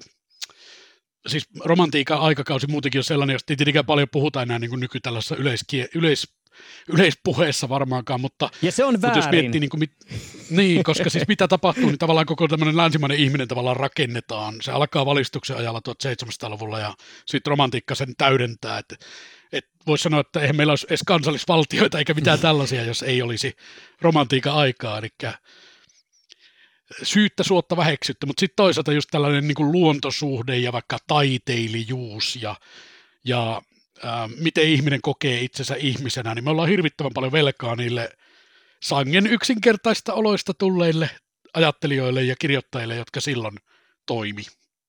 siis 1.27 1.47
romantiikan 1.59 2.19
aikakausi 2.19 2.67
muutenkin 2.67 2.99
on 2.99 3.03
sellainen, 3.03 3.33
josta 3.33 3.55
tietenkään 3.55 3.85
paljon 3.85 4.07
puhutaan 4.11 4.47
enää 4.47 4.59
niin 4.59 4.69
kuin 4.69 4.79
nyky 4.79 4.99
tällaisessa 4.99 5.35
yleiskie, 5.35 5.87
yleis, 5.95 6.27
yleispuheessa 6.87 7.69
varmaankaan, 7.69 8.21
mutta, 8.21 8.49
ja 8.61 8.71
se 8.71 8.85
on 8.85 8.93
mutta 8.93 9.07
väärin. 9.07 9.23
jos 9.23 9.31
miettii, 9.31 9.59
niin, 9.59 9.69
kuin 9.69 9.79
mit, 9.79 9.91
niin, 10.49 10.83
koska 10.83 11.09
siis 11.09 11.27
mitä 11.27 11.47
tapahtuu, 11.47 11.85
niin 11.85 11.97
tavallaan 11.97 12.25
koko 12.25 12.47
tämmöinen 12.47 12.77
länsimainen 12.77 13.19
ihminen 13.19 13.47
tavallaan 13.47 13.77
rakennetaan. 13.77 14.55
Se 14.61 14.71
alkaa 14.71 15.05
valistuksen 15.05 15.57
ajalla 15.57 15.81
1700-luvulla 15.89 16.79
ja 16.79 16.93
sitten 17.25 17.51
romantiikka 17.51 17.95
sen 17.95 18.15
täydentää, 18.17 18.77
että 18.77 18.95
et 19.51 19.65
voisi 19.87 20.03
sanoa, 20.03 20.19
että 20.19 20.39
eihän 20.39 20.55
meillä 20.55 20.71
olisi 20.71 20.87
edes 20.89 21.03
kansallisvaltioita 21.05 21.99
eikä 21.99 22.13
mitään 22.13 22.39
tällaisia, 22.39 22.83
jos 22.83 23.03
ei 23.03 23.21
olisi 23.21 23.53
romantiikan 24.01 24.55
aikaa, 24.55 24.97
eli 24.97 25.09
syyttä 27.03 27.43
suotta 27.43 27.77
väheksyttä, 27.77 28.25
mutta 28.25 28.39
sitten 28.39 28.55
toisaalta 28.55 28.93
just 28.93 29.09
tällainen 29.11 29.47
niin 29.47 29.55
kuin 29.55 29.71
luontosuhde 29.71 30.57
ja 30.57 30.73
vaikka 30.73 30.97
taiteilijuus 31.07 32.35
ja, 32.41 32.55
ja 33.23 33.61
ää, 34.03 34.29
miten 34.39 34.63
ihminen 34.63 35.01
kokee 35.01 35.41
itsensä 35.41 35.75
ihmisenä, 35.75 36.35
niin 36.35 36.43
me 36.43 36.49
ollaan 36.49 36.69
hirvittävän 36.69 37.13
paljon 37.13 37.31
velkaa 37.31 37.75
niille 37.75 38.09
sangen 38.83 39.27
yksinkertaista 39.27 40.13
oloista 40.13 40.53
tulleille 40.53 41.09
ajattelijoille 41.53 42.23
ja 42.23 42.35
kirjoittajille, 42.39 42.95
jotka 42.95 43.21
silloin 43.21 43.55
toimi 44.05 44.43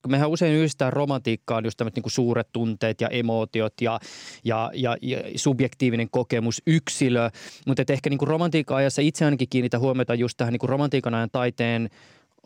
mehän 0.07 0.31
usein 0.31 0.55
yhdistää 0.55 0.90
romantiikkaan 0.90 1.64
just 1.64 1.77
tämmöiset 1.77 1.97
niin 1.97 2.12
suuret 2.12 2.49
tunteet 2.53 3.01
ja 3.01 3.09
emootiot 3.09 3.75
ja, 3.81 4.01
ja, 4.45 4.71
ja, 4.75 4.97
ja 5.03 5.19
subjektiivinen 5.37 6.11
kokemus, 6.11 6.62
yksilö. 6.66 7.31
Mutta 7.66 7.83
ehkä 7.88 8.11
niin 8.11 8.19
romantiikan 8.23 8.77
ajassa 8.77 9.03
itse 9.03 9.25
ainakin 9.25 9.49
kiinnitä 9.49 9.79
huomiota 9.79 10.14
just 10.14 10.37
tähän 10.37 10.53
niin 10.53 10.69
romantiikan 10.69 11.14
ajan 11.14 11.31
taiteen 11.33 11.90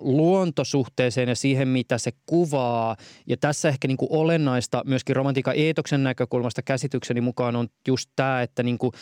luontosuhteeseen 0.00 1.28
ja 1.28 1.36
siihen, 1.36 1.68
mitä 1.68 1.98
se 1.98 2.10
kuvaa. 2.26 2.96
Ja 3.26 3.36
tässä 3.36 3.68
ehkä 3.68 3.88
niin 3.88 3.96
kuin 3.96 4.12
olennaista 4.12 4.82
myöskin 4.86 5.16
romantiikan 5.16 5.54
eetoksen 5.56 6.02
näkökulmasta 6.02 6.62
käsitykseni 6.62 7.20
mukaan 7.20 7.56
on 7.56 7.68
just 7.88 8.10
tämä, 8.16 8.42
että 8.42 8.62
niin 8.62 8.78
kuin 8.78 8.92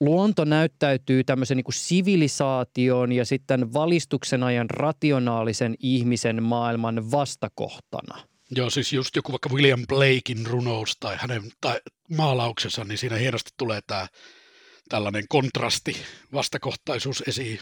luonto 0.00 0.44
näyttäytyy 0.44 1.24
tämmöisen 1.24 1.56
niin 1.56 1.64
kuin 1.64 1.74
sivilisaation 1.74 3.12
ja 3.12 3.24
sitten 3.24 3.72
valistuksen 3.72 4.42
ajan 4.42 4.70
rationaalisen 4.70 5.74
ihmisen 5.78 6.42
maailman 6.42 7.10
vastakohtana. 7.10 8.18
Joo, 8.50 8.70
siis 8.70 8.92
just 8.92 9.16
joku 9.16 9.32
vaikka 9.32 9.48
William 9.48 9.86
Blakein 9.88 10.46
runous 10.46 10.96
tai 11.00 11.16
hänen 11.18 11.42
tai 11.60 11.80
maalauksessa, 12.16 12.84
niin 12.84 12.98
siinä 12.98 13.16
hienosti 13.16 13.50
tulee 13.56 13.80
tämä 13.86 14.06
tällainen 14.88 15.24
kontrasti, 15.28 15.96
vastakohtaisuus 16.32 17.22
esiin. 17.28 17.58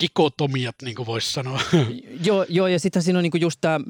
Dikotomiat, 0.00 0.74
niin 0.82 0.96
kuin 0.96 1.06
voisi 1.06 1.32
sanoa. 1.32 1.60
Joo, 2.24 2.46
joo 2.48 2.66
ja 2.66 2.78
sitten 2.78 3.02
siinä 3.02 3.18
on 3.18 3.22
niin 3.22 3.30
kuin 3.30 3.40
just 3.40 3.58
tämä 3.60 3.80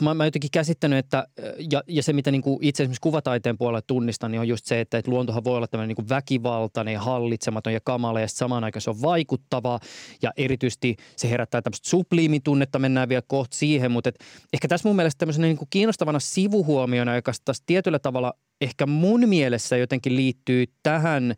mä, 0.00 0.14
mä 0.14 0.24
jotenkin 0.24 0.50
käsittänyt, 0.50 0.98
että 0.98 1.26
ja, 1.70 1.82
ja 1.88 2.02
se 2.02 2.12
mitä 2.12 2.30
niin 2.30 2.42
kuin 2.42 2.58
itse 2.60 2.82
esimerkiksi 2.82 3.00
kuvataiteen 3.00 3.58
puolella 3.58 3.82
tunnistan, 3.86 4.30
niin 4.30 4.40
on 4.40 4.48
just 4.48 4.66
se, 4.66 4.80
että, 4.80 4.98
että 4.98 5.10
luontohan 5.10 5.44
voi 5.44 5.56
olla 5.56 5.66
tämmöinen 5.66 5.88
niin 5.88 5.96
kuin 5.96 6.08
väkivaltainen, 6.08 6.98
hallitsematon 6.98 7.72
ja 7.72 7.80
kamala 7.84 8.20
ja 8.20 8.28
samaan 8.28 8.64
aikaan 8.64 8.80
se 8.80 8.90
on 8.90 9.02
vaikuttava 9.02 9.80
ja 10.22 10.32
erityisesti 10.36 10.96
se 11.16 11.30
herättää 11.30 11.62
tämmöistä 11.62 11.88
subliimin 11.88 12.42
tunnetta, 12.42 12.78
mennään 12.78 13.08
vielä 13.08 13.22
kohta 13.26 13.56
siihen, 13.56 13.92
mutta 13.92 14.08
et 14.08 14.24
ehkä 14.52 14.68
tässä 14.68 14.88
mun 14.88 14.96
mielestä 14.96 15.18
tämmöisenä 15.18 15.46
niin 15.46 15.56
kuin 15.56 15.68
kiinnostavana 15.70 16.20
sivuhuomiona, 16.20 17.14
joka 17.14 17.32
taas 17.44 17.62
tietyllä 17.66 17.98
tavalla 17.98 18.34
ehkä 18.60 18.86
mun 18.86 19.28
mielessä 19.28 19.76
jotenkin 19.76 20.16
liittyy 20.16 20.64
tähän 20.82 21.34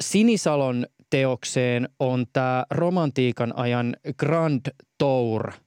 Sinisalon 0.00 0.86
teokseen 1.10 1.88
on 1.98 2.26
tämä 2.32 2.64
romantiikan 2.70 3.52
ajan 3.56 3.96
Grand 4.18 4.66
Tour– 4.98 5.52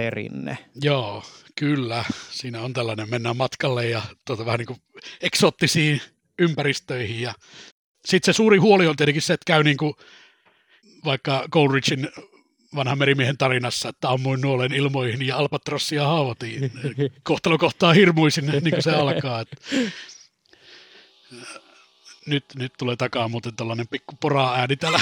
perinne. 0.00 0.58
Joo, 0.82 1.24
kyllä. 1.56 2.04
Siinä 2.30 2.60
on 2.60 2.72
tällainen, 2.72 3.10
mennään 3.10 3.36
matkalle 3.36 3.86
ja 3.86 4.02
tuota, 4.24 4.46
vähän 4.46 4.58
niin 4.58 4.66
kuin 4.66 4.80
eksoottisiin 5.20 6.00
ympäristöihin. 6.38 7.20
Ja 7.20 7.34
sitten 8.04 8.34
se 8.34 8.36
suuri 8.36 8.58
huoli 8.58 8.86
on 8.86 8.96
tietenkin 8.96 9.22
se, 9.22 9.32
että 9.32 9.44
käy 9.46 9.64
niin 9.64 9.76
kuin 9.76 9.94
vaikka 11.04 11.44
Coleridgein 11.50 12.08
vanhan 12.74 12.98
merimiehen 12.98 13.38
tarinassa, 13.38 13.88
että 13.88 14.10
ammuin 14.10 14.40
nuolen 14.40 14.72
ilmoihin 14.72 15.26
ja 15.26 15.36
albatrossia 15.36 16.06
haavoitiin. 16.06 16.72
Kohtalo 17.22 17.58
kohtaa 17.58 17.92
hirmuisin, 17.92 18.46
niin 18.46 18.70
kuin 18.70 18.82
se 18.82 18.92
alkaa. 18.92 19.40
Että 19.40 19.56
nyt, 22.30 22.44
nyt 22.54 22.72
tulee 22.78 22.96
takaa 22.96 23.28
muuten 23.28 23.56
tällainen 23.56 23.88
pikku 23.88 24.14
pora 24.20 24.54
ääni 24.54 24.76
täällä. 24.76 25.00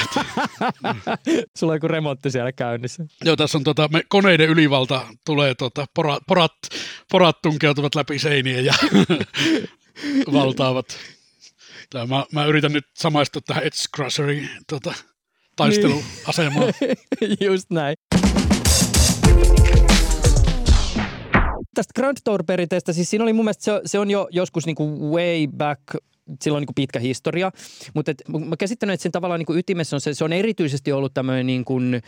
Sulla 1.58 1.72
on 1.72 1.76
joku 1.76 1.88
remontti 1.88 2.30
siellä 2.30 2.52
käynnissä. 2.52 3.04
Joo, 3.24 3.36
tässä 3.36 3.58
on 3.58 3.64
tota, 3.64 3.88
me, 3.92 4.02
koneiden 4.08 4.48
ylivalta, 4.48 5.06
tulee 5.26 5.54
tota, 5.54 5.86
pora, 5.94 6.18
porat, 6.28 6.52
porat 7.10 7.42
tunkeutuvat 7.42 7.94
läpi 7.94 8.18
seinien 8.18 8.64
ja 8.64 8.74
valtaavat. 10.32 10.98
Tää, 11.90 12.06
mä, 12.06 12.24
mä, 12.32 12.46
yritän 12.46 12.72
nyt 12.72 12.86
samaistua 12.94 13.42
tähän 13.46 13.62
Edge 13.62 13.76
Crusherin 13.96 14.48
tota, 14.68 14.94
taisteluasemaan. 15.56 16.72
Just 17.46 17.70
näin. 17.70 17.96
Tästä 21.74 21.92
Grand 21.94 22.16
Tour-perinteestä, 22.24 22.92
siis 22.92 23.10
siinä 23.10 23.22
oli 23.22 23.32
mun 23.32 23.44
mielestä, 23.44 23.64
se, 23.64 23.80
se 23.84 23.98
on 23.98 24.10
jo 24.10 24.28
joskus 24.30 24.66
niin 24.66 24.76
kuin 24.76 25.00
way 25.00 25.46
back 25.56 25.82
sillä 26.42 26.56
on 26.56 26.62
niin 26.62 26.74
pitkä 26.74 26.98
historia, 26.98 27.52
mutta 27.94 28.10
et, 28.10 28.22
mä 28.28 28.56
käsittänyt, 28.56 28.94
että 28.94 29.02
sen 29.02 29.12
tavallaan 29.12 29.40
niin 29.48 29.58
ytimessä 29.58 29.96
on 29.96 30.00
se, 30.00 30.14
se 30.14 30.24
on 30.24 30.32
erityisesti 30.32 30.92
ollut 30.92 31.14
tämmöinen 31.14 31.46
niin 31.46 31.64
kuin 31.64 32.02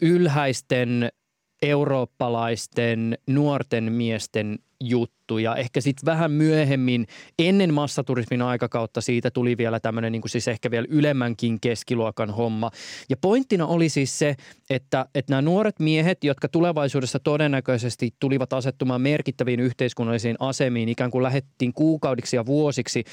ylhäisten 0.00 1.12
eurooppalaisten 1.62 3.18
nuorten 3.26 3.92
miesten 3.92 4.58
juttu 4.84 5.38
ja 5.38 5.56
ehkä 5.56 5.80
sitten 5.80 6.06
vähän 6.06 6.32
myöhemmin 6.32 7.06
ennen 7.38 7.74
massaturismin 7.74 8.42
aikakautta 8.42 9.00
siitä 9.00 9.30
tuli 9.30 9.56
vielä 9.56 9.80
tämmöinen 9.80 10.12
niin 10.12 10.22
siis 10.26 10.48
ehkä 10.48 10.70
vielä 10.70 10.86
ylemmänkin 10.90 11.60
keskiluokan 11.60 12.30
homma. 12.30 12.70
Ja 13.08 13.16
pointtina 13.16 13.66
oli 13.66 13.88
siis 13.88 14.18
se, 14.18 14.36
että, 14.70 15.06
että 15.14 15.32
nämä 15.32 15.42
nuoret 15.42 15.80
miehet, 15.80 16.24
jotka 16.24 16.48
tulevaisuudessa 16.48 17.18
todennäköisesti 17.18 18.14
tulivat 18.20 18.52
asettumaan 18.52 19.00
merkittäviin 19.00 19.60
yhteiskunnallisiin 19.60 20.36
asemiin, 20.38 20.88
ikään 20.88 21.10
kuin 21.10 21.22
lähettiin 21.22 21.72
kuukaudiksi 21.72 22.36
ja 22.36 22.46
vuosiksi 22.46 23.04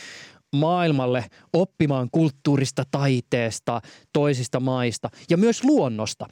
maailmalle 0.56 1.26
oppimaan 1.54 2.10
kulttuurista, 2.12 2.84
taiteesta, 2.92 3.82
toisista 4.14 4.60
maista 4.60 5.10
ja 5.30 5.38
myös 5.38 5.64
luonnosta. 5.64 6.26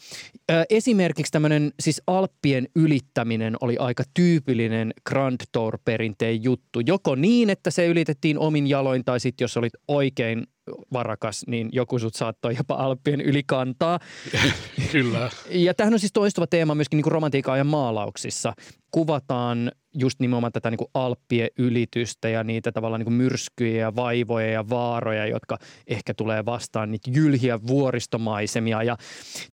Esimerkiksi 0.69 1.32
tämmöinen 1.32 1.71
siis 1.80 2.01
Alppien 2.08 2.67
ylittäminen 2.75 3.56
oli 3.62 3.78
aika 3.78 4.04
tyypillinen 4.13 4.93
Grand 5.10 5.41
Tour-perinteen 5.51 6.43
juttu. 6.43 6.80
Joko 6.80 7.15
niin, 7.15 7.49
että 7.49 7.71
se 7.71 7.88
ylitettiin 7.88 8.39
omin 8.39 8.67
jaloin 8.67 9.06
tai 9.06 9.19
sitten 9.19 9.43
jos 9.43 9.58
olit 9.58 9.73
oikein 9.88 10.47
varakas, 10.93 11.43
niin 11.47 11.69
joku 11.71 11.99
sut 11.99 12.15
saattoi 12.15 12.56
jopa 12.58 12.75
Alppien 12.75 13.21
ylikantaa. 13.21 13.99
Kyllä. 14.91 15.30
Ja 15.49 15.73
tähän 15.73 15.93
on 15.93 15.99
siis 15.99 16.13
toistuva 16.13 16.47
teema 16.47 16.75
myöskin 16.75 16.97
niin 16.97 17.12
romantiikan 17.12 17.58
ja 17.58 17.63
maalauksissa. 17.63 18.54
Kuvataan 18.91 19.71
just 19.96 20.20
nimenomaan 20.20 20.52
tätä 20.52 20.72
niin 20.72 20.90
Alppien 20.94 21.50
ylitystä 21.58 22.30
ja 22.30 22.44
niitä 22.44 22.72
tavallaan 22.72 23.02
niin 23.02 23.14
myrskyjä 23.14 23.82
ja 23.82 23.96
vaivoja 23.96 24.52
ja 24.52 24.70
vaaroja, 24.70 25.26
jotka 25.26 25.58
ehkä 25.88 26.14
tulee 26.14 26.46
vastaan 26.46 26.92
niitä 26.92 27.12
jylhiä 27.14 27.60
vuoristomaisemia. 27.68 28.84
Ja 28.84 28.98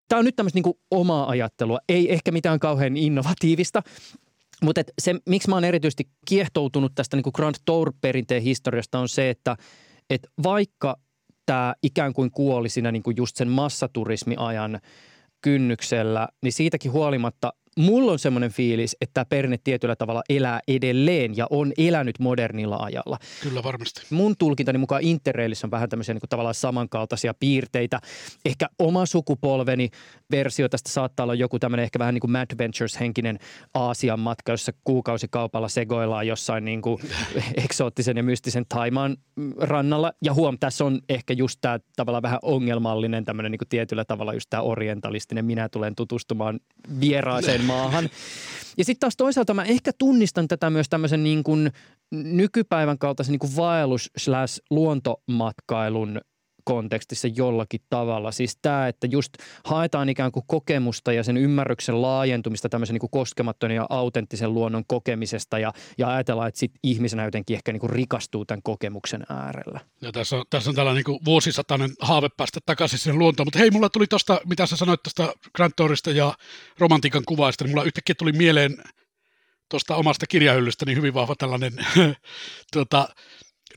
tämä 0.07 0.19
on 0.19 0.25
nyt 0.25 0.35
tämmöistä 0.35 0.59
niin 0.59 0.75
omaa 0.91 1.29
ajattelua, 1.29 1.79
ei 1.89 2.13
ehkä 2.13 2.31
mitään 2.31 2.59
kauhean 2.59 2.97
innovatiivista, 2.97 3.81
mutta 4.63 4.81
se, 5.01 5.15
miksi 5.29 5.49
mä 5.49 5.55
oon 5.55 5.63
erityisesti 5.63 6.09
kiehtoutunut 6.27 6.91
tästä 6.95 7.17
niin 7.17 7.31
Grand 7.35 7.55
Tour-perinteen 7.65 8.41
historiasta 8.41 8.99
on 8.99 9.09
se, 9.09 9.29
että– 9.29 9.55
että 10.11 10.29
vaikka 10.43 10.97
tämä 11.45 11.73
ikään 11.83 12.13
kuin 12.13 12.31
kuoli 12.31 12.69
siinä 12.69 12.91
niin 12.91 13.03
kuin 13.03 13.17
just 13.17 13.35
sen 13.35 13.47
massaturismiajan 13.47 14.79
kynnyksellä, 15.41 16.27
niin 16.43 16.53
siitäkin 16.53 16.91
huolimatta 16.91 17.53
mulla 17.77 18.11
on 18.11 18.19
semmoinen 18.19 18.51
fiilis, 18.51 18.97
että 19.01 19.13
tämä 19.13 19.25
perinne 19.25 19.57
tietyllä 19.63 19.95
tavalla 19.95 20.23
elää 20.29 20.59
edelleen 20.67 21.37
ja 21.37 21.47
on 21.49 21.73
elänyt 21.77 22.19
modernilla 22.19 22.77
ajalla. 22.77 23.17
Kyllä 23.43 23.63
varmasti. 23.63 24.01
Mun 24.09 24.37
tulkintani 24.37 24.77
mukaan 24.77 25.01
Interrailissa 25.03 25.67
on 25.67 25.71
vähän 25.71 25.89
tämmöisiä 25.89 26.13
niin 26.13 26.21
kuin 26.21 26.29
tavallaan 26.29 26.55
samankaltaisia 26.55 27.33
piirteitä. 27.33 27.99
Ehkä 28.45 28.69
oma 28.79 29.05
sukupolveni 29.05 29.89
versio 30.31 30.69
tästä 30.69 30.89
saattaa 30.91 31.23
olla 31.23 31.35
joku 31.35 31.59
tämmöinen 31.59 31.83
ehkä 31.83 31.99
vähän 31.99 32.13
niin 32.13 32.21
kuin 32.21 32.31
Mad 32.31 32.57
Ventures-henkinen 32.57 33.39
Aasian 33.73 34.19
matka, 34.19 34.51
jossa 34.51 34.71
kuukausikaupalla 34.83 35.69
segoillaan 35.69 36.27
jossain 36.27 36.65
niin 36.65 36.81
kuin 36.81 37.01
eksoottisen 37.63 38.17
ja 38.17 38.23
mystisen 38.23 38.65
Taimaan 38.69 39.17
rannalla. 39.57 40.13
Ja 40.21 40.33
huom, 40.33 40.57
tässä 40.59 40.85
on 40.85 40.99
ehkä 41.09 41.33
just 41.33 41.57
tämä 41.61 41.79
tavallaan 41.95 42.23
vähän 42.23 42.39
ongelmallinen 42.41 43.25
tämmöinen 43.25 43.51
niin 43.51 43.59
kuin 43.59 43.69
tietyllä 43.69 44.05
tavalla 44.05 44.33
just 44.33 44.49
tämä 44.49 44.63
orientalistinen. 44.63 45.45
Minä 45.45 45.69
tulen 45.69 45.95
tutustumaan 45.95 46.59
vieraaseen 46.99 47.60
uuteen 47.61 47.65
maahan. 47.65 48.09
Ja 48.77 48.85
sitten 48.85 48.99
taas 48.99 49.15
toisaalta 49.17 49.53
mä 49.53 49.63
ehkä 49.63 49.91
tunnistan 49.97 50.47
tätä 50.47 50.69
myös 50.69 50.89
tämmöisen 50.89 51.23
niin 51.23 51.43
kuin 51.43 51.71
nykypäivän 52.11 52.97
kaltaisen 52.97 53.31
niin 53.31 53.39
kuin 53.39 53.55
vaellus 53.55 54.11
luontomatkailun 54.69 56.21
kontekstissa 56.63 57.27
jollakin 57.35 57.81
tavalla. 57.89 58.31
Siis 58.31 58.57
tämä, 58.61 58.87
että 58.87 59.07
just 59.07 59.33
haetaan 59.65 60.09
ikään 60.09 60.31
kuin 60.31 60.43
kokemusta 60.47 61.13
ja 61.13 61.23
sen 61.23 61.37
ymmärryksen 61.37 62.01
laajentumista 62.01 62.69
tämmöisen 62.69 62.93
niin 62.93 63.09
koskemattoman 63.11 63.75
ja 63.75 63.85
autenttisen 63.89 64.53
luonnon 64.53 64.83
kokemisesta 64.87 65.59
ja, 65.59 65.73
ja 65.97 66.09
ajatellaan, 66.09 66.47
että 66.47 66.59
sit 66.59 66.71
ihmisenä 66.83 67.23
jotenkin 67.23 67.55
ehkä 67.55 67.71
niin 67.71 67.89
rikastuu 67.89 68.45
tämän 68.45 68.61
kokemuksen 68.63 69.23
äärellä. 69.29 69.79
Ja 70.01 70.11
tässä 70.11 70.35
on, 70.35 70.45
tässä 70.49 70.69
on 70.69 70.75
tällainen 70.75 71.03
niin 71.07 71.19
vuosisatainen 71.25 71.89
haave 72.01 72.29
päästä 72.37 72.59
takaisin 72.65 72.99
sinne 72.99 73.17
luontoon, 73.17 73.47
mutta 73.47 73.59
hei, 73.59 73.71
mulla 73.71 73.89
tuli 73.89 74.07
tuosta, 74.07 74.41
mitä 74.45 74.65
sä 74.65 74.77
sanoit 74.77 75.03
tuosta 75.03 75.33
Grand 75.55 75.73
Tourista 75.75 76.11
ja 76.11 76.33
romantiikan 76.79 77.23
kuvaista, 77.27 77.63
niin 77.63 77.71
mulla 77.71 77.83
yhtäkkiä 77.83 78.15
tuli 78.15 78.31
mieleen 78.31 78.77
tuosta 79.71 79.95
omasta 79.95 80.27
kirjahyllystä 80.27 80.85
niin 80.85 80.97
hyvin 80.97 81.13
vahva 81.13 81.35
tällainen 81.35 81.73
tuota, 82.73 83.09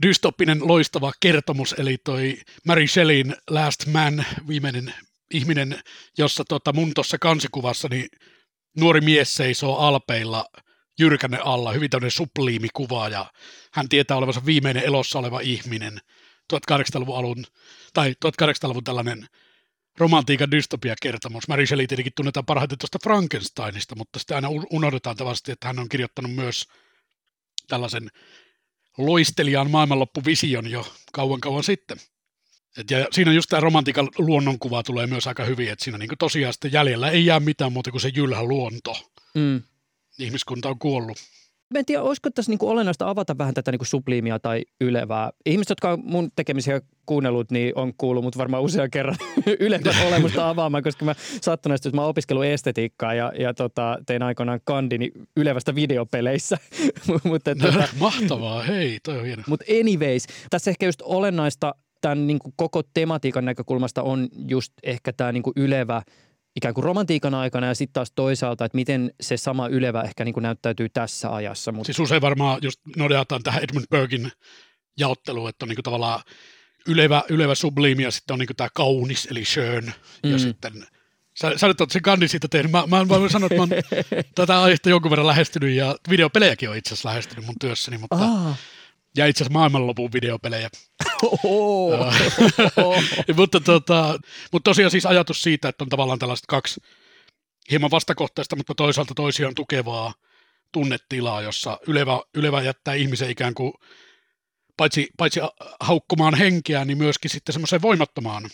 dystoppinen 0.02 0.68
loistava 0.68 1.12
kertomus, 1.20 1.74
eli 1.78 1.98
toi 2.04 2.37
Mary 2.66 2.87
Shelleyin 2.87 3.37
Last 3.50 3.87
Man, 3.87 4.24
viimeinen 4.48 4.94
ihminen, 5.30 5.80
jossa 6.18 6.44
tota 6.48 6.72
mun 6.72 6.94
tuossa 6.94 7.18
kansikuvassa 7.18 7.88
niin 7.90 8.09
nuori 8.80 9.00
mies 9.00 9.35
seisoo 9.35 9.78
alpeilla 9.78 10.44
jyrkänne 10.98 11.38
alla, 11.38 11.72
hyvin 11.72 11.90
tämmöinen 11.90 12.11
subliimi 12.11 12.68
kuva, 12.74 13.09
ja 13.09 13.33
hän 13.72 13.88
tietää 13.88 14.16
olevansa 14.16 14.46
viimeinen 14.46 14.85
elossa 14.85 15.18
oleva 15.18 15.40
ihminen, 15.40 16.00
1800-luvun 16.52 17.16
alun, 17.16 17.44
tai 17.92 18.14
1800-luvun 18.24 18.85
tällainen 18.85 19.26
romantiikan 19.98 20.50
dystopia-kertomus. 20.50 21.48
Mary 21.48 21.66
Shelley 21.66 21.87
tietenkin 21.87 22.12
tunnetaan 22.16 22.46
parhaiten 22.46 22.78
tuosta 22.78 22.98
Frankensteinista, 23.02 23.96
mutta 23.96 24.18
sitten 24.18 24.35
aina 24.35 24.48
unohdetaan 24.70 25.16
tavasti, 25.16 25.52
että 25.52 25.66
hän 25.66 25.78
on 25.78 25.88
kirjoittanut 25.88 26.35
myös 26.35 26.68
tällaisen 27.68 28.11
loistelijan 28.98 29.70
maailmanloppuvision 29.70 30.70
jo 30.70 30.87
kauan 31.12 31.40
kauan 31.40 31.64
sitten. 31.64 31.98
Et 32.76 32.90
ja 32.90 33.07
siinä 33.12 33.33
just 33.33 33.50
tämä 33.50 33.61
romantiikan 33.61 34.09
luonnonkuva 34.18 34.83
tulee 34.83 35.07
myös 35.07 35.26
aika 35.26 35.44
hyvin, 35.44 35.70
että 35.70 35.85
siinä 35.85 35.98
niinku 35.98 36.16
tosiaan 36.18 36.52
sitten 36.52 36.72
jäljellä 36.72 37.11
ei 37.11 37.26
jää 37.26 37.40
mitään 37.40 37.72
muuta 37.72 37.90
kuin 37.90 38.00
se 38.00 38.11
jylhä 38.14 38.42
luonto. 38.42 39.11
Mm. 39.35 39.62
Ihmiskunta 40.18 40.68
on 40.68 40.78
kuollut. 40.78 41.18
Mä 41.74 41.78
en 41.78 41.84
tiedä, 41.87 42.02
olisiko 42.02 42.30
tässä 42.30 42.52
niinku 42.52 42.68
olennaista 42.68 43.10
avata 43.10 43.38
vähän 43.38 43.54
tätä 43.54 43.70
niinku 43.70 43.84
subliimia 43.84 44.38
tai 44.38 44.64
ylevää. 44.80 45.30
Ihmiset, 45.46 45.70
jotka 45.70 45.90
on 45.92 46.00
mun 46.04 46.30
tekemisiä 46.37 46.80
kuunnellut, 47.06 47.50
niin 47.50 47.72
on 47.78 47.92
kuullut 47.98 48.24
mut 48.24 48.38
varmaan 48.38 48.62
usean 48.62 48.90
kerran 48.90 49.16
ylevän 49.60 50.06
olemusta 50.06 50.48
avaamaan, 50.48 50.82
koska 50.82 51.04
mä 51.04 51.14
sattuneesti, 51.40 51.88
että 51.88 51.96
mä 51.96 52.04
opiskellut 52.04 52.44
estetiikkaa 52.44 53.14
ja, 53.14 53.32
ja 53.38 53.54
tota, 53.54 53.98
tein 54.06 54.22
aikoinaan 54.22 54.60
kandini 54.64 55.10
ylevästä 55.37 55.74
videopeleissä. 55.74 56.56
mutta, 57.24 57.54
tota, 57.54 57.88
Mahtavaa, 58.00 58.62
hei, 58.62 58.98
toi 59.02 59.18
on 59.18 59.24
hieno. 59.24 59.42
Mutta 59.46 59.64
anyways, 59.80 60.26
tässä 60.50 60.70
ehkä 60.70 60.87
just 60.87 61.02
olennaista 61.02 61.74
tämän 62.00 62.26
niin 62.26 62.38
kuin 62.38 62.52
koko 62.56 62.82
tematiikan 62.94 63.44
näkökulmasta 63.44 64.02
on 64.02 64.28
just 64.48 64.72
ehkä 64.82 65.12
tämä 65.12 65.32
niin 65.32 65.42
kuin 65.42 65.54
ylevä– 65.56 66.02
ikään 66.56 66.74
kuin 66.74 66.84
romantiikan 66.84 67.34
aikana 67.34 67.66
ja 67.66 67.74
sitten 67.74 67.92
taas 67.92 68.12
toisaalta, 68.14 68.64
että 68.64 68.76
miten 68.76 69.12
se 69.20 69.36
sama 69.36 69.68
ylevä 69.68 70.02
ehkä 70.02 70.24
niin 70.24 70.32
kuin 70.32 70.42
näyttäytyy 70.42 70.88
tässä 70.88 71.34
ajassa. 71.34 71.72
Mutta... 71.72 71.86
Siis 71.86 71.98
usein 71.98 72.22
varmaan 72.22 72.58
just 72.62 72.80
nodeataan 72.96 73.42
tähän 73.42 73.62
Edmund 73.64 73.86
Burkein 73.90 74.32
jaotteluun, 74.98 75.48
että 75.48 75.64
on 75.64 75.68
niin 75.68 75.76
kuin 75.76 75.84
tavallaan 75.84 76.20
ylevä, 76.88 77.22
ylevä 77.28 77.54
subliimi 77.54 78.02
ja 78.02 78.10
sitten 78.10 78.34
on 78.34 78.38
niin 78.38 78.46
kuin 78.46 78.56
tämä 78.56 78.68
kaunis 78.74 79.26
eli 79.30 79.44
schön 79.44 79.92
mm. 80.22 80.30
ja 80.30 80.38
sitten 80.38 80.86
Sä, 81.40 81.58
sä 81.58 81.66
nyt 81.66 81.80
oot 81.80 81.90
sen 81.90 82.02
kannin 82.02 82.28
siitä 82.28 82.48
tehnyt. 82.50 82.72
Mä, 82.72 82.84
mä, 82.86 83.04
mä 83.04 83.28
sanoa, 83.28 83.46
että 83.46 83.54
mä 83.54 83.62
oon 83.62 83.70
tätä 84.34 84.62
aihetta 84.62 84.90
jonkun 84.90 85.10
verran 85.10 85.26
lähestynyt 85.26 85.74
ja 85.74 85.96
videopelejäkin 86.10 86.70
on 86.70 86.76
itse 86.76 86.94
asiassa 86.94 87.08
lähestynyt 87.08 87.46
mun 87.46 87.54
työssäni, 87.60 87.98
mutta 87.98 88.16
ah 88.16 88.58
ja 89.16 89.27
itse 89.27 89.44
asiassa 89.44 89.59
maailmanlopun 89.59 90.12
videopelejä. 90.12 90.70
mutta, 93.37 93.61
tota, 93.61 94.18
mutta 94.53 94.70
tosiaan 94.70 94.90
siis 94.90 95.07
ajatus 95.07 95.42
siitä, 95.42 95.68
että 95.68 95.85
on 95.85 95.88
tavallaan 95.88 96.18
tällaista 96.18 96.46
kaksi 96.48 96.81
hieman 97.70 97.90
vastakohtaista, 97.90 98.57
mutta 98.57 98.74
toisaalta 98.74 99.14
toisiaan 99.14 99.55
tukevaa 99.55 100.14
tunnetilaa, 100.72 101.42
jossa 101.42 101.79
ylevä, 101.87 102.20
ylevä 102.35 102.62
jättää 102.62 102.94
ihmisen 102.94 103.31
ikään 103.31 103.55
kuin 103.55 103.72
paitsi, 104.77 105.09
paitsi 105.16 105.40
haukkumaan 105.81 106.35
henkeä, 106.35 106.85
niin 106.85 106.98
myöskin 106.98 107.31
sitten 107.31 107.53
semmoiseen 107.53 107.83
voimattomaan 107.83 108.50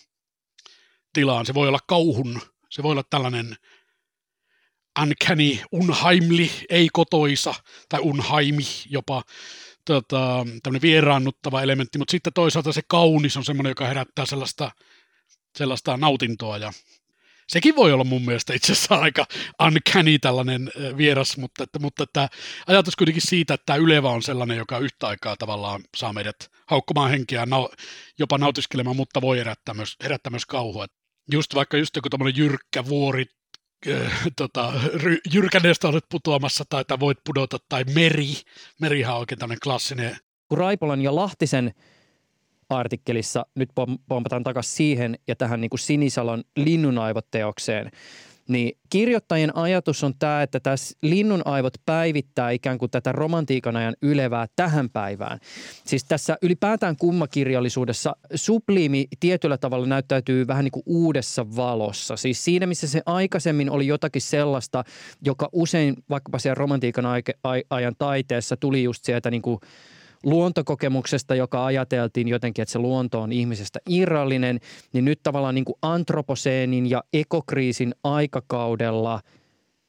tilaan. 1.12 1.46
Se 1.46 1.54
voi 1.54 1.68
olla 1.68 1.78
kauhun, 1.86 2.40
se 2.70 2.82
voi 2.82 2.92
olla 2.92 3.04
tällainen 3.10 3.56
uncanny, 5.02 5.58
unheimli, 5.72 6.50
ei 6.68 6.88
kotoisa, 6.92 7.54
tai 7.88 8.00
unhaimi 8.00 8.64
jopa, 8.90 9.22
tota, 9.94 10.46
tämmöinen 10.62 10.82
vieraannuttava 10.82 11.62
elementti, 11.62 11.98
mutta 11.98 12.10
sitten 12.10 12.32
toisaalta 12.32 12.72
se 12.72 12.82
kaunis 12.88 13.36
on 13.36 13.44
semmoinen, 13.44 13.70
joka 13.70 13.86
herättää 13.86 14.26
sellaista, 14.26 14.70
sellaista 15.58 15.96
nautintoa 15.96 16.58
ja 16.58 16.72
sekin 17.48 17.76
voi 17.76 17.92
olla 17.92 18.04
mun 18.04 18.24
mielestä 18.24 18.54
itse 18.54 18.72
asiassa 18.72 18.94
aika 18.94 19.26
uncanny 19.62 20.18
tällainen 20.18 20.70
vieras, 20.96 21.36
mutta, 21.36 21.62
että, 21.64 21.78
mutta 21.78 22.02
että 22.02 22.28
ajatus 22.66 22.96
kuitenkin 22.96 23.22
siitä, 23.26 23.54
että 23.54 23.66
tämä 23.66 23.76
ylevä 23.76 24.10
on 24.10 24.22
sellainen, 24.22 24.56
joka 24.56 24.78
yhtä 24.78 25.08
aikaa 25.08 25.36
tavallaan 25.36 25.80
saa 25.96 26.12
meidät 26.12 26.50
haukkumaan 26.66 27.10
henkeä, 27.10 27.46
jopa 28.18 28.38
nautiskelemaan, 28.38 28.96
mutta 28.96 29.20
voi 29.20 29.38
herättää 29.38 29.74
myös, 29.74 29.96
herättää 30.02 30.30
myös 30.30 30.46
kauhua. 30.46 30.86
Just 31.32 31.54
vaikka 31.54 31.76
just 31.76 31.96
joku 31.96 32.08
tämmöinen 32.08 32.36
jyrkkä 32.36 32.84
vuori, 32.84 33.26
äh, 33.88 34.22
tota, 34.36 34.72
jyrkänneestä 35.32 35.88
olet 35.88 36.04
putoamassa 36.08 36.64
tai, 36.68 36.84
tai 36.84 37.00
voit 37.00 37.18
pudota, 37.24 37.58
tai 37.68 37.84
meri. 37.94 38.28
Merihan 38.80 39.14
on 39.14 39.20
oikein 39.20 39.38
tämmöinen 39.38 39.60
klassinen. 39.62 40.16
Kun 40.48 40.58
Raipolan 40.58 41.00
ja 41.00 41.14
Lahtisen 41.14 41.74
artikkelissa, 42.68 43.46
nyt 43.54 43.70
pompataan 44.08 44.42
takaisin 44.42 44.76
siihen 44.76 45.18
ja 45.28 45.36
tähän 45.36 45.60
niin 45.60 45.70
kuin 45.70 45.80
Sinisalon 45.80 46.44
linnunaivoteokseen, 46.56 47.90
niin 48.50 48.78
kirjoittajien 48.90 49.56
ajatus 49.56 50.04
on 50.04 50.14
tämä, 50.18 50.42
että 50.42 50.60
tässä 50.60 50.98
linnun 51.02 51.42
aivot 51.44 51.74
päivittää 51.86 52.50
ikään 52.50 52.78
kuin 52.78 52.90
tätä 52.90 53.12
romantiikan 53.12 53.76
ajan 53.76 53.94
ylevää 54.02 54.46
tähän 54.56 54.90
päivään. 54.90 55.38
Siis 55.84 56.04
tässä 56.04 56.36
ylipäätään 56.42 56.96
kummakirjallisuudessa 56.96 58.16
subliimi 58.34 59.06
tietyllä 59.20 59.58
tavalla 59.58 59.86
näyttäytyy 59.86 60.46
vähän 60.46 60.64
niin 60.64 60.72
kuin 60.72 60.82
uudessa 60.86 61.56
valossa. 61.56 62.16
Siis 62.16 62.44
siinä, 62.44 62.66
missä 62.66 62.88
se 62.88 63.02
aikaisemmin 63.06 63.70
oli 63.70 63.86
jotakin 63.86 64.22
sellaista, 64.22 64.84
joka 65.24 65.48
usein 65.52 65.94
vaikkapa 66.10 66.38
siellä 66.38 66.54
romantiikan 66.54 67.04
ajan 67.70 67.94
taiteessa 67.98 68.56
tuli 68.56 68.82
just 68.82 69.04
sieltä 69.04 69.30
niin 69.30 69.42
kuin– 69.42 69.58
luontokokemuksesta, 70.24 71.34
joka 71.34 71.64
ajateltiin 71.64 72.28
jotenkin, 72.28 72.62
että 72.62 72.72
se 72.72 72.78
luonto 72.78 73.20
on 73.20 73.32
ihmisestä 73.32 73.78
irrallinen, 73.88 74.60
niin 74.92 75.04
nyt 75.04 75.20
tavallaan 75.22 75.54
niin 75.54 75.64
kuin 75.64 75.78
antroposeenin 75.82 76.90
ja 76.90 77.02
ekokriisin 77.12 77.94
aikakaudella 78.04 79.20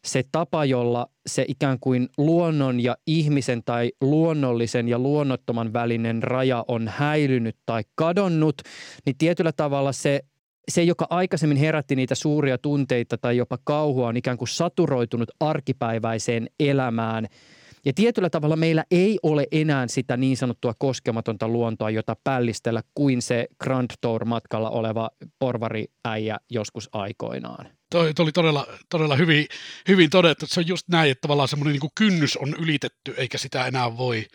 se 0.06 0.24
tapa, 0.32 0.66
jolla 0.66 1.08
se 1.26 1.46
ikään 1.48 1.80
kuin 1.80 2.10
luonnon 2.18 2.80
ja 2.80 2.98
ihmisen 3.08 3.64
tai 3.64 3.92
luonnollisen 4.02 4.88
ja 4.88 5.00
luonnottoman 5.00 5.74
välinen 5.74 6.24
raja 6.24 6.66
on 6.68 6.88
häilynyt 6.88 7.58
tai 7.66 7.84
kadonnut, 7.96 8.62
niin 9.06 9.18
tietyllä 9.18 9.52
tavalla 9.52 9.92
se 9.92 10.22
se, 10.72 10.84
joka 10.84 11.08
aikaisemmin 11.10 11.58
herätti 11.58 11.96
niitä 11.96 12.16
suuria 12.16 12.58
tunteita 12.58 13.18
tai 13.18 13.38
jopa 13.38 13.58
kauhua, 13.64 14.08
on 14.08 14.18
ikään 14.18 14.38
kuin 14.38 14.48
saturoitunut 14.48 15.32
arkipäiväiseen 15.40 16.48
elämään– 16.60 17.28
ja 17.86 17.94
tietyllä 17.94 18.30
tavalla 18.30 18.56
meillä 18.56 18.86
ei 18.92 19.20
ole 19.24 19.48
enää 19.52 19.88
sitä 19.88 20.18
niin 20.18 20.38
sanottua 20.38 20.74
koskematonta 20.80 21.48
luontoa, 21.48 21.90
jota 21.90 22.16
pällistellä 22.24 22.84
kuin 22.96 23.22
se 23.22 23.48
Grand 23.64 23.92
Tour-matkalla 24.02 24.70
oleva 24.70 25.10
porvariäijä 25.40 26.38
joskus 26.50 26.90
aikoinaan. 26.92 27.66
Toi, 27.92 28.14
toi 28.14 28.24
oli 28.24 28.32
todella, 28.32 28.68
todella 28.90 29.16
hyvin, 29.16 29.48
hyvin 29.88 30.10
todettu, 30.10 30.46
se 30.48 30.60
on 30.60 30.68
just 30.68 30.88
näin, 30.88 31.12
että 31.12 31.22
tavallaan 31.22 31.48
semmoinen 31.48 31.80
niin 31.80 31.92
kynnys 31.96 32.38
on 32.38 32.56
ylitetty, 32.60 33.14
eikä 33.18 33.38
sitä 33.38 33.66
enää 33.66 33.98
voi, 33.98 34.26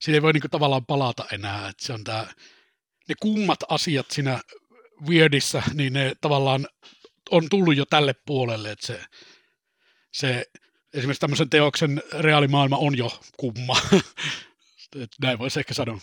siinä 0.00 0.16
ei 0.16 0.22
voi 0.22 0.32
niin 0.32 0.42
tavallaan 0.50 0.86
palata 0.86 1.24
enää. 1.32 1.68
Että 1.68 1.86
se 1.86 1.92
on 1.92 2.04
tämä, 2.04 2.26
ne 3.08 3.14
kummat 3.20 3.58
asiat 3.68 4.10
siinä 4.10 4.40
Weirdissä, 5.08 5.62
niin 5.74 5.92
ne 5.92 6.12
tavallaan 6.20 6.66
on 7.30 7.48
tullut 7.50 7.76
jo 7.76 7.84
tälle 7.86 8.14
puolelle, 8.26 8.70
että 8.70 8.86
se, 8.86 9.00
se 10.12 10.46
esimerkiksi 10.94 11.20
tämmöisen 11.20 11.50
teoksen 11.50 12.02
reaalimaailma 12.18 12.76
on 12.76 12.98
jo 12.98 13.10
kumma. 13.36 13.76
Näin 15.22 15.38
voisi 15.38 15.60
ehkä 15.60 15.74
sanoa. 15.74 15.98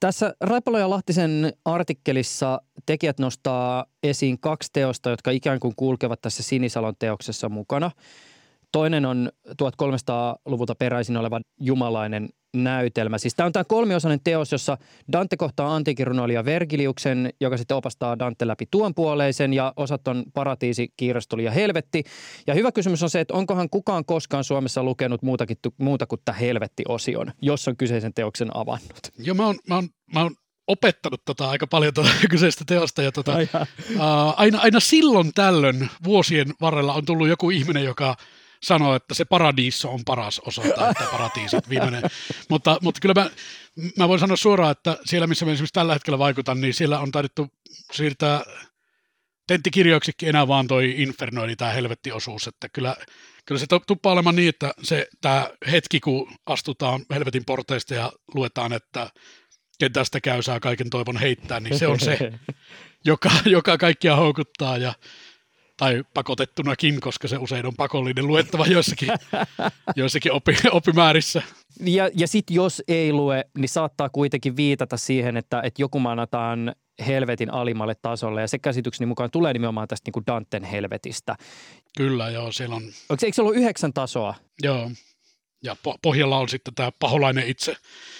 Tässä 0.00 0.34
Raipalo 0.40 0.78
ja 0.78 0.90
Lahtisen 0.90 1.52
artikkelissa 1.64 2.62
tekijät 2.86 3.18
nostaa 3.18 3.86
esiin 4.02 4.40
kaksi 4.40 4.70
teosta, 4.72 5.10
jotka 5.10 5.30
ikään 5.30 5.60
kuin 5.60 5.74
kulkevat 5.76 6.20
tässä 6.20 6.42
Sinisalon 6.42 6.94
teoksessa 6.98 7.48
mukana. 7.48 7.90
Toinen 8.72 9.06
on 9.06 9.32
1300-luvulta 9.48 10.74
peräisin 10.74 11.16
oleva 11.16 11.40
jumalainen 11.60 12.28
näytelmä. 12.56 13.18
Siis 13.18 13.34
tämä 13.34 13.46
on 13.46 13.52
tämä 13.52 13.64
kolmiosainen 13.64 14.20
teos, 14.24 14.52
jossa 14.52 14.78
Dante 15.12 15.36
kohtaa 15.36 15.74
antiikin 15.74 16.06
runoilija 16.06 16.44
Vergiliuksen, 16.44 17.32
joka 17.40 17.56
sitten 17.56 17.76
opastaa 17.76 18.18
Dante 18.18 18.46
läpi 18.46 18.66
tuonpuoleisen 18.70 19.52
ja 19.52 19.72
osat 19.76 20.08
on 20.08 20.24
paratiisi, 20.34 20.92
kiirastuli 20.96 21.44
ja 21.44 21.50
helvetti. 21.50 22.04
Ja 22.46 22.54
hyvä 22.54 22.72
kysymys 22.72 23.02
on 23.02 23.10
se, 23.10 23.20
että 23.20 23.34
onkohan 23.34 23.70
kukaan 23.70 24.04
koskaan 24.04 24.44
Suomessa 24.44 24.82
lukenut 24.82 25.22
muutakin, 25.22 25.56
muuta 25.78 26.06
kuin 26.06 26.20
tämä 26.24 26.38
helvetti-osion, 26.38 27.32
jos 27.42 27.68
on 27.68 27.76
kyseisen 27.76 28.14
teoksen 28.14 28.56
avannut. 28.56 29.00
Joo, 29.18 29.34
mä 29.34 29.46
oon, 29.46 29.56
mä 29.68 29.74
oon, 29.74 29.88
mä 30.14 30.22
oon 30.22 30.34
opettanut 30.66 31.22
tota 31.24 31.50
aika 31.50 31.66
paljon 31.66 31.94
tuota 31.94 32.10
kyseistä 32.30 32.64
teosta. 32.66 33.02
Ja 33.02 33.12
tota, 33.12 33.32
uh, 33.94 34.00
aina, 34.36 34.58
aina 34.60 34.80
silloin 34.80 35.32
tällöin 35.34 35.88
vuosien 36.04 36.54
varrella 36.60 36.94
on 36.94 37.04
tullut 37.04 37.28
joku 37.28 37.50
ihminen, 37.50 37.84
joka– 37.84 38.16
sanoa, 38.62 38.96
että 38.96 39.14
se 39.14 39.24
paradiiso 39.24 39.90
on 39.90 40.00
paras 40.04 40.40
osa, 40.40 40.62
tai 40.62 40.90
että 40.90 41.04
paratiisit 41.12 41.68
viimeinen. 41.68 42.02
mutta, 42.48 42.78
mutta 42.82 43.00
kyllä 43.00 43.14
mä, 43.14 43.30
mä 43.98 44.08
voin 44.08 44.20
sanoa 44.20 44.36
suoraan, 44.36 44.72
että 44.72 44.98
siellä 45.04 45.26
missä 45.26 45.46
mä 45.46 45.52
esimerkiksi 45.52 45.74
tällä 45.74 45.92
hetkellä 45.92 46.18
vaikutan, 46.18 46.60
niin 46.60 46.74
siellä 46.74 46.98
on 46.98 47.12
taidettu 47.12 47.48
siirtää 47.92 48.44
tenttikirjoiksikin 49.46 50.28
enää 50.28 50.48
vaan 50.48 50.66
toi 50.66 50.94
Inferno, 50.96 51.44
eli 51.44 51.56
tämä 51.56 51.70
helvettiosuus, 51.70 52.46
että 52.46 52.68
kyllä, 52.68 52.96
kyllä 53.46 53.58
se 53.58 53.66
tuppaa 53.86 54.12
olemaan 54.12 54.36
niin, 54.36 54.48
että 54.48 54.74
se, 54.82 55.08
tämä 55.20 55.50
hetki, 55.70 56.00
kun 56.00 56.34
astutaan 56.46 57.00
helvetin 57.14 57.44
porteista 57.44 57.94
ja 57.94 58.12
luetaan, 58.34 58.72
että 58.72 59.10
ken 59.78 59.92
tästä 59.92 60.20
käy 60.20 60.42
saa 60.42 60.60
kaiken 60.60 60.90
toivon 60.90 61.16
heittää, 61.16 61.60
niin 61.60 61.78
se 61.78 61.86
on 61.86 62.00
se, 62.00 62.18
joka, 63.04 63.30
joka 63.44 63.78
kaikkia 63.78 64.16
houkuttaa 64.16 64.78
ja 64.78 64.94
tai 65.82 66.04
pakotettunakin, 66.14 67.00
koska 67.00 67.28
se 67.28 67.36
usein 67.36 67.66
on 67.66 67.74
pakollinen 67.76 68.26
luettava 68.26 68.66
joissakin, 68.66 69.08
joissakin 69.96 70.32
opi, 70.32 70.54
opimäärissä. 70.70 71.42
Ja, 71.80 72.10
ja 72.14 72.28
sitten 72.28 72.54
jos 72.54 72.82
ei 72.88 73.12
lue, 73.12 73.44
niin 73.58 73.68
saattaa 73.68 74.08
kuitenkin 74.08 74.56
viitata 74.56 74.96
siihen, 74.96 75.36
että, 75.36 75.60
että 75.64 75.82
joku 75.82 76.00
manataan 76.00 76.74
helvetin 77.06 77.52
alimmalle 77.52 77.94
tasolle. 78.02 78.40
Ja 78.40 78.48
se 78.48 78.58
käsitykseni 78.58 79.06
mukaan 79.06 79.30
tulee 79.30 79.52
nimenomaan 79.52 79.88
tästä 79.88 80.08
niin 80.08 80.12
kuin 80.12 80.26
Danten 80.26 80.64
helvetistä. 80.64 81.36
Kyllä, 81.96 82.30
joo, 82.30 82.52
siellä 82.52 82.76
on... 82.76 82.82
Onko, 82.82 83.26
eikö 83.26 83.34
se 83.34 83.42
ollut 83.42 83.56
yhdeksän 83.56 83.92
tasoa? 83.92 84.34
Joo, 84.62 84.90
ja 85.62 85.76
pohjalla 86.02 86.38
on 86.38 86.48
sitten 86.48 86.74
tämä 86.74 86.92
paholainen 86.98 87.46
itse. 87.46 87.76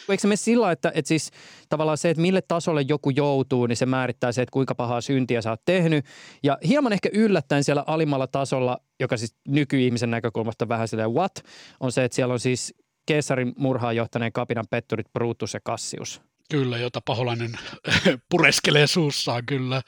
Eikö 0.09 0.21
se 0.21 0.29
mene 0.29 0.37
sillä, 0.37 0.73
että, 0.73 0.93
että 0.95 1.09
siis 1.09 1.31
tavallaan 1.69 1.99
se, 1.99 2.11
että 2.11 2.21
mille 2.21 2.43
tasolle 2.43 2.85
joku 2.89 3.11
joutuu, 3.11 3.67
niin 3.67 3.77
se 3.77 3.87
määrittää 3.87 4.33
se, 4.33 4.43
että 4.43 4.53
kuinka 4.53 4.75
pahaa 4.75 5.01
syntiä 5.01 5.43
sä 5.43 5.51
oot 5.51 5.65
tehnyt. 5.65 6.05
Ja 6.43 6.59
hieman 6.69 6.93
ehkä 6.93 7.09
yllättäen 7.13 7.65
siellä 7.65 7.85
alimmalla 7.87 8.27
tasolla, 8.27 8.79
joka 9.01 9.17
siis 9.17 9.37
nykyihmisen 9.49 10.11
näkökulmasta 10.11 10.69
vähän 10.69 10.89
silleen 10.89 11.13
what, 11.15 11.45
on 11.81 11.93
se, 11.93 12.05
että 12.05 12.17
siellä 12.17 12.33
on 12.33 12.41
siis 12.41 12.75
keessarin 13.07 13.53
murhaan 13.57 13.97
johtaneen 13.97 14.33
kapinan 14.33 14.67
petturit 14.71 15.13
Brutus 15.13 15.55
ja 15.55 15.61
Cassius. 15.61 16.21
Kyllä, 16.51 16.79
jota 16.79 17.01
paholainen 17.01 17.59
pureskelee 18.31 18.87
suussaan, 18.87 19.47
kyllä. 19.47 19.83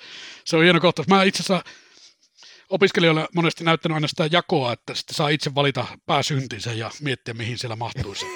Se 0.44 0.56
on 0.56 0.62
hieno 0.62 0.80
kohtaus. 0.80 1.08
Mä 1.08 1.22
itse 1.22 1.42
asiassa 1.42 1.70
opiskelijoille 2.74 3.28
monesti 3.34 3.64
näyttänyt 3.64 3.94
aina 3.94 4.08
sitä 4.08 4.28
jakoa, 4.32 4.72
että 4.72 4.94
sitten 4.94 5.14
saa 5.14 5.28
itse 5.28 5.54
valita 5.54 5.87
pääsyntinsä 6.06 6.72
ja 6.72 6.90
miettiä, 7.00 7.34
mihin 7.34 7.58
siellä 7.58 7.76
mahtuisi. 7.76 8.26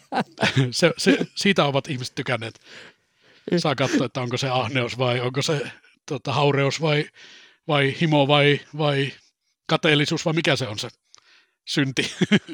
se, 0.70 0.92
se, 0.98 1.18
siitä 1.34 1.64
ovat 1.64 1.88
ihmiset 1.88 2.14
tykänneet. 2.14 2.60
Saa 3.56 3.74
katsoa, 3.74 4.06
että 4.06 4.20
onko 4.20 4.36
se 4.36 4.48
ahneus 4.48 4.98
vai 4.98 5.20
onko 5.20 5.42
se 5.42 5.70
tota, 6.06 6.32
haureus 6.32 6.80
vai, 6.80 7.04
vai 7.68 7.96
himo 8.00 8.28
vai, 8.28 8.60
vai 8.78 9.12
kateellisuus 9.66 10.24
vai 10.24 10.34
mikä 10.34 10.56
se 10.56 10.68
on 10.68 10.78
se 10.78 10.88
synti. 11.64 12.02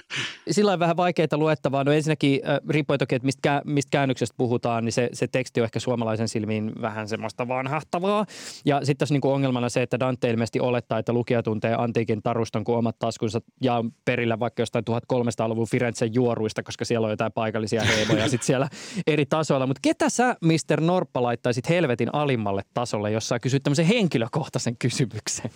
Sillä 0.51 0.73
on 0.73 0.79
vähän 0.79 0.97
vaikeaa 0.97 1.37
luettavaa. 1.37 1.85
No 1.85 1.93
ensinnäkin, 1.93 2.41
äh, 2.49 2.59
riippuen 2.69 2.99
toki, 2.99 3.15
että 3.15 3.27
mistä, 3.27 3.63
mistä 3.65 3.91
käännöksestä 3.91 4.35
puhutaan, 4.37 4.85
niin 4.85 4.93
se, 4.93 5.09
se 5.13 5.27
teksti 5.27 5.61
on 5.61 5.65
ehkä 5.65 5.81
suomalaisen 5.81 6.29
silmiin 6.29 6.73
vähän 6.81 7.09
semmoista 7.09 7.49
vanhahtavaa. 7.49 8.27
Ja 8.65 8.79
sitten 8.79 8.97
tässä 8.97 9.15
niinku 9.15 9.31
ongelmana 9.31 9.69
se, 9.69 9.83
että 9.83 10.01
Dante 10.01 10.31
ilmeisesti 10.31 10.61
olettaa, 10.61 10.99
että 10.99 11.13
lukija 11.13 11.43
tuntee 11.43 11.75
antiikin 11.79 12.23
taruston 12.23 12.65
kuin 12.65 12.79
omat 12.79 12.99
taskunsa 12.99 13.41
ja 13.63 13.75
on 13.75 13.93
perillä 14.05 14.39
vaikka 14.39 14.63
jostain 14.63 14.85
1300-luvun 14.91 15.69
Firenzen 15.69 16.15
juoruista, 16.15 16.63
koska 16.63 16.85
siellä 16.85 17.05
on 17.05 17.11
jotain 17.11 17.33
paikallisia 17.33 17.83
heimoja 17.83 18.29
sitten 18.29 18.47
siellä 18.47 18.69
eri 19.07 19.27
tasoilla. 19.27 19.67
Mutta 19.67 19.81
ketä 19.83 20.11
sä, 20.11 20.37
Mr. 20.45 20.81
Norppa, 20.81 21.23
laittaisit 21.23 21.69
helvetin 21.69 22.15
alimmalle 22.15 22.63
tasolle, 22.75 23.11
jos 23.11 23.29
sä 23.29 23.39
kysyt 23.39 23.63
tämmöisen 23.63 23.87
henkilökohtaisen 23.87 24.77
kysymyksen? 24.77 25.51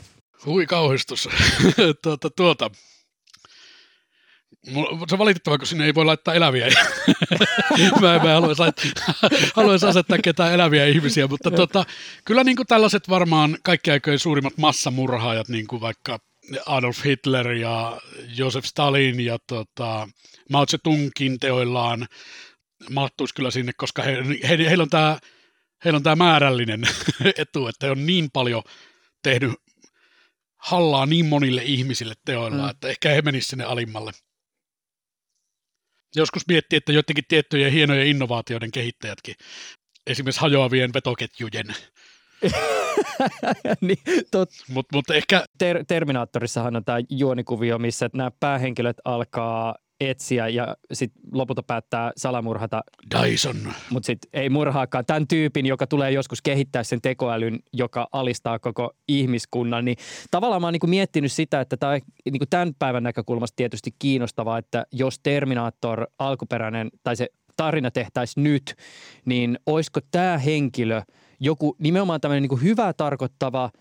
Hui 0.46 0.66
kauhistus. 0.66 1.28
tuota, 2.02 2.30
tuota 2.30 2.70
se 5.08 5.14
on 5.14 5.18
valitettavaa, 5.18 5.58
kun 5.58 5.66
sinne 5.66 5.84
ei 5.84 5.94
voi 5.94 6.04
laittaa 6.04 6.34
eläviä. 6.34 6.66
mä, 8.00 8.18
mä 8.18 8.34
haluaisin, 8.34 8.64
haluaisin 9.54 9.88
asettaa 9.92 10.18
ketään 10.18 10.52
eläviä 10.52 10.86
ihmisiä, 10.86 11.26
mutta 11.26 11.50
tota, 11.50 11.84
kyllä 12.24 12.44
niin 12.44 12.56
kuin 12.56 12.66
tällaiset 12.66 13.08
varmaan 13.08 13.58
kaikki 13.62 13.90
aikojen 13.90 14.18
suurimmat 14.18 14.58
massamurhaajat, 14.58 15.48
niin 15.48 15.66
kuin 15.66 15.80
vaikka 15.80 16.18
Adolf 16.66 17.04
Hitler 17.04 17.52
ja 17.52 18.00
Josef 18.36 18.64
Stalin 18.64 19.20
ja 19.20 19.38
tota, 19.46 20.08
Mao 20.50 20.66
Zedongkin 20.66 21.40
teoillaan 21.40 22.06
mahtuisi 22.90 23.34
kyllä 23.34 23.50
sinne, 23.50 23.72
koska 23.76 24.02
he, 24.02 24.16
he, 24.48 24.58
heillä 24.58 24.82
on 24.82 24.90
tämä 24.90 25.18
heillä 25.84 25.96
on 25.96 26.02
tämä 26.02 26.16
määrällinen 26.16 26.82
etu, 27.38 27.68
että 27.68 27.86
he 27.86 27.90
on 27.90 28.06
niin 28.06 28.30
paljon 28.32 28.62
tehnyt 29.22 29.52
hallaa 30.56 31.06
niin 31.06 31.26
monille 31.26 31.62
ihmisille 31.64 32.14
teoilla, 32.24 32.62
mm. 32.62 32.70
että 32.70 32.88
ehkä 32.88 33.08
he 33.08 33.22
menisivät 33.22 33.50
sinne 33.50 33.64
alimmalle. 33.64 34.12
Joskus 36.16 36.42
miettii, 36.48 36.76
että 36.76 36.92
joidenkin 36.92 37.24
tiettyjen 37.28 37.72
hienojen 37.72 38.06
innovaatioiden 38.06 38.70
kehittäjätkin, 38.70 39.34
esimerkiksi 40.06 40.40
hajoavien 40.40 40.90
vetoketjujen, 40.94 41.66
niin, 43.80 43.98
tot... 44.30 44.50
Mut, 44.68 44.86
mut 44.92 45.10
ehkä... 45.10 45.44
Ter- 45.58 45.84
Terminaattorissahan 45.88 46.76
on 46.76 46.84
tämä 46.84 46.98
juonikuvio, 47.08 47.78
missä 47.78 48.10
nämä 48.14 48.30
päähenkilöt 48.40 48.96
alkaa 49.04 49.74
etsiä 50.10 50.48
ja 50.48 50.76
sitten 50.92 51.22
lopulta 51.32 51.62
päättää 51.62 52.12
salamurhata. 52.16 52.82
Dyson. 53.10 53.56
Mutta 53.90 54.06
sitten 54.06 54.30
ei 54.32 54.50
murhaakaan 54.50 55.06
tämän 55.06 55.28
tyypin, 55.28 55.66
joka 55.66 55.86
tulee 55.86 56.10
joskus 56.10 56.42
kehittää 56.42 56.82
sen 56.82 57.00
tekoälyn, 57.00 57.58
joka 57.72 58.08
alistaa 58.12 58.58
koko 58.58 58.92
ihmiskunnan. 59.08 59.84
Niin 59.84 59.96
tavallaan 60.30 60.60
mä 60.60 60.66
oon 60.66 60.72
niinku 60.72 60.86
miettinyt 60.86 61.32
sitä, 61.32 61.60
että 61.60 61.76
tämä 61.76 61.98
niinku 62.24 62.46
tämän 62.50 62.74
päivän 62.78 63.02
näkökulmasta 63.02 63.56
tietysti 63.56 63.90
kiinnostavaa, 63.98 64.58
että 64.58 64.86
jos 64.92 65.18
Terminaattor 65.22 66.06
alkuperäinen 66.18 66.90
tai 67.02 67.16
se 67.16 67.28
tarina 67.56 67.90
tehtäisiin 67.90 68.44
nyt, 68.44 68.74
niin 69.24 69.58
olisiko 69.66 70.00
tämä 70.10 70.38
henkilö 70.38 71.02
joku 71.40 71.76
nimenomaan 71.78 72.20
tämmöinen 72.20 72.42
niin 72.42 72.62
hyvää 72.62 72.92
tarkoittava– 72.92 73.70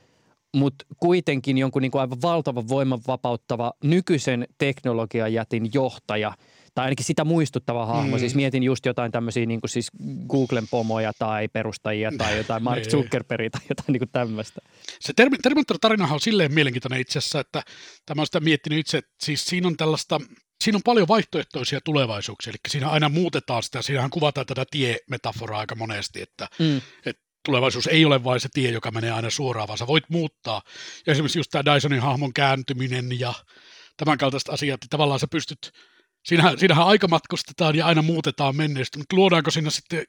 mutta 0.56 0.86
kuitenkin 1.00 1.58
jonkun 1.58 1.82
niin 1.82 1.92
kuin 1.92 2.02
aivan 2.02 2.22
valtavan 2.22 2.70
voiman 2.70 3.00
vapauttava 3.08 3.74
nykyisen 3.84 4.48
teknologian 4.58 5.34
jätin 5.34 5.70
johtaja– 5.74 6.34
tai 6.76 6.86
ainakin 6.86 7.06
sitä 7.06 7.26
muistuttava 7.26 7.86
hahmo. 7.86 8.16
Mm. 8.16 8.20
Siis 8.20 8.36
mietin 8.36 8.64
just 8.64 8.86
jotain 8.86 9.12
tämmöisiä 9.12 9.46
niin 9.46 9.62
kuin 9.62 9.70
siis 9.70 9.92
Googlen 10.28 10.68
pomoja 10.68 11.12
tai 11.20 11.48
perustajia 11.48 12.12
tai 12.18 12.38
jotain 12.38 12.64
Mark 12.64 12.80
niin. 12.82 12.92
Zuckerbergia 12.92 13.50
tai 13.50 13.62
jotain 13.70 13.94
niin 13.94 14.00
kuin 14.00 14.12
tämmöistä. 14.12 14.62
Se 15.00 15.14
Terminator-tarinahan 15.14 16.14
on 16.14 16.20
silleen 16.20 16.54
mielenkiintoinen 16.54 17.02
itse 17.02 17.20
asiassa, 17.20 17.40
että 17.40 17.64
tämä 18.06 18.22
on 18.22 18.26
sitä 18.26 18.40
miettinyt 18.40 18.80
itse, 18.80 18.98
että 18.98 19.12
siis 19.24 19.46
siinä 19.46 19.68
on 19.68 19.78
tällaista 19.78 20.20
siinä 20.64 20.76
on 20.76 20.84
paljon 20.86 21.08
vaihtoehtoisia 21.08 21.80
tulevaisuuksia, 21.86 22.52
eli 22.52 22.58
siinä 22.68 22.90
aina 22.90 23.10
muutetaan 23.10 23.64
sitä, 23.64 23.82
siinähän 23.82 24.10
kuvataan 24.10 24.46
tätä 24.46 24.66
tie-metaforaa 24.72 25.60
aika 25.60 25.76
monesti, 25.76 26.22
että, 26.22 26.48
mm. 26.60 26.82
että 27.06 27.24
tulevaisuus 27.46 27.88
ei 27.88 28.06
ole 28.06 28.24
vain 28.24 28.40
se 28.40 28.50
tie, 28.54 28.72
joka 28.72 28.92
menee 28.92 29.12
aina 29.12 29.30
suoraan, 29.30 29.68
vaan 29.68 29.78
sä 29.78 29.88
voit 29.88 30.10
muuttaa. 30.10 30.62
Ja 31.08 31.12
esimerkiksi 31.12 31.40
just 31.40 31.52
tämä 31.52 31.76
Dysonin 31.76 32.02
hahmon 32.02 32.34
kääntyminen 32.34 33.20
ja 33.20 33.34
tämän 33.98 34.18
kaltaiset 34.18 34.50
asiat, 34.50 34.74
että 34.74 34.88
tavallaan 34.90 35.20
sä 35.20 35.28
pystyt, 35.28 35.72
siinähän, 36.26 36.60
siinähän 36.60 36.88
aika 36.88 37.08
matkustetaan 37.08 37.76
ja 37.76 37.86
aina 37.86 38.02
muutetaan 38.02 38.56
menneistä, 38.56 38.98
mutta 38.98 39.16
luodaanko 39.16 39.52
siinä 39.52 39.70
sitten 39.70 40.06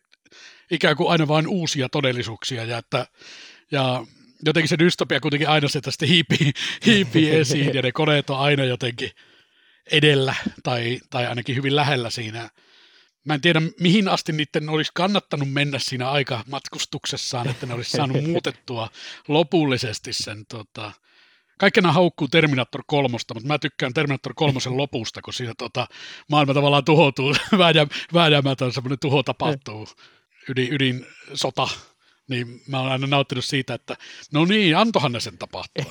ikään 0.71 0.97
kuin 0.97 1.11
aina 1.11 1.29
vain 1.29 1.49
uusia 1.49 1.89
todellisuuksia 1.89 2.65
ja 2.65 2.79
että 2.79 3.07
ja 3.71 4.07
jotenkin 4.45 4.69
se 4.69 4.79
dystopia 4.79 5.21
kuitenkin 5.21 5.49
aina 5.49 5.69
se 5.69 5.81
tästä 5.81 6.07
hiipii, 6.07 6.53
hiipii 6.87 7.31
esiin 7.41 7.75
ja 7.75 7.83
ne 7.83 7.93
koneet 7.93 8.31
on 8.31 8.39
aina 8.39 8.65
jotenkin 8.65 9.11
edellä 9.91 10.35
tai, 10.63 11.01
tai 11.11 11.27
ainakin 11.27 11.57
hyvin 11.57 11.77
lähellä 11.77 12.11
siinä 12.11 12.51
Mä 13.25 13.35
en 13.35 13.41
tiedä, 13.41 13.63
mihin 13.81 14.09
asti 14.09 14.33
niiden 14.33 14.69
olisi 14.69 14.91
kannattanut 14.95 15.53
mennä 15.53 15.79
siinä 15.79 16.11
aika 16.11 16.45
matkustuksessaan, 16.51 17.49
että 17.49 17.67
ne 17.67 17.75
olisi 17.75 17.91
saanut 17.91 18.25
muutettua 18.25 18.89
lopullisesti 19.29 20.13
sen. 20.13 20.47
Tota, 20.47 20.93
kaikkena 21.59 21.93
haukkuu 21.93 22.29
Terminator 22.29 22.83
3, 22.87 23.13
mutta 23.13 23.49
mä 23.49 23.59
tykkään 23.59 23.95
Terminator 23.95 24.33
3 24.37 24.61
lopusta, 24.67 25.23
kun 25.23 25.35
siinä 25.35 25.53
tota, 25.59 25.87
maailma 26.29 26.55
tavallaan 26.55 26.85
tuhoutuu, 26.85 27.35
vääjäämätön 28.15 28.73
semmoinen 28.73 28.99
tuho 28.99 29.23
tapahtuu, 29.23 29.89
ydin, 30.49 30.73
ydin 30.73 31.07
sota 31.35 31.69
niin 32.29 32.61
mä 32.69 32.81
oon 32.81 32.93
aina 32.93 33.07
nauttinut 33.07 33.45
siitä, 33.45 33.75
että 33.75 33.97
no 34.33 34.45
niin, 34.45 34.77
antohan 34.77 35.13
ne 35.13 35.21
sen 35.21 35.39
tapahtua. 35.39 35.85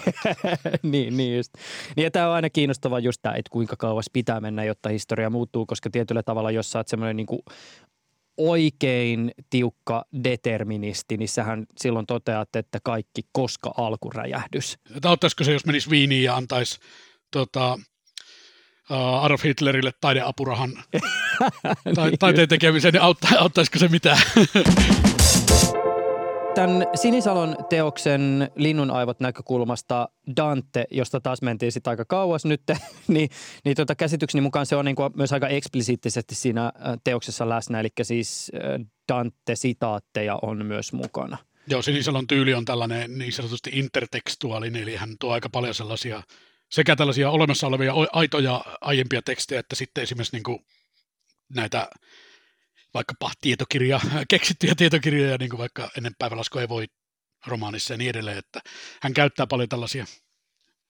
niin, 0.83 1.17
niin 1.17 1.37
just. 1.37 1.53
Niin 1.95 2.03
ja 2.03 2.11
tämä 2.11 2.27
on 2.27 2.35
aina 2.35 2.49
kiinnostavaa 2.49 2.99
just 2.99 3.21
tämä, 3.21 3.35
että 3.35 3.49
kuinka 3.49 3.75
kauas 3.75 4.05
pitää 4.13 4.41
mennä, 4.41 4.63
jotta 4.63 4.89
historia 4.89 5.29
muuttuu, 5.29 5.65
koska 5.65 5.89
tietyllä 5.89 6.23
tavalla, 6.23 6.51
jos 6.51 6.71
sä 6.71 6.79
oot 6.79 6.87
semmoinen 6.87 7.15
niin 7.15 7.27
kuin 7.27 7.41
oikein 8.37 9.31
tiukka 9.49 10.05
deterministi, 10.23 11.17
niin 11.17 11.29
sähän 11.29 11.65
silloin 11.77 12.05
toteat, 12.05 12.55
että 12.55 12.79
kaikki 12.83 13.21
koska 13.31 13.73
alkuräjähdys. 13.77 14.77
Auttaisiko 15.05 15.43
se, 15.43 15.51
jos 15.51 15.65
menisi 15.65 15.89
Viiniin 15.89 16.23
ja 16.23 16.35
antaisi 16.35 16.79
tota, 17.31 17.79
uh, 18.89 19.23
Adolf 19.23 19.43
Hitlerille 19.43 19.91
taideapurahan 20.01 20.71
tai, 21.95 22.09
niin 22.09 22.19
taiteen 22.19 22.49
tekemiseen, 22.49 22.93
niin 22.93 23.01
autta, 23.01 23.27
auttaisiko 23.39 23.79
se 23.79 23.87
mitään? 23.87 24.21
Tämän 26.55 26.87
Sinisalon 26.95 27.57
teoksen 27.69 28.51
Linnun 28.55 28.91
aivot 28.91 29.19
näkökulmasta 29.19 30.09
Dante, 30.37 30.85
josta 30.91 31.21
taas 31.21 31.41
mentiin 31.41 31.71
sitten 31.71 31.91
aika 31.91 32.05
kauas 32.05 32.45
nyt, 32.45 32.61
niin, 33.07 33.29
niin 33.65 33.75
tota 33.75 33.95
käsitykseni 33.95 34.41
mukaan 34.41 34.65
se 34.65 34.75
on 34.75 34.85
niin 34.85 34.95
kuin 34.95 35.13
myös 35.15 35.33
aika 35.33 35.47
eksplisiittisesti 35.47 36.35
siinä 36.35 36.65
äh, 36.65 36.71
teoksessa 37.03 37.49
läsnä, 37.49 37.79
eli 37.79 37.89
siis 38.01 38.51
äh, 38.55 38.85
Dante-sitaatteja 39.13 40.39
on 40.41 40.65
myös 40.65 40.93
mukana. 40.93 41.37
Joo, 41.67 41.81
Sinisalon 41.81 42.27
tyyli 42.27 42.53
on 42.53 42.65
tällainen 42.65 43.17
niin 43.17 43.33
sanotusti 43.33 43.69
intertekstuaalinen, 43.73 44.83
eli 44.83 44.95
hän 44.95 45.15
tuo 45.19 45.33
aika 45.33 45.49
paljon 45.49 45.73
sellaisia 45.73 46.23
sekä 46.71 46.95
tällaisia 46.95 47.29
olemassa 47.29 47.67
olevia 47.67 47.93
aitoja 48.13 48.65
aiempia 48.81 49.21
tekstejä, 49.21 49.59
että 49.59 49.75
sitten 49.75 50.01
esimerkiksi 50.01 50.35
niin 50.35 50.43
kuin 50.43 50.65
näitä 51.55 51.89
vaikkapa 52.93 53.31
tietokirja, 53.41 53.99
keksittyjä 54.27 54.75
tietokirjoja, 54.75 55.37
niin 55.37 55.49
kuin 55.49 55.59
vaikka 55.59 55.89
ennen 55.97 56.13
päivälasku 56.19 56.59
ei 56.59 56.69
voi 56.69 56.85
romaanissa 57.47 57.93
ja 57.93 57.97
niin 57.97 58.09
edelleen, 58.09 58.37
että 58.37 58.59
hän 59.01 59.13
käyttää 59.13 59.47
paljon 59.47 59.69
tällaisia 59.69 60.05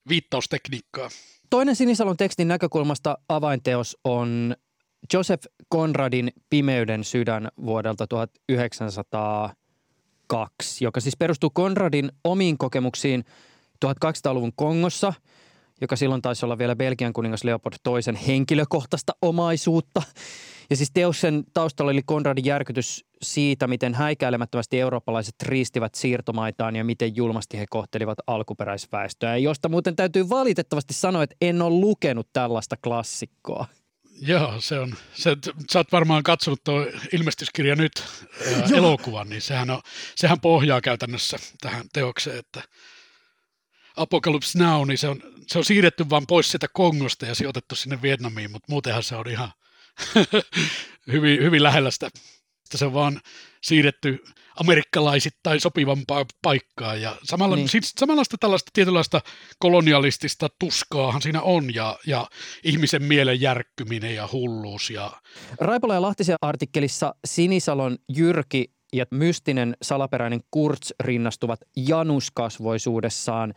viittaustekniikkaa. 0.08 1.10
Toinen 1.50 1.76
Sinisalon 1.76 2.16
tekstin 2.16 2.48
näkökulmasta 2.48 3.18
avainteos 3.28 3.96
on 4.04 4.56
Joseph 5.12 5.46
Conradin 5.74 6.32
Pimeyden 6.50 7.04
sydän 7.04 7.48
vuodelta 7.64 8.06
1902, 8.06 10.84
joka 10.84 11.00
siis 11.00 11.16
perustuu 11.16 11.50
Conradin 11.50 12.12
omiin 12.24 12.58
kokemuksiin 12.58 13.24
1200-luvun 13.84 14.52
Kongossa, 14.56 15.12
joka 15.80 15.96
silloin 15.96 16.22
taisi 16.22 16.46
olla 16.46 16.58
vielä 16.58 16.76
Belgian 16.76 17.12
kuningas 17.12 17.44
Leopold 17.44 17.74
toisen 17.82 18.16
henkilökohtaista 18.16 19.12
omaisuutta. 19.22 20.02
Ja 20.72 20.76
siis 20.76 20.90
teoksen 20.94 21.44
taustalla 21.54 21.92
oli 21.92 22.02
Konradin 22.02 22.44
järkytys 22.44 23.04
siitä, 23.22 23.66
miten 23.66 23.94
häikäilemättömästi 23.94 24.80
eurooppalaiset 24.80 25.34
riistivät 25.42 25.94
siirtomaitaan 25.94 26.76
ja 26.76 26.84
miten 26.84 27.16
julmasti 27.16 27.58
he 27.58 27.64
kohtelivat 27.70 28.18
alkuperäisväestöä. 28.26 29.36
Josta 29.36 29.68
muuten 29.68 29.96
täytyy 29.96 30.28
valitettavasti 30.28 30.94
sanoa, 30.94 31.22
että 31.22 31.36
en 31.40 31.62
ole 31.62 31.80
lukenut 31.80 32.28
tällaista 32.32 32.76
klassikkoa. 32.76 33.66
Joo, 34.20 34.60
se 34.60 34.78
on. 34.78 34.94
Se, 35.14 35.36
sä 35.72 35.78
oot 35.78 35.92
varmaan 35.92 36.22
katsonut 36.22 36.64
tuo 36.64 36.86
ilmestyskirja 37.12 37.76
nyt 37.76 37.92
ää, 38.46 38.68
elokuvan, 38.78 39.28
niin 39.28 39.42
sehän, 39.42 39.70
on, 39.70 39.80
sehän 40.16 40.40
pohjaa 40.40 40.80
käytännössä 40.80 41.36
tähän 41.60 41.84
teokseen, 41.92 42.38
että 42.38 42.62
Apocalypse 43.96 44.58
Now, 44.58 44.86
niin 44.86 44.98
se 44.98 45.08
on, 45.08 45.22
se 45.46 45.58
on 45.58 45.64
siirretty 45.64 46.10
vaan 46.10 46.26
pois 46.26 46.50
sieltä 46.50 46.66
Kongosta 46.72 47.26
ja 47.26 47.34
sijoitettu 47.34 47.76
sinne 47.76 48.02
Vietnamiin, 48.02 48.50
mutta 48.50 48.72
muutenhan 48.72 49.02
se 49.02 49.16
on 49.16 49.28
ihan 49.28 49.52
hyvin, 51.12 51.42
hyvin 51.42 51.62
lähellä 51.62 51.90
sitä. 51.90 52.10
Se 52.74 52.84
on 52.84 52.94
vaan 52.94 53.20
siirretty 53.62 54.24
amerikkalaisittain 54.60 55.60
sopivampaa 55.60 56.26
paikkaa. 56.42 56.94
Ja 56.94 57.16
samalla, 57.24 57.56
niin. 57.56 57.68
siis 57.68 57.92
samanlaista 57.98 58.36
tällaista 58.40 58.70
tietynlaista 58.72 59.20
kolonialistista 59.58 60.48
tuskaahan 60.58 61.22
siinä 61.22 61.42
on 61.42 61.74
ja, 61.74 61.98
ja 62.06 62.26
ihmisen 62.64 63.02
mielen 63.02 63.40
järkkyminen 63.40 64.14
ja 64.14 64.28
hulluus. 64.32 64.90
Ja... 64.90 65.10
Raipola 65.60 65.94
ja 65.94 66.02
Lahtisen 66.02 66.36
artikkelissa 66.42 67.14
Sinisalon 67.24 67.98
Jyrki 68.16 68.72
ja 68.92 69.06
mystinen 69.10 69.76
salaperäinen 69.82 70.40
Kurtz 70.50 70.90
rinnastuvat 71.00 71.60
januskasvoisuudessaan. 71.76 73.54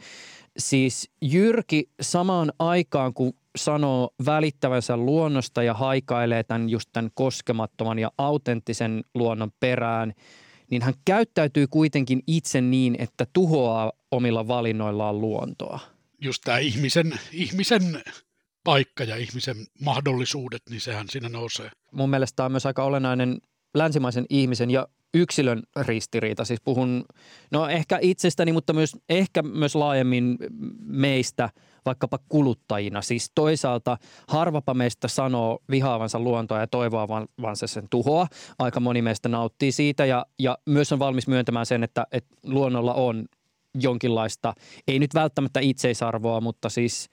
Siis 0.57 1.11
Jyrki 1.21 1.89
samaan 2.01 2.53
aikaan, 2.59 3.13
kun 3.13 3.33
sanoo 3.57 4.09
välittävänsä 4.25 4.97
luonnosta 4.97 5.63
ja 5.63 5.73
haikailee 5.73 6.43
tämän 6.43 6.69
just 6.69 6.89
tämän 6.93 7.11
koskemattoman 7.13 7.99
ja 7.99 8.11
autenttisen 8.17 9.03
luonnon 9.13 9.51
perään, 9.59 10.13
niin 10.71 10.81
hän 10.81 10.93
käyttäytyy 11.05 11.67
kuitenkin 11.67 12.23
itse 12.27 12.61
niin, 12.61 12.95
että 12.99 13.27
tuhoaa 13.33 13.91
omilla 14.11 14.47
valinnoillaan 14.47 15.21
luontoa. 15.21 15.79
Just 16.21 16.41
tämä 16.45 16.57
ihmisen, 16.57 17.19
ihmisen 17.31 18.03
paikka 18.63 19.03
ja 19.03 19.15
ihmisen 19.15 19.57
mahdollisuudet, 19.81 20.61
niin 20.69 20.81
sehän 20.81 21.07
siinä 21.09 21.29
nousee. 21.29 21.71
Mun 21.91 22.09
mielestä 22.09 22.35
tämä 22.35 22.45
on 22.45 22.51
myös 22.51 22.65
aika 22.65 22.83
olennainen 22.83 23.37
länsimaisen 23.73 24.25
ihmisen 24.29 24.71
ja 24.71 24.87
yksilön 25.15 25.63
ristiriita. 25.81 26.45
Siis 26.45 26.61
puhun, 26.61 27.05
no 27.51 27.67
ehkä 27.67 27.99
itsestäni, 28.01 28.51
mutta 28.51 28.73
myös 28.73 28.97
ehkä 29.09 29.41
myös 29.41 29.75
laajemmin 29.75 30.37
meistä, 30.85 31.49
vaikkapa 31.85 32.19
kuluttajina. 32.29 33.01
Siis 33.01 33.31
toisaalta 33.35 33.97
harvapa 34.27 34.73
meistä 34.73 35.07
sanoo 35.07 35.59
vihaavansa 35.71 36.19
luontoa 36.19 36.59
ja 36.59 36.67
toivoavansa 36.67 37.67
sen 37.67 37.87
tuhoa. 37.89 38.27
Aika 38.59 38.79
moni 38.79 39.01
meistä 39.01 39.29
nauttii 39.29 39.71
siitä 39.71 40.05
ja, 40.05 40.25
ja 40.39 40.57
myös 40.65 40.91
on 40.91 40.99
valmis 40.99 41.27
myöntämään 41.27 41.65
sen, 41.65 41.83
että, 41.83 42.07
että 42.11 42.35
luonnolla 42.43 42.93
on 42.93 43.25
jonkinlaista, 43.81 44.53
ei 44.87 44.99
nyt 44.99 45.13
välttämättä 45.13 45.59
itseisarvoa, 45.59 46.41
mutta 46.41 46.69
siis 46.69 47.09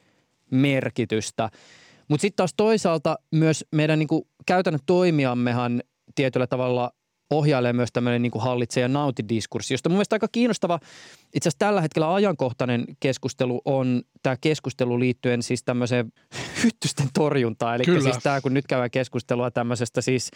merkitystä. 0.51 1.51
Mutta 2.09 2.21
sitten 2.23 2.37
taas 2.37 2.55
toisaalta 2.57 3.19
myös 3.31 3.65
meidän 3.71 3.99
niinku 3.99 4.29
käytännön 4.47 4.81
toimijammehan 4.87 5.83
tietyllä 6.15 6.47
tavalla 6.47 6.93
ohjailee 7.33 7.73
myös 7.73 7.93
tämmöinen 7.93 8.23
niin 8.23 8.33
hallitse 8.39 8.81
ja 8.81 8.89
nautidiskurssi, 8.89 9.75
josta 9.75 9.89
mun 9.89 9.97
mielestä 9.97 10.15
aika 10.15 10.29
kiinnostava, 10.33 10.79
itse 11.35 11.49
asiassa 11.49 11.59
tällä 11.59 11.81
hetkellä 11.81 12.15
ajankohtainen 12.15 12.85
keskustelu 13.01 13.63
on 13.65 14.03
tämä 14.23 14.37
keskustelu 14.41 15.01
liittyen 15.01 15.43
siis 15.43 15.63
tämmöiseen 15.63 16.13
hyttysten 16.65 17.09
torjuntaan. 17.15 17.75
Eli 17.75 17.85
Kyllä. 17.85 18.01
siis 18.01 18.19
tämä, 18.23 18.41
kun 18.41 18.55
nyt 18.55 18.67
käydään 18.67 18.91
keskustelua 18.91 19.51
tämmöisestä 19.51 20.01
siis 20.01 20.31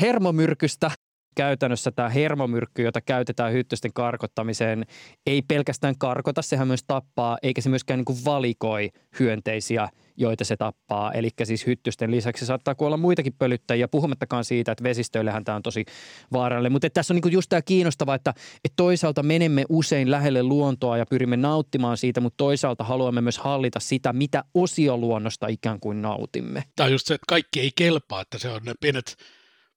hermomyrkystä, 0.00 0.90
käytännössä 1.34 1.90
tämä 1.90 2.08
hermomyrkky, 2.08 2.82
jota 2.82 3.00
käytetään 3.00 3.52
hyttysten 3.52 3.92
karkottamiseen, 3.92 4.86
ei 5.26 5.42
pelkästään 5.42 5.94
karkota, 5.98 6.42
sehän 6.42 6.66
myös 6.66 6.84
tappaa, 6.86 7.38
eikä 7.42 7.60
se 7.60 7.68
myöskään 7.68 7.98
niin 7.98 8.04
kuin 8.04 8.24
valikoi 8.24 8.90
hyönteisiä, 9.20 9.88
joita 10.16 10.44
se 10.44 10.56
tappaa. 10.56 11.12
Eli 11.12 11.28
siis 11.44 11.66
hyttysten 11.66 12.10
lisäksi 12.10 12.46
saattaa 12.46 12.74
kuolla 12.74 12.96
muitakin 12.96 13.32
pölyttäjiä, 13.38 13.88
puhumattakaan 13.88 14.44
siitä, 14.44 14.72
että 14.72 14.84
vesistöillähän 14.84 15.44
tämä 15.44 15.56
on 15.56 15.62
tosi 15.62 15.84
vaarallinen. 16.32 16.72
Mutta 16.72 16.90
tässä 16.90 17.14
on 17.14 17.20
niin 17.24 17.32
just 17.32 17.48
tämä 17.48 17.62
kiinnostava, 17.62 18.14
että, 18.14 18.30
että 18.64 18.76
toisaalta 18.76 19.22
menemme 19.22 19.64
usein 19.68 20.10
lähelle 20.10 20.42
luontoa 20.42 20.98
ja 20.98 21.06
pyrimme 21.06 21.36
nauttimaan 21.36 21.96
siitä, 21.96 22.20
mutta 22.20 22.36
toisaalta 22.36 22.84
haluamme 22.84 23.20
myös 23.20 23.38
hallita 23.38 23.80
sitä, 23.80 24.12
mitä 24.12 24.44
osio 24.54 24.96
luonnosta 24.96 25.46
ikään 25.46 25.80
kuin 25.80 26.02
nautimme. 26.02 26.64
Tämä 26.76 26.84
on 26.84 26.92
just 26.92 27.06
se, 27.06 27.14
että 27.14 27.24
kaikki 27.28 27.60
ei 27.60 27.70
kelpaa, 27.76 28.20
että 28.20 28.38
se 28.38 28.48
on 28.48 28.60
ne 28.64 28.72
pienet 28.80 29.16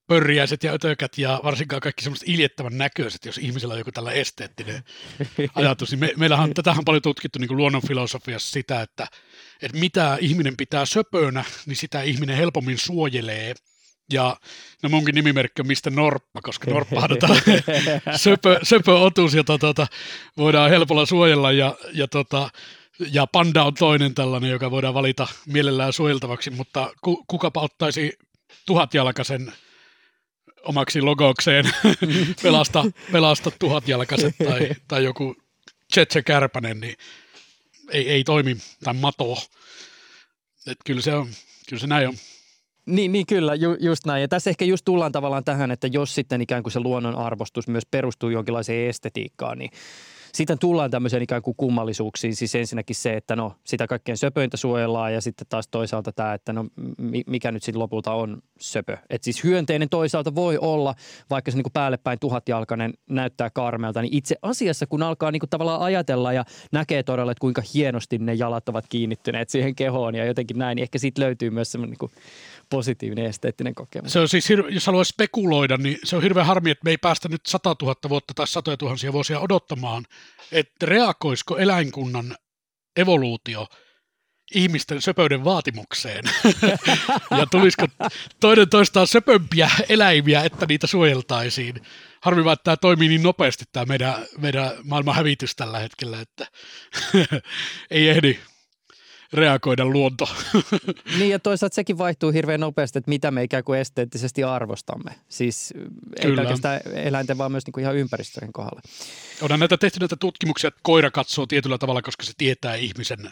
pörriäiset 0.07 0.63
ja 0.63 0.73
ötökät 0.73 1.17
ja 1.17 1.39
varsinkaan 1.43 1.79
kaikki 1.79 2.03
semmoiset 2.03 2.29
iljettävän 2.29 2.77
näköiset, 2.77 3.25
jos 3.25 3.37
ihmisellä 3.37 3.73
on 3.73 3.79
joku 3.79 3.91
tällä 3.91 4.11
esteettinen 4.11 4.83
ajatus. 5.55 5.91
Niin 5.91 5.99
me, 5.99 6.13
meillähän 6.17 6.43
on 6.43 6.53
tätähän 6.53 6.85
paljon 6.85 7.01
tutkittu 7.01 7.39
niin 7.39 7.57
luonnonfilosofiassa 7.57 8.51
sitä, 8.51 8.81
että, 8.81 9.07
että 9.61 9.77
mitä 9.77 10.17
ihminen 10.21 10.57
pitää 10.57 10.85
söpönä, 10.85 11.43
niin 11.65 11.75
sitä 11.75 12.01
ihminen 12.01 12.37
helpommin 12.37 12.77
suojelee. 12.77 13.53
Ja 14.13 14.37
no 14.83 14.89
munkin 14.89 15.15
nimimerkki 15.15 15.61
on 15.61 15.67
Mistä 15.67 15.89
Norppa, 15.89 16.41
koska 16.41 16.71
Norppa 16.71 17.01
on 17.01 17.09
tota, 17.09 17.27
söpö, 18.15 18.59
söpö 18.63 18.99
otus, 18.99 19.33
jota 19.33 19.57
tota, 19.57 19.87
voidaan 20.37 20.69
helpolla 20.69 21.05
suojella 21.05 21.51
ja, 21.51 21.75
ja 21.93 22.07
tota, 22.07 22.49
ja 23.11 23.27
panda 23.27 23.63
on 23.63 23.73
toinen 23.73 24.13
tällainen, 24.13 24.49
joka 24.49 24.71
voidaan 24.71 24.93
valita 24.93 25.27
mielellään 25.45 25.93
suojeltavaksi, 25.93 26.49
mutta 26.49 26.93
ku, 27.01 27.23
kukapa 27.27 27.61
ottaisi 27.61 28.13
tuhatjalkaisen 28.65 29.53
omaksi 30.67 31.01
logokseen 31.01 31.65
pelasta, 32.43 32.85
pelasta 33.11 33.51
tuhatjalkaiset 33.59 34.35
tai, 34.47 34.69
tai 34.87 35.03
joku 35.03 35.35
Chetse 35.93 36.21
Kärpänen, 36.21 36.79
niin 36.79 36.95
ei, 37.91 38.09
ei 38.09 38.23
toimi, 38.23 38.57
tai 38.83 38.93
Mato. 38.93 39.37
Et 40.67 40.77
kyllä, 40.85 41.01
se 41.01 41.15
on, 41.15 41.27
kyllä 41.69 41.81
se 41.81 41.87
näin 41.87 42.07
on. 42.07 42.15
Niin, 42.85 43.11
niin 43.11 43.25
kyllä, 43.25 43.55
ju, 43.55 43.75
just 43.79 44.05
näin. 44.05 44.21
Ja 44.21 44.27
tässä 44.27 44.49
ehkä 44.49 44.65
just 44.65 44.85
tullaan 44.85 45.11
tavallaan 45.11 45.43
tähän, 45.43 45.71
että 45.71 45.87
jos 45.87 46.15
sitten 46.15 46.41
ikään 46.41 46.63
kuin 46.63 46.73
se 46.73 46.79
luonnon 46.79 47.15
arvostus 47.15 47.67
myös 47.67 47.85
perustuu 47.91 48.29
jonkinlaiseen 48.29 48.89
estetiikkaan, 48.89 49.57
niin 49.57 49.71
sitten 50.33 50.59
tullaan 50.59 50.91
tämmöiseen 50.91 51.23
ikään 51.23 51.41
kuin 51.41 51.55
kummallisuuksiin. 51.57 52.35
Siis 52.35 52.55
ensinnäkin 52.55 52.95
se, 52.95 53.13
että 53.13 53.35
no 53.35 53.53
sitä 53.63 53.87
kaikkein 53.87 54.17
söpöintä 54.17 54.57
suojellaan 54.57 55.13
ja 55.13 55.21
sitten 55.21 55.47
taas 55.49 55.67
toisaalta 55.67 56.11
tämä, 56.11 56.33
että 56.33 56.53
no 56.53 56.65
mikä 57.27 57.51
nyt 57.51 57.63
sitten 57.63 57.79
lopulta 57.79 58.13
on 58.13 58.41
söpö. 58.59 58.97
Että 59.09 59.25
siis 59.25 59.43
hyönteinen 59.43 59.89
toisaalta 59.89 60.35
voi 60.35 60.57
olla, 60.57 60.95
vaikka 61.29 61.51
se 61.51 61.57
niin 61.57 61.63
kuin 61.63 61.73
päälle 61.73 61.97
päin 61.97 62.19
tuhatjalkainen 62.19 62.93
näyttää 63.09 63.49
karmelta, 63.49 64.01
niin 64.01 64.13
itse 64.13 64.35
asiassa 64.41 64.87
kun 64.87 65.03
alkaa 65.03 65.31
niin 65.31 65.39
kuin 65.39 65.49
tavallaan 65.49 65.81
ajatella 65.81 66.33
ja 66.33 66.45
näkee 66.71 67.03
todella, 67.03 67.31
että 67.31 67.41
kuinka 67.41 67.61
hienosti 67.73 68.17
ne 68.17 68.33
jalat 68.33 68.69
ovat 68.69 68.85
kiinnittyneet 68.89 69.49
siihen 69.49 69.75
kehoon 69.75 70.15
ja 70.15 70.25
jotenkin 70.25 70.57
näin, 70.57 70.75
niin 70.75 70.83
ehkä 70.83 70.99
siitä 70.99 71.21
löytyy 71.21 71.49
myös 71.49 71.71
semmoinen 71.71 71.97
niin 72.01 72.11
positiivinen 72.69 73.25
esteettinen 73.25 73.75
kokemus. 73.75 74.13
Se 74.13 74.19
on 74.19 74.29
siis, 74.29 74.49
jos 74.69 74.85
haluaa 74.85 75.03
spekuloida, 75.03 75.77
niin 75.77 75.99
se 76.03 76.15
on 76.15 76.23
hirveän 76.23 76.45
harmi, 76.45 76.71
että 76.71 76.83
me 76.83 76.89
ei 76.89 76.97
päästä 76.97 77.29
nyt 77.29 77.45
100 77.45 77.75
000 77.81 77.95
vuotta 78.09 78.33
tai 78.33 78.47
satoja 78.47 78.77
tuhansia 78.77 79.13
vuosia 79.13 79.39
odottamaan, 79.39 80.05
että 80.51 80.85
reagoisiko 80.85 81.57
eläinkunnan 81.57 82.37
evoluutio 82.97 83.67
ihmisten 84.55 85.01
söpöyden 85.01 85.43
vaatimukseen. 85.43 86.25
ja 87.39 87.45
tulisiko 87.51 87.87
toinen 88.39 88.69
toistaan 88.69 89.07
söpömpiä 89.07 89.69
eläimiä, 89.89 90.43
että 90.43 90.65
niitä 90.65 90.87
suojeltaisiin. 90.87 91.75
Harmi 92.21 92.43
vaan, 92.45 92.53
että 92.53 92.63
tämä 92.63 92.77
toimii 92.77 93.09
niin 93.09 93.23
nopeasti, 93.23 93.65
tämä 93.71 93.85
meidän, 93.85 94.13
meidän 94.37 94.71
maailman 94.83 95.15
hävitys 95.15 95.55
tällä 95.55 95.79
hetkellä, 95.79 96.21
että 96.21 96.47
ei 97.91 98.09
ehdi 98.09 98.39
reagoida 99.33 99.85
luonto. 99.85 100.29
niin 101.19 101.29
ja 101.29 101.39
toisaalta 101.39 101.75
sekin 101.75 101.97
vaihtuu 101.97 102.31
hirveän 102.31 102.59
nopeasti, 102.59 102.99
että 102.99 103.09
mitä 103.09 103.31
me 103.31 103.43
ikään 103.43 103.63
kuin 103.63 103.79
esteettisesti 103.79 104.43
arvostamme. 104.43 105.11
Siis 105.29 105.73
ei 106.19 106.25
Kyllä. 106.25 106.41
pelkästään 106.41 106.81
eläinten, 106.93 107.37
vaan 107.37 107.51
myös 107.51 107.65
niin 107.65 107.73
kuin 107.73 107.81
ihan 107.81 107.95
ympäristöjen 107.95 108.53
kohdalla. 108.53 108.81
Onhan 109.41 109.59
näitä 109.59 109.77
tehty 109.77 109.99
näitä 109.99 110.15
tutkimuksia, 110.15 110.67
että 110.67 110.79
koira 110.83 111.11
katsoo 111.11 111.45
tietyllä 111.45 111.77
tavalla, 111.77 112.01
koska 112.01 112.23
se 112.23 112.33
tietää 112.37 112.75
ihmisen 112.75 113.29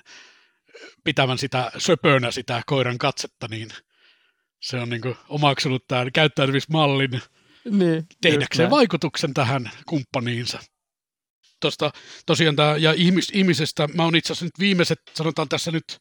pitävän 1.04 1.38
sitä 1.38 1.72
söpönä 1.78 2.32
sitä 2.32 2.62
koiran 2.66 2.98
katsetta, 2.98 3.48
niin 3.50 3.70
se 4.62 4.80
on 4.80 4.89
niin 4.89 5.02
kuin 5.02 5.16
omaksunut 5.30 5.88
tämän 5.88 6.12
käyttäytymismallin 6.12 7.22
niin, 7.72 8.08
tehdäkseen 8.22 8.70
vaikutuksen 8.70 9.34
tähän 9.34 9.72
kumppaniinsa 9.86 10.60
tuosta 11.60 11.91
tosiaan 12.26 12.56
tämä, 12.56 12.78
ja 12.78 12.93
ihmis, 12.93 13.32
ihmisestä, 13.34 13.88
mä 13.93 14.03
oon 14.03 14.16
itse 14.16 14.34
asiassa 14.34 14.45
nyt 14.45 14.60
viimeiset, 14.60 15.01
sanotaan 15.14 15.49
tässä 15.49 15.72
nyt 15.72 15.99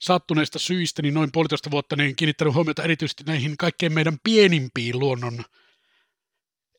sattuneista 0.00 0.58
syistä, 0.58 1.02
niin 1.02 1.14
noin 1.14 1.32
puolitoista 1.32 1.70
vuotta 1.70 1.96
niin 1.96 2.16
kiinnittänyt 2.16 2.54
huomiota 2.54 2.82
erityisesti 2.82 3.24
näihin 3.24 3.56
kaikkein 3.56 3.92
meidän 3.92 4.18
pienimpiin 4.24 4.98
luonnon 4.98 5.44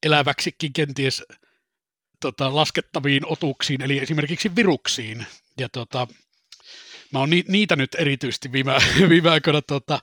eläväksikin 0.04 0.74
kenties 0.74 1.24
tota, 2.20 2.56
laskettaviin 2.56 3.26
otuksiin, 3.26 3.82
eli 3.82 3.98
esimerkiksi 4.00 4.56
viruksiin. 4.56 5.26
Ja 5.58 5.70
tota, 5.70 6.08
mä 7.14 7.20
oon 7.20 7.30
ni, 7.30 7.44
niitä 7.48 7.76
nyt 7.76 7.96
erityisesti 7.96 8.52
viime, 8.52 8.74
viime 9.10 9.30
aikoina, 9.30 9.62
tota, 9.62 10.00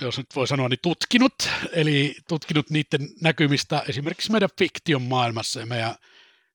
jos 0.00 0.18
nyt 0.18 0.26
voi 0.36 0.46
sanoa, 0.46 0.68
niin 0.68 0.78
tutkinut, 0.82 1.34
eli 1.72 2.16
tutkinut 2.28 2.70
niiden 2.70 3.08
näkymistä 3.20 3.82
esimerkiksi 3.88 4.32
meidän 4.32 4.48
fiktion 4.58 5.02
maailmassa 5.02 5.60
ja 5.60 5.66
meidän 5.66 5.94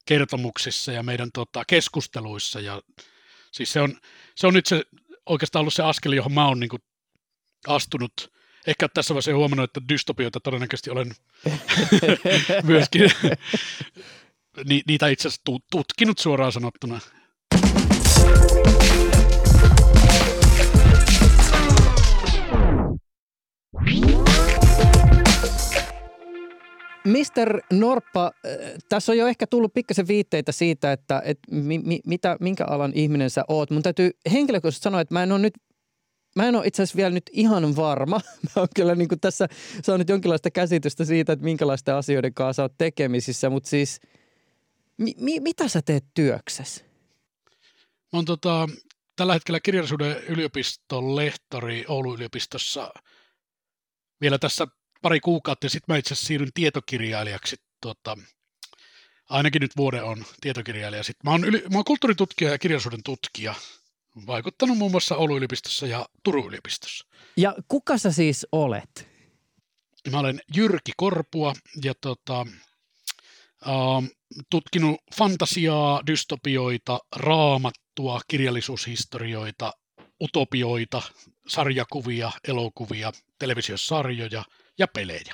kertomuksissa 0.05 0.91
ja 0.91 1.03
meidän 1.03 1.29
tota, 1.33 1.63
keskusteluissa. 1.67 2.59
Ja, 2.59 2.81
siis 3.51 3.73
se 3.73 3.81
on, 3.81 3.97
se 4.35 4.47
on 4.47 4.53
nyt 4.53 4.65
se, 4.65 4.83
oikeastaan 5.25 5.61
ollut 5.61 5.73
se 5.73 5.83
askel, 5.83 6.11
johon 6.11 6.33
mä 6.33 6.47
oon 6.47 6.59
niin 6.59 6.69
kuin, 6.69 6.81
astunut. 7.67 8.31
Ehkä 8.67 8.87
tässä 8.87 9.13
vaiheessa 9.13 9.35
huomannut, 9.35 9.63
että 9.63 9.81
dystopioita 9.89 10.39
todennäköisesti 10.39 10.89
olen 10.89 11.11
myöskin 12.63 13.11
ni, 14.69 14.81
niitä 14.87 15.07
itse 15.07 15.27
asiassa 15.27 15.59
tutkinut 15.71 16.17
suoraan 16.17 16.51
sanottuna. 16.51 16.99
Mister 27.03 27.61
Norppa, 27.73 28.25
äh, 28.25 28.73
tässä 28.89 29.11
on 29.11 29.17
jo 29.17 29.27
ehkä 29.27 29.47
tullut 29.47 29.73
pikkasen 29.73 30.07
viitteitä 30.07 30.51
siitä, 30.51 30.91
että, 30.91 31.21
että 31.25 31.51
mi, 31.51 31.79
mi, 31.79 31.99
mitä, 32.07 32.37
minkä 32.39 32.65
alan 32.65 32.91
ihminen 32.95 33.29
sä 33.29 33.43
oot. 33.47 33.71
Mun 33.71 33.81
täytyy 33.81 34.11
henkilökohtaisesti 34.31 34.83
sanoa, 34.83 35.01
että 35.01 35.15
mä 35.15 35.23
en 35.23 35.31
ole 35.31 35.39
nyt 35.39 35.53
Mä 36.35 36.47
en 36.47 36.55
ole 36.55 36.67
itse 36.67 36.83
asiassa 36.83 36.97
vielä 36.97 37.09
nyt 37.09 37.29
ihan 37.31 37.75
varma. 37.75 38.21
Mä 38.43 38.51
oon 38.55 38.67
kyllä 38.75 38.95
niin 38.95 39.09
tässä 39.21 39.47
saanut 39.83 40.09
jonkinlaista 40.09 40.51
käsitystä 40.51 41.05
siitä, 41.05 41.33
että 41.33 41.45
minkälaisten 41.45 41.95
asioiden 41.95 42.33
kanssa 42.33 42.63
oot 42.63 42.77
tekemisissä, 42.77 43.49
mutta 43.49 43.69
siis 43.69 43.99
mi, 44.97 45.13
mi, 45.17 45.39
mitä 45.39 45.67
sä 45.67 45.81
teet 45.81 46.05
työksessä? 46.13 46.83
Mä 48.13 48.17
oon 48.17 48.25
tota, 48.25 48.69
tällä 49.15 49.33
hetkellä 49.33 49.59
kirjallisuuden 49.59 50.17
yliopiston 50.17 51.15
lehtori 51.15 51.85
Oulun 51.87 52.15
yliopistossa 52.15 52.93
vielä 54.21 54.39
tässä 54.39 54.67
pari 55.01 55.19
kuukautta 55.19 55.65
ja 55.65 55.69
sitten 55.69 55.93
mä 55.93 55.97
itse 55.97 56.13
asiassa 56.13 56.27
siirryn 56.27 56.53
tietokirjailijaksi. 56.53 57.55
Tuota, 57.81 58.17
ainakin 59.29 59.61
nyt 59.61 59.77
vuoden 59.77 60.03
on 60.03 60.25
tietokirjailija. 60.41 61.03
Sitten 61.03 61.29
mä 61.29 61.31
oon, 61.31 61.45
yli, 61.45 61.63
mä 61.71 61.77
oon 61.77 61.85
kulttuuritutkija 61.85 62.51
ja 62.51 62.57
kirjallisuuden 62.57 63.03
tutkija 63.03 63.55
Vaikuttanut 64.27 64.77
muun 64.77 64.91
muassa 64.91 65.15
Oulun 65.15 65.37
yliopistossa 65.37 65.87
ja 65.87 66.05
Turun 66.23 66.47
yliopistossa. 66.47 67.07
Ja 67.37 67.55
kuka 67.67 67.97
sä 67.97 68.11
siis 68.11 68.47
olet? 68.51 69.07
Mä 70.11 70.19
olen 70.19 70.41
Jyrki 70.55 70.91
Korpua 70.97 71.53
ja 71.83 71.93
tota, 72.01 72.45
äh, 73.67 74.09
tutkinut 74.49 74.99
fantasiaa, 75.17 76.01
dystopioita, 76.07 76.99
raamattua, 77.15 78.21
kirjallisuushistorioita, 78.27 79.73
utopioita, 80.21 81.01
sarjakuvia, 81.47 82.31
elokuvia, 82.47 83.11
televisiosarjoja 83.39 84.43
ja 84.81 84.87
pelejä. 84.87 85.33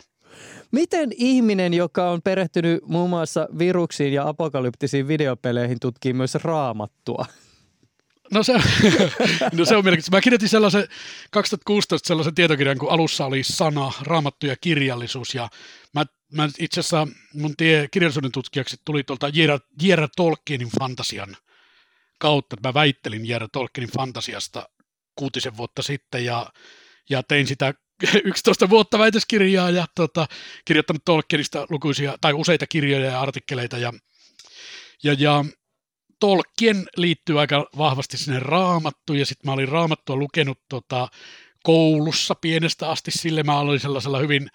Miten 0.72 1.10
ihminen, 1.16 1.74
joka 1.74 2.10
on 2.10 2.22
perehtynyt 2.22 2.84
muun 2.86 3.10
muassa 3.10 3.48
viruksiin 3.60 4.14
ja 4.14 4.28
apokalyptisiin 4.28 5.08
videopeleihin, 5.08 5.80
tutkii 5.80 6.14
myös 6.14 6.36
raamattua? 6.36 7.26
No 8.32 8.44
se, 8.44 8.54
no 9.58 9.66
se 9.66 9.76
on 9.76 9.84
mielenkiintoista. 9.84 10.12
Mä 10.12 10.22
kirjoitin 10.22 10.50
sellaisen 10.50 10.88
2016 11.32 12.08
sellaisen 12.08 12.36
tietokirjan, 12.36 12.78
kun 12.78 12.92
alussa 12.92 13.26
oli 13.26 13.44
sana, 13.44 13.92
raamattu 14.02 14.46
ja 14.46 14.56
kirjallisuus. 14.62 15.36
Ja 15.36 15.50
mä, 15.94 16.06
mä 16.34 16.50
itse 16.60 16.80
asiassa 16.80 17.08
mun 17.34 17.56
tie 17.58 17.88
kirjallisuuden 17.92 18.32
tutkijaksi 18.32 18.78
tuli 18.86 19.04
tuolta 19.04 19.30
J.R. 19.82 20.08
Tolkienin 20.16 20.70
fantasian 20.80 21.38
kautta. 22.20 22.56
Mä 22.64 22.74
väittelin 22.74 23.26
J.R. 23.26 23.48
Tolkienin 23.52 23.94
fantasiasta 23.94 24.70
kuutisen 25.16 25.58
vuotta 25.58 25.82
sitten 25.82 26.26
ja, 26.26 26.52
ja 27.10 27.24
tein 27.24 27.48
sitä 27.48 27.74
11 28.24 28.70
vuotta 28.70 29.00
väitöskirjaa 29.00 29.70
ja 29.70 29.86
tota, 29.96 30.28
kirjoittanut 30.66 31.06
Tolkienista 31.06 31.68
lukuisia 31.70 32.18
tai 32.22 32.34
useita 32.34 32.68
kirjoja 32.68 33.06
ja 33.06 33.22
artikkeleita 33.22 33.78
ja, 33.78 33.94
ja, 35.04 35.14
ja 35.14 35.46
Tolkien 36.20 36.86
liittyy 36.98 37.40
aika 37.40 37.70
vahvasti 37.78 38.18
sinne 38.18 38.40
raamattuun 38.40 39.20
ja 39.20 39.26
sitten 39.26 39.50
mä 39.50 39.54
olin 39.54 39.70
raamattua 39.70 40.16
lukenut 40.16 40.60
tota, 40.70 41.08
koulussa 41.64 42.36
pienestä 42.36 42.90
asti 42.90 43.12
sille. 43.12 43.44
Mä 43.44 43.60
olin 43.60 43.80
sellaisella 43.80 44.20
hyvin 44.20 44.50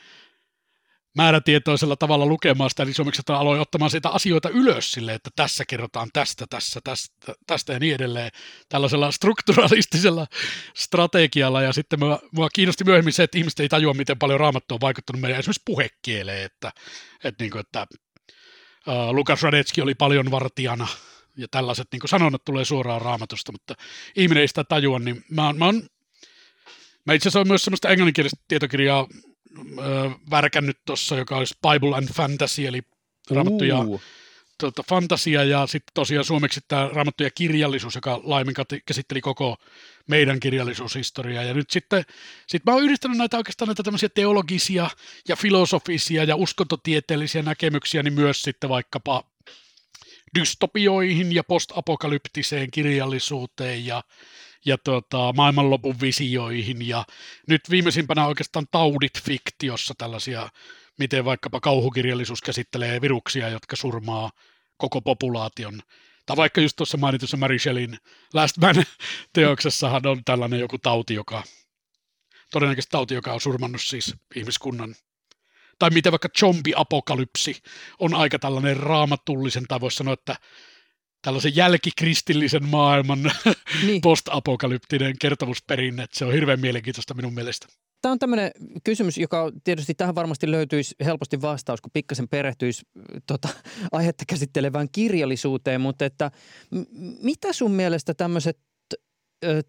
määrätietoisella 1.17 1.97
tavalla 1.97 2.27
lukemaan 2.27 2.71
sitä, 2.71 2.85
niin 2.85 2.95
suomeksi 2.95 3.21
että 3.21 3.37
aloin 3.37 3.61
ottamaan 3.61 3.91
siitä 3.91 4.09
asioita 4.09 4.49
ylös 4.49 4.93
sille, 4.93 5.15
että 5.15 5.31
tässä 5.37 5.65
kerrotaan 5.69 6.09
tästä, 6.13 6.47
tässä, 6.51 6.81
tästä, 6.85 7.35
tästä 7.47 7.73
ja 7.73 7.79
niin 7.79 7.95
edelleen, 7.95 8.31
tällaisella 8.69 9.11
strukturalistisella 9.11 10.27
strategialla, 10.75 11.63
ja 11.63 11.73
sitten 11.73 11.99
mua, 11.99 12.19
mua 12.33 12.49
kiinnosti 12.55 12.85
myöhemmin 12.85 13.13
se, 13.13 13.23
että 13.23 13.39
ihmiset 13.39 13.61
ei 13.61 13.69
tajua, 13.69 13.95
miten 13.95 14.19
paljon 14.19 14.41
raamattu 14.41 14.75
on 14.75 14.81
vaikuttanut 14.81 15.21
meidän 15.21 15.39
esimerkiksi 15.39 15.63
puhekieleen, 15.65 16.45
että, 16.45 16.73
että, 17.25 17.45
niin 17.45 17.51
kuin, 17.51 17.61
että 17.61 17.87
uh, 18.87 19.15
Lukas 19.15 19.43
Radetski 19.43 19.83
oli 19.83 19.95
paljon 19.95 20.31
vartijana, 20.31 20.87
ja 21.37 21.49
tällaiset 21.51 21.89
niin 21.93 22.01
sanonnat 22.07 22.45
tulee 22.45 22.65
suoraan 22.65 23.03
raamatusta, 23.03 23.53
mutta 23.53 23.75
ihminen 24.17 24.41
ei 24.41 24.49
sitä 24.49 24.65
tajua, 24.65 24.99
niin 24.99 25.25
mä, 25.31 25.53
mä, 25.53 25.67
on, 25.67 25.83
mä 27.07 27.13
itse 27.13 27.29
asiassa 27.29 27.39
olen 27.39 27.49
myös 27.49 27.65
sellaista 27.65 27.89
englanninkielistä 27.89 28.45
tietokirjaa 28.49 29.07
värkännyt 30.30 30.78
tuossa, 30.86 31.16
joka 31.16 31.36
olisi 31.36 31.55
Bible 31.68 31.96
and 31.96 32.09
Fantasy, 32.12 32.66
eli 32.66 32.82
raamattu 33.30 33.64
ja 33.64 33.78
tuota, 34.59 34.82
fantasia, 34.88 35.44
ja 35.44 35.66
sitten 35.66 35.92
tosiaan 35.94 36.24
suomeksi 36.24 36.61
tämä 36.68 36.90
raamattu 36.92 37.22
ja 37.22 37.30
kirjallisuus, 37.30 37.94
joka 37.94 38.20
laimin 38.24 38.55
käsitteli 38.86 39.20
koko 39.20 39.57
meidän 40.09 40.40
kirjallisuushistoriaa. 40.40 41.44
Ja 41.44 41.55
nyt 41.55 41.70
sitten 41.70 42.05
sit 42.46 42.64
mä 42.66 42.72
oon 42.72 42.82
yhdistänyt 42.82 43.18
näitä 43.18 43.36
oikeastaan 43.36 43.66
näitä 43.66 43.82
tämmöisiä 43.82 44.09
teologisia 44.09 44.90
ja 45.28 45.36
filosofisia 45.36 46.24
ja 46.24 46.36
uskontotieteellisiä 46.36 47.42
näkemyksiä, 47.42 48.03
niin 48.03 48.14
myös 48.14 48.42
sitten 48.42 48.70
vaikkapa 48.70 49.24
dystopioihin 50.38 51.34
ja 51.34 51.44
postapokalyptiseen 51.44 52.70
kirjallisuuteen 52.70 53.86
ja 53.86 53.92
ja 53.96 54.03
tota, 54.85 55.33
maailmanlopun 55.37 56.01
visioihin 56.01 56.89
ja 56.89 57.05
nyt 57.49 57.71
viimeisimpänä 57.71 58.27
oikeastaan 58.27 58.67
taudit 58.71 59.23
fiktiossa 59.23 59.95
tällaisia, 59.99 60.49
miten 60.99 61.25
vaikkapa 61.25 61.61
kauhukirjallisuus 61.61 62.43
käsittelee 62.43 63.01
viruksia, 63.01 63.49
jotka 63.49 63.77
surmaa 63.77 64.31
koko 64.77 65.01
populaation. 65.01 65.83
Tai 66.27 66.37
vaikka 66.37 66.61
just 66.61 66.77
tuossa 66.77 66.99
mainitussa 66.99 67.37
Mary 67.37 67.59
Shelleyin 67.59 67.99
Last 68.35 68.59
Man-teoksessahan 68.59 70.07
on 70.13 70.25
tällainen 70.25 70.61
joku 70.61 70.79
tauti, 70.79 71.15
joka 71.15 71.43
todennäköisesti 72.51 72.91
tauti, 72.91 73.15
joka 73.15 73.33
on 73.33 73.41
surmannut 73.41 73.83
siis 73.83 74.15
ihmiskunnan. 74.35 74.95
Tai 75.79 75.91
miten 75.91 76.13
vaikka 76.13 76.29
zombi-apokalypsi 76.39 77.63
on 77.99 78.15
aika 78.15 78.39
tällainen 78.39 78.77
raamatullisen, 78.77 79.65
tai 79.69 79.81
voisi 79.81 79.97
sanoa, 79.97 80.15
että 80.15 80.37
tällaisen 81.23 81.57
jälkikristillisen 81.57 82.68
maailman 82.68 83.18
niin. 83.87 84.01
post-apokalyptinen 84.01 85.14
kertomusperinne. 85.20 86.07
Se 86.12 86.25
on 86.25 86.33
hirveän 86.33 86.61
mielenkiintoista 86.61 87.14
minun 87.14 87.35
mielestä. 87.35 87.66
Tämä 88.03 88.12
on 88.12 88.18
tämmöinen 88.18 88.51
kysymys, 88.85 89.18
joka 89.18 89.53
tietysti 89.64 89.95
tähän 89.95 90.14
varmasti 90.14 90.51
löytyisi 90.51 90.95
helposti 91.05 91.43
vastaus, 91.43 91.81
kun 91.81 91.91
pikkasen 91.93 92.29
perehtyisi 92.29 92.83
tota, 93.27 93.49
aihetta 93.93 94.25
käsittelevään 94.29 94.89
kirjallisuuteen, 94.93 95.81
mutta 95.81 96.05
että 96.05 96.31
mitä 97.23 97.53
sun 97.53 97.70
mielestä 97.70 98.14
tämmöiset 98.14 98.59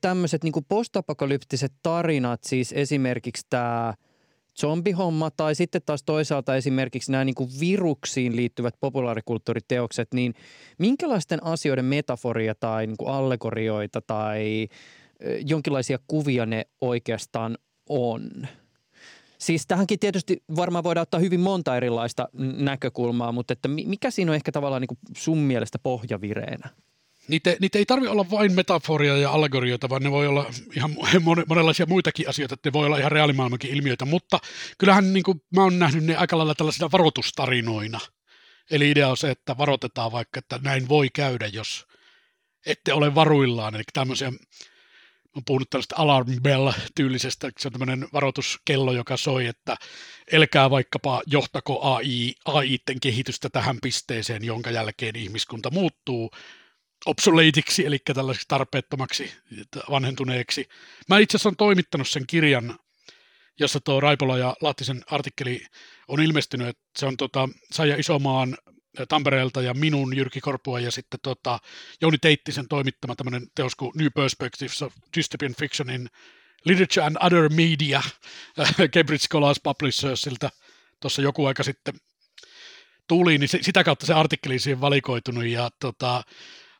tämmöiset 0.02 0.44
niin 0.44 0.54
postapokalyptiset 0.68 1.74
tarinat, 1.84 2.44
siis 2.44 2.74
esimerkiksi 2.76 3.48
tämä– 3.50 3.94
zombihomma 4.60 5.32
tai 5.32 5.56
sitten 5.56 5.82
taas 5.86 6.04
toisaalta 6.04 6.56
esimerkiksi 6.56 7.12
nämä 7.12 7.26
niin 7.26 7.36
kuin 7.36 7.50
viruksiin 7.60 8.36
liittyvät 8.36 8.76
populaarikulttuuriteokset, 8.80 10.08
niin 10.14 10.34
minkälaisten 10.78 11.44
asioiden 11.44 11.86
metaforia 11.86 12.56
tai 12.56 12.88
niin 12.88 12.98
kuin 12.98 13.14
allegorioita 13.14 14.02
tai 14.02 14.68
jonkinlaisia 15.46 16.00
kuvia 16.08 16.46
ne 16.46 16.66
oikeastaan 16.82 17.58
on? 17.90 18.30
Siis 19.38 19.68
tähänkin 19.68 20.00
tietysti 20.00 20.44
varmaan 20.56 20.84
voidaan 20.84 21.02
ottaa 21.02 21.20
hyvin 21.20 21.40
monta 21.40 21.78
erilaista 21.78 22.30
näkökulmaa, 22.58 23.32
mutta 23.32 23.54
että 23.54 23.68
mikä 23.68 24.12
siinä 24.12 24.32
on 24.32 24.36
ehkä 24.36 24.52
tavallaan 24.52 24.82
niin 24.82 24.88
kuin 24.88 25.00
sun 25.18 25.38
mielestä 25.38 25.80
pohjavireenä? 25.80 26.70
Niitä, 27.28 27.56
niitä 27.60 27.78
ei 27.78 27.86
tarvitse 27.86 28.12
olla 28.12 28.30
vain 28.32 28.54
metaforia 28.54 29.18
ja 29.18 29.32
allegorioita, 29.32 29.90
vaan 29.90 30.04
ne 30.04 30.12
voi 30.12 30.28
olla 30.28 30.46
ihan 30.76 30.96
monenlaisia 31.48 31.86
muitakin 31.86 32.30
asioita, 32.30 32.54
että 32.54 32.70
ne 32.70 32.74
voi 32.74 32.86
olla 32.86 32.98
ihan 32.98 33.12
reaalimaailmankin 33.12 33.72
ilmiöitä, 33.72 34.06
mutta 34.06 34.40
kyllähän 34.78 35.14
niin 35.14 35.24
kuin, 35.24 35.42
mä 35.56 35.64
oon 35.64 35.80
nähnyt 35.80 36.04
ne 36.04 36.16
aika 36.16 36.38
lailla 36.38 36.56
tällaisina 36.56 36.92
varoitustarinoina. 36.92 38.00
Eli 38.72 38.92
idea 38.92 39.10
on 39.10 39.18
se, 39.18 39.32
että 39.32 39.58
varoitetaan 39.58 40.12
vaikka, 40.12 40.40
että 40.40 40.60
näin 40.64 40.90
voi 40.90 41.10
käydä, 41.10 41.48
jos 41.48 41.88
ette 42.66 42.94
ole 42.94 43.16
varuillaan. 43.16 43.76
Eli 43.76 43.84
tämmöisiä, 43.94 44.32
on 45.36 45.46
puhunut 45.46 45.70
tällaista 45.70 45.96
alarm 45.98 46.42
bell-tyylisestä, 46.42 47.52
se 47.60 47.68
on 47.68 47.72
tämmöinen 47.72 48.08
varoituskello, 48.14 48.94
joka 48.94 49.18
soi, 49.18 49.46
että 49.46 49.76
elkää 50.32 50.70
vaikkapa 50.70 51.22
johtako 51.28 51.82
AI, 51.82 52.34
AIten 52.46 53.00
kehitystä 53.00 53.50
tähän 53.50 53.78
pisteeseen, 53.82 54.44
jonka 54.44 54.72
jälkeen 54.72 55.16
ihmiskunta 55.16 55.72
muuttuu 55.72 56.32
obsoleitiksi, 57.06 57.86
eli 57.86 58.00
tällaiseksi 58.00 58.48
tarpeettomaksi 58.48 59.32
vanhentuneeksi. 59.90 60.70
Mä 61.10 61.20
itse 61.20 61.38
asiassa 61.38 61.50
olen 61.50 61.58
toimittanut 61.58 62.08
sen 62.08 62.28
kirjan, 62.28 62.80
jossa 63.60 63.80
tuo 63.80 64.00
Raipola 64.00 64.38
ja 64.38 64.56
Lahtisen 64.62 65.04
artikkeli 65.12 65.66
on 66.08 66.22
ilmestynyt, 66.22 66.68
että 66.68 66.84
se 66.98 67.06
on 67.06 67.18
tota, 67.18 67.50
Saija 67.72 67.96
Isomaan 67.96 68.58
Tampereelta 69.08 69.62
ja 69.62 69.74
minun 69.74 70.18
Jyrki 70.18 70.42
Korpua 70.42 70.80
ja 70.80 70.92
sitten 70.92 71.20
tota, 71.24 71.60
Jouni 72.02 72.18
Teittisen 72.18 72.68
toimittama 72.68 73.16
tämmöinen 73.16 73.48
teos 73.56 73.76
kuin 73.76 73.92
New 73.96 74.08
Perspectives 74.16 74.82
of 74.82 74.94
Dystopian 75.18 75.56
Fiction 75.60 75.90
in 75.90 76.10
Literature 76.66 77.08
and 77.08 77.18
Other 77.22 77.50
Media 77.50 78.02
Cambridge 78.94 79.24
Scholars 79.24 79.60
Publishersilta 79.64 80.50
tuossa 81.00 81.22
joku 81.22 81.46
aika 81.46 81.64
sitten 81.64 81.94
tuli, 83.08 83.38
niin 83.38 83.50
se, 83.50 83.60
sitä 83.62 83.84
kautta 83.84 84.06
se 84.06 84.14
artikkeli 84.14 84.60
siihen 84.60 84.82
valikoitunut 84.82 85.46
ja 85.46 85.70
tota, 85.80 86.24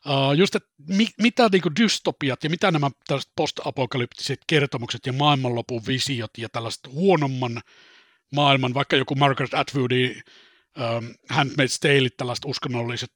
Uh, 0.08 0.32
just, 0.32 0.54
että 0.54 0.68
mi, 0.88 1.06
mitä 1.22 1.48
niin 1.52 1.62
kuin 1.62 1.76
dystopiat 1.80 2.44
ja 2.44 2.50
mitä 2.50 2.70
nämä 2.70 2.90
tällaiset 3.06 3.32
post-apokalyptiset 3.36 4.38
kertomukset 4.46 5.06
ja 5.06 5.12
maailmanlopun 5.12 5.82
visiot 5.86 6.30
ja 6.38 6.48
tällaiset 6.48 6.88
huonomman 6.88 7.62
maailman, 8.34 8.74
vaikka 8.74 8.96
joku 8.96 9.14
Margaret 9.14 9.54
Atwoodin 9.54 10.22
um, 10.78 11.14
Handmaid's 11.32 11.78
Tale, 11.80 12.08
tällaiset 12.16 12.44
uskonnolliset 12.44 13.12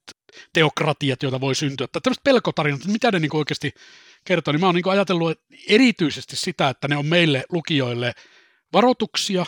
teokratiat, 0.53 1.23
joita 1.23 1.41
voi 1.41 1.55
syntyä, 1.55 1.87
tai 1.87 2.01
tämmöiset 2.01 2.23
pelkotarinat, 2.23 2.85
mitä 2.85 3.11
ne 3.11 3.19
niin 3.19 3.35
oikeasti 3.35 3.73
kertoo, 4.25 4.51
niin 4.51 4.61
mä 4.61 4.65
oon 4.65 4.75
niin 4.75 4.89
ajatellut 4.89 5.41
erityisesti 5.67 6.35
sitä, 6.35 6.69
että 6.69 6.87
ne 6.87 6.97
on 6.97 7.05
meille 7.05 7.43
lukijoille 7.49 8.13
varoituksia, 8.73 9.45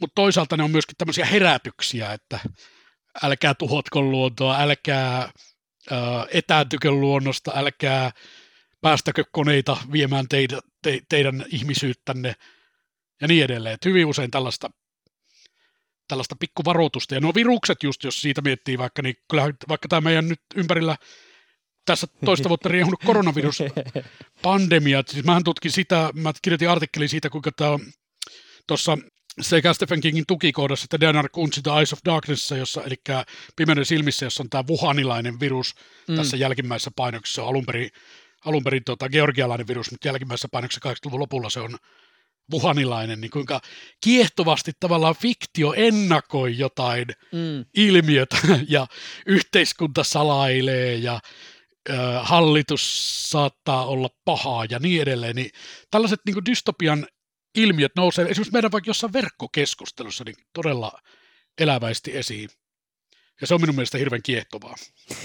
mutta 0.00 0.14
toisaalta 0.14 0.56
ne 0.56 0.64
on 0.64 0.70
myöskin 0.70 0.96
tämmöisiä 0.96 1.26
herätyksiä, 1.26 2.12
että 2.12 2.38
älkää 3.22 3.54
tuhotko 3.54 4.02
luontoa, 4.02 4.60
älkää 4.60 5.32
etääntykö 6.32 6.90
luonnosta, 6.90 7.52
älkää 7.54 8.10
päästäkö 8.80 9.24
koneita 9.32 9.76
viemään 9.92 10.28
teitä, 10.28 10.60
te, 10.82 11.00
teidän 11.08 11.44
ihmisyyttänne 11.48 12.34
ja 13.20 13.28
niin 13.28 13.44
edelleen. 13.44 13.74
Et 13.74 13.84
hyvin 13.84 14.06
usein 14.06 14.30
tällaista, 14.30 14.70
tällaista 16.08 16.36
pikkuvaroitusta. 16.40 17.14
Ja 17.14 17.20
nuo 17.20 17.34
virukset 17.34 17.82
just, 17.82 18.04
jos 18.04 18.22
siitä 18.22 18.42
miettii 18.42 18.78
vaikka, 18.78 19.02
niin 19.02 19.14
kyllähän 19.30 19.54
vaikka 19.68 19.88
tämä 19.88 20.00
meidän 20.00 20.28
nyt 20.28 20.40
ympärillä 20.54 20.96
tässä 21.84 22.06
toista 22.24 22.48
vuotta 22.48 22.68
riehunut 22.68 23.00
koronaviruspandemia. 23.06 25.02
Siis 25.08 25.24
mähän 25.24 25.44
tutkin 25.44 25.72
sitä, 25.72 26.10
mä 26.14 26.32
kirjoitin 26.42 26.70
artikkelin 26.70 27.08
siitä, 27.08 27.30
kuinka 27.30 27.50
tämä 27.56 27.78
tuossa 28.66 28.98
sekä 29.40 29.72
Stephen 29.72 30.00
Kingin 30.00 30.24
tukikohdassa 30.26 30.84
että 30.84 31.00
Diana 31.00 31.28
Kuntzin 31.28 31.62
The 31.62 31.70
Eyes 31.76 31.92
of 31.92 31.98
Darkness, 32.04 32.50
jossa, 32.50 32.82
eli 32.84 32.94
Pimeyden 33.56 33.84
silmissä, 33.84 34.26
jossa 34.26 34.42
on 34.42 34.50
tämä 34.50 34.64
wuhanilainen 34.68 35.40
virus 35.40 35.74
mm. 36.08 36.16
tässä 36.16 36.36
jälkimmäisessä 36.36 36.90
painoksessa. 36.96 37.34
Se 37.34 37.40
on 37.40 37.48
alun 37.48 37.66
perin, 37.66 37.90
alun 38.44 38.64
perin 38.64 38.84
tota, 38.84 39.08
georgialainen 39.08 39.66
virus, 39.66 39.90
mutta 39.90 40.08
jälkimmäisessä 40.08 40.48
painoksessa 40.52 40.90
80-luvun 40.90 41.20
lopulla 41.20 41.50
se 41.50 41.60
on 41.60 41.76
wuhanilainen, 42.52 43.20
niin 43.20 43.30
kuinka 43.30 43.60
kiehtovasti 44.04 44.72
tavallaan 44.80 45.16
fiktio 45.16 45.74
ennakoi 45.76 46.58
jotain 46.58 47.06
mm. 47.32 47.64
ilmiötä 47.74 48.36
ja 48.68 48.86
yhteiskunta 49.26 50.04
salailee 50.04 50.94
ja 50.94 51.20
ö, 51.90 51.94
hallitus 52.22 53.30
saattaa 53.30 53.86
olla 53.86 54.08
pahaa 54.24 54.64
ja 54.70 54.78
niin 54.78 55.02
edelleen. 55.02 55.36
Niin 55.36 55.50
tällaiset 55.90 56.20
niin 56.26 56.44
dystopian 56.50 57.06
ilmiöt 57.54 57.92
nousee 57.96 58.24
esimerkiksi 58.24 58.52
meidän 58.52 58.72
vaikka 58.72 58.90
jossain 58.90 59.12
verkkokeskustelussa 59.12 60.24
niin 60.24 60.36
todella 60.52 60.92
eläväisesti 61.60 62.16
esiin. 62.16 62.48
Ja 63.40 63.46
se 63.46 63.54
on 63.54 63.60
minun 63.60 63.74
mielestä 63.74 63.98
hirveän 63.98 64.22
kiehtovaa. 64.22 64.74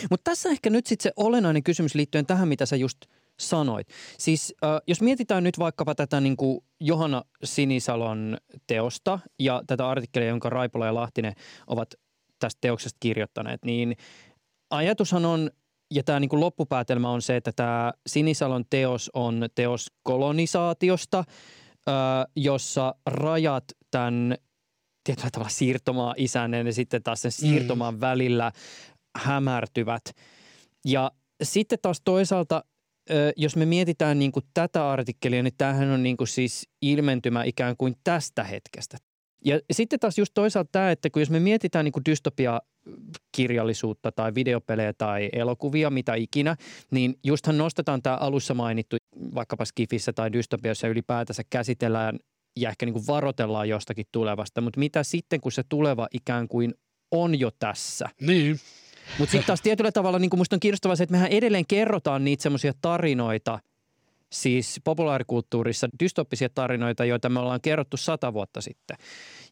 Mutta 0.10 0.32
tässä 0.32 0.50
ehkä 0.50 0.70
nyt 0.70 0.88
sitten 0.88 1.04
se 1.04 1.14
olennainen 1.16 1.64
kysymys 1.64 1.96
liittyen 1.96 2.26
tähän, 2.26 2.48
mitä 2.48 2.66
sä 2.66 2.76
just 2.76 2.98
sanoit. 3.40 3.88
Siis 4.18 4.54
äh, 4.64 4.70
jos 4.88 5.02
mietitään 5.02 5.44
nyt 5.44 5.60
vaikkapa 5.60 5.96
tätä 5.96 6.22
niin 6.22 6.38
kuin 6.38 6.60
Johanna 6.80 7.24
Sinisalon 7.44 8.38
teosta 8.68 9.20
ja 9.40 9.62
tätä 9.68 9.90
artikkelia, 9.90 10.28
jonka 10.28 10.50
Raipola 10.50 10.86
ja 10.86 10.96
Lahtinen 10.96 11.34
ovat 11.68 11.96
tästä 12.40 12.58
teoksesta 12.62 12.98
kirjoittaneet, 13.00 13.66
niin 13.66 13.96
ajatushan 14.70 15.26
on, 15.26 15.52
ja 15.92 16.04
tämä 16.04 16.20
niin 16.20 16.30
kuin 16.30 16.40
loppupäätelmä 16.40 17.10
on 17.10 17.22
se, 17.22 17.36
että 17.36 17.52
tämä 17.52 17.94
Sinisalon 18.08 18.66
teos 18.70 19.12
on 19.14 19.48
teos 19.56 19.88
kolonisaatiosta– 20.04 21.24
jossa 22.36 22.96
rajat 23.06 23.64
tämän 23.92 24.36
tietyllä 25.04 25.30
tavalla 25.32 25.50
siirtomaa 25.50 26.14
isännen 26.18 26.68
ja 26.68 26.74
sitten 26.74 27.04
taas 27.04 27.22
sen 27.22 27.32
siirtomaan 27.32 27.94
mm. 27.94 28.02
välillä 28.02 28.52
hämärtyvät. 29.18 30.04
Ja 30.86 31.12
sitten 31.44 31.80
taas 31.82 32.02
toisaalta, 32.04 32.64
jos 33.38 33.56
me 33.56 33.66
mietitään 33.66 34.20
niin 34.20 34.32
kuin 34.32 34.46
tätä 34.54 34.90
artikkelia, 34.90 35.44
niin 35.44 35.54
tämähän 35.58 35.90
on 35.90 36.04
niin 36.04 36.18
kuin 36.18 36.28
siis 36.28 36.68
ilmentymä 36.82 37.44
ikään 37.44 37.78
kuin 37.78 37.96
tästä 38.04 38.44
hetkestä. 38.44 38.98
Ja 39.46 39.60
sitten 39.72 40.00
taas 40.00 40.18
just 40.18 40.32
toisaalta 40.34 40.70
tämä, 40.72 40.92
että 40.92 41.10
kun 41.10 41.22
jos 41.22 41.30
me 41.30 41.40
mietitään 41.40 41.86
niin 41.86 41.94
kuin 41.94 42.06
dystopia-kirjallisuutta 42.06 44.12
tai 44.12 44.36
videopelejä 44.36 44.94
tai 44.94 45.30
elokuvia, 45.34 45.90
mitä 45.90 46.16
ikinä, 46.16 46.56
niin 46.92 47.16
justhan 47.24 47.58
nostetaan 47.58 48.02
tämä 48.02 48.16
alussa 48.16 48.54
mainittu 48.54 48.96
vaikkapa 49.36 49.66
Skifissä 49.66 50.14
tai 50.14 50.34
dystopiassa 50.34 50.88
ylipäätänsä 50.88 51.44
käsitellään 51.50 52.20
ja 52.60 52.70
ehkä 52.70 52.86
niin 52.86 52.94
kuin 52.94 53.08
varoitellaan 53.08 53.70
jostakin 53.70 54.06
tulevasta, 54.12 54.62
mutta 54.62 54.80
mitä 54.80 55.04
sitten, 55.04 55.42
kun 55.42 55.52
se 55.52 55.64
tuleva 55.70 56.08
ikään 56.14 56.48
kuin 56.48 56.74
on 57.12 57.40
jo 57.40 57.52
tässä? 57.60 58.10
Niin. 58.22 58.60
Mutta 59.20 59.32
sitten 59.32 59.48
taas 59.48 59.62
tietyllä 59.62 59.92
tavalla 59.92 60.20
niin 60.20 60.30
kuin 60.30 60.40
musta 60.40 60.56
on 60.56 60.60
kiinnostavaa 60.60 60.96
se, 60.96 61.04
että 61.04 61.12
mehän 61.12 61.32
edelleen 61.32 61.66
kerrotaan 61.68 62.24
niitä 62.24 62.44
semmoisia 62.44 62.74
tarinoita, 62.82 63.60
siis 64.32 64.82
populaarikulttuurissa 64.84 65.88
dystoppisia 66.04 66.50
tarinoita, 66.50 67.06
joita 67.06 67.30
me 67.30 67.40
ollaan 67.40 67.62
kerrottu 67.62 67.98
sata 67.98 68.34
vuotta 68.34 68.62
sitten. 68.62 68.98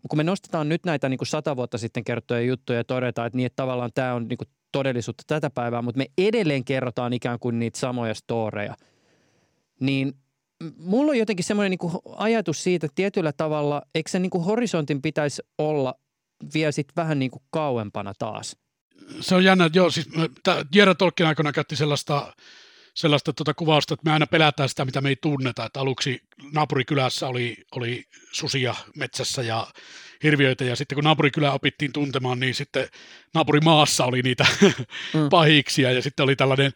Kun 0.09 0.17
me 0.17 0.23
nostetaan 0.23 0.69
nyt 0.69 0.85
näitä 0.85 1.09
niin 1.09 1.17
kuin 1.17 1.27
sata 1.27 1.55
vuotta 1.55 1.77
sitten 1.77 2.03
kerrottuja 2.03 2.41
juttuja 2.41 2.79
ja 2.79 2.83
todetaan, 2.83 3.27
että, 3.27 3.37
niin, 3.37 3.45
että 3.45 3.55
tavallaan 3.55 3.91
tämä 3.93 4.13
on 4.13 4.27
niin 4.27 4.37
kuin 4.37 4.47
todellisuutta 4.71 5.23
tätä 5.27 5.49
päivää, 5.49 5.81
mutta 5.81 5.97
me 5.97 6.05
edelleen 6.17 6.65
kerrotaan 6.65 7.13
ikään 7.13 7.39
kuin 7.39 7.59
niitä 7.59 7.79
samoja 7.79 8.13
storeja, 8.13 8.75
niin 9.79 10.13
mulla 10.77 11.11
on 11.11 11.17
jotenkin 11.17 11.45
semmoinen 11.45 11.77
niin 11.81 12.01
ajatus 12.15 12.63
siitä, 12.63 12.85
että 12.85 12.95
tietyllä 12.95 13.33
tavalla, 13.33 13.81
eikö 13.95 14.09
se 14.09 14.19
niin 14.19 14.29
kuin 14.29 14.43
horisontin 14.43 15.01
pitäisi 15.01 15.41
olla 15.57 15.95
vielä 16.53 16.71
sitten 16.71 16.95
vähän 16.95 17.19
niin 17.19 17.31
kuin 17.31 17.43
kauempana 17.49 18.13
taas? 18.19 18.55
Se 19.19 19.35
on 19.35 19.43
jännä, 19.43 19.69
joo, 19.73 19.91
siis 19.91 20.09
Jera 20.75 20.95
Tolkien 20.95 21.27
aikana 21.27 21.51
käytti 21.51 21.75
sellaista 21.75 22.33
sellaista 22.97 23.33
tuota 23.33 23.53
kuvausta, 23.53 23.93
että 23.93 24.05
me 24.05 24.11
aina 24.11 24.27
pelätään 24.27 24.69
sitä, 24.69 24.85
mitä 24.85 25.01
me 25.01 25.09
ei 25.09 25.15
tunneta. 25.21 25.65
Että 25.65 25.79
aluksi 25.79 26.21
naapurikylässä 26.53 27.27
oli, 27.27 27.57
oli 27.71 28.03
susia 28.31 28.75
metsässä 28.95 29.41
ja 29.41 29.67
hirviöitä, 30.23 30.63
ja 30.63 30.75
sitten 30.75 30.95
kun 30.95 31.03
naapurikylä 31.03 31.51
opittiin 31.51 31.93
tuntemaan, 31.93 32.39
niin 32.39 32.55
sitten 32.55 32.87
naapurimaassa 33.33 34.05
oli 34.05 34.21
niitä 34.21 34.45
mm. 34.61 35.29
pahiksia, 35.29 35.91
ja 35.91 36.01
sitten 36.01 36.23
oli 36.23 36.35
tällainen, 36.35 36.71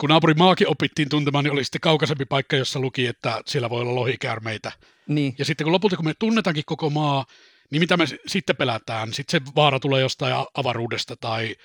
kun 0.00 0.08
naapurimaakin 0.08 0.68
opittiin 0.68 1.08
tuntemaan, 1.08 1.44
niin 1.44 1.52
oli 1.52 1.64
sitten 1.64 1.80
kaukaisempi 1.80 2.24
paikka, 2.24 2.56
jossa 2.56 2.80
luki, 2.80 3.06
että 3.06 3.42
siellä 3.46 3.70
voi 3.70 3.80
olla 3.80 3.94
lohikäärmeitä. 3.94 4.72
Niin. 5.08 5.34
Ja 5.38 5.44
sitten 5.44 5.64
kun 5.64 5.72
lopulta, 5.72 5.96
kun 5.96 6.04
me 6.04 6.14
tunnetaankin 6.18 6.64
koko 6.66 6.90
maa, 6.90 7.24
niin 7.70 7.82
mitä 7.82 7.96
me 7.96 8.04
sitten 8.26 8.56
pelätään? 8.56 9.12
Sitten 9.12 9.40
se 9.46 9.52
vaara 9.56 9.80
tulee 9.80 10.00
jostain 10.00 10.34
avaruudesta 10.54 11.16
tai 11.16 11.56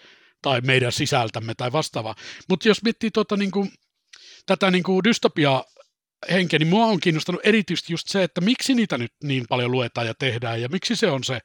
tai 0.43 0.61
meidän 0.61 0.91
sisältämme 0.91 1.53
tai 1.55 1.71
vastaavaa. 1.71 2.15
Mutta 2.49 2.67
jos 2.67 2.83
miettii 2.83 3.11
tuota, 3.11 3.37
niin 3.37 3.51
kuin, 3.51 3.71
tätä 4.45 4.71
niin 4.71 4.83
kuin 4.83 5.03
dystopia 5.03 5.63
henkeä, 6.31 6.59
niin 6.59 6.67
mua 6.67 6.85
on 6.85 6.99
kiinnostanut 6.99 7.41
erityisesti 7.43 7.93
just 7.93 8.07
se, 8.07 8.23
että 8.23 8.41
miksi 8.41 8.73
niitä 8.73 8.97
nyt 8.97 9.13
niin 9.23 9.45
paljon 9.49 9.71
luetaan 9.71 10.07
ja 10.07 10.13
tehdään 10.13 10.61
ja 10.61 10.69
miksi 10.69 10.95
se 10.95 11.11
on 11.11 11.23
se, 11.23 11.39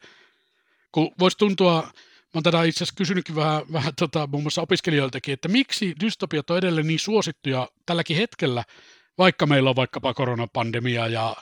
kun 0.93 1.11
voisi 1.19 1.39
tuntua, 1.39 1.83
mä 1.83 2.31
oon 2.35 2.43
tätä 2.43 2.63
itse 2.63 2.79
asiassa 2.79 2.99
kysynytkin 2.99 3.37
vähän, 3.37 3.63
vähän 3.73 3.93
tota, 3.99 4.27
muun 4.27 4.43
muassa 4.43 4.63
opiskelijoiltakin, 4.63 5.33
että 5.33 5.49
miksi 5.49 5.95
dystopiat 6.01 6.51
on 6.51 6.59
edelleen 6.59 6.87
niin 6.87 6.99
suosittuja 6.99 7.69
tälläkin 7.87 8.17
hetkellä, 8.17 8.65
vaikka 9.19 9.47
meillä 9.47 9.71
on 9.71 9.77
vaikkapa 9.77 10.15
koronapandemia 10.15 11.09
ja, 11.09 11.37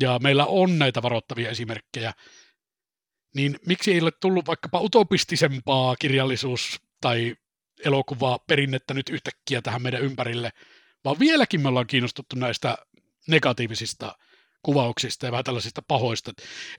ja 0.00 0.18
meillä 0.22 0.46
on 0.46 0.78
näitä 0.78 1.02
varoittavia 1.02 1.50
esimerkkejä, 1.50 2.12
miksi 3.66 3.92
ei 3.92 4.00
ole 4.00 4.10
tullut 4.20 4.46
vaikkapa 4.46 4.80
utopistisempaa 4.80 5.96
kirjallisuus- 5.96 6.80
tai 7.00 7.36
elokuvaa 7.84 8.38
perinnettä 8.38 8.94
nyt 8.94 9.08
yhtäkkiä 9.08 9.62
tähän 9.62 9.82
meidän 9.82 10.02
ympärille, 10.02 10.50
vaan 11.04 11.18
vieläkin 11.18 11.60
me 11.60 11.68
ollaan 11.68 11.86
kiinnostuttu 11.86 12.36
näistä 12.36 12.78
negatiivisista 13.28 14.16
kuvauksista 14.62 15.26
ja 15.26 15.32
vähän 15.32 15.44
tällaisista 15.44 15.82
pahoista. 15.88 16.30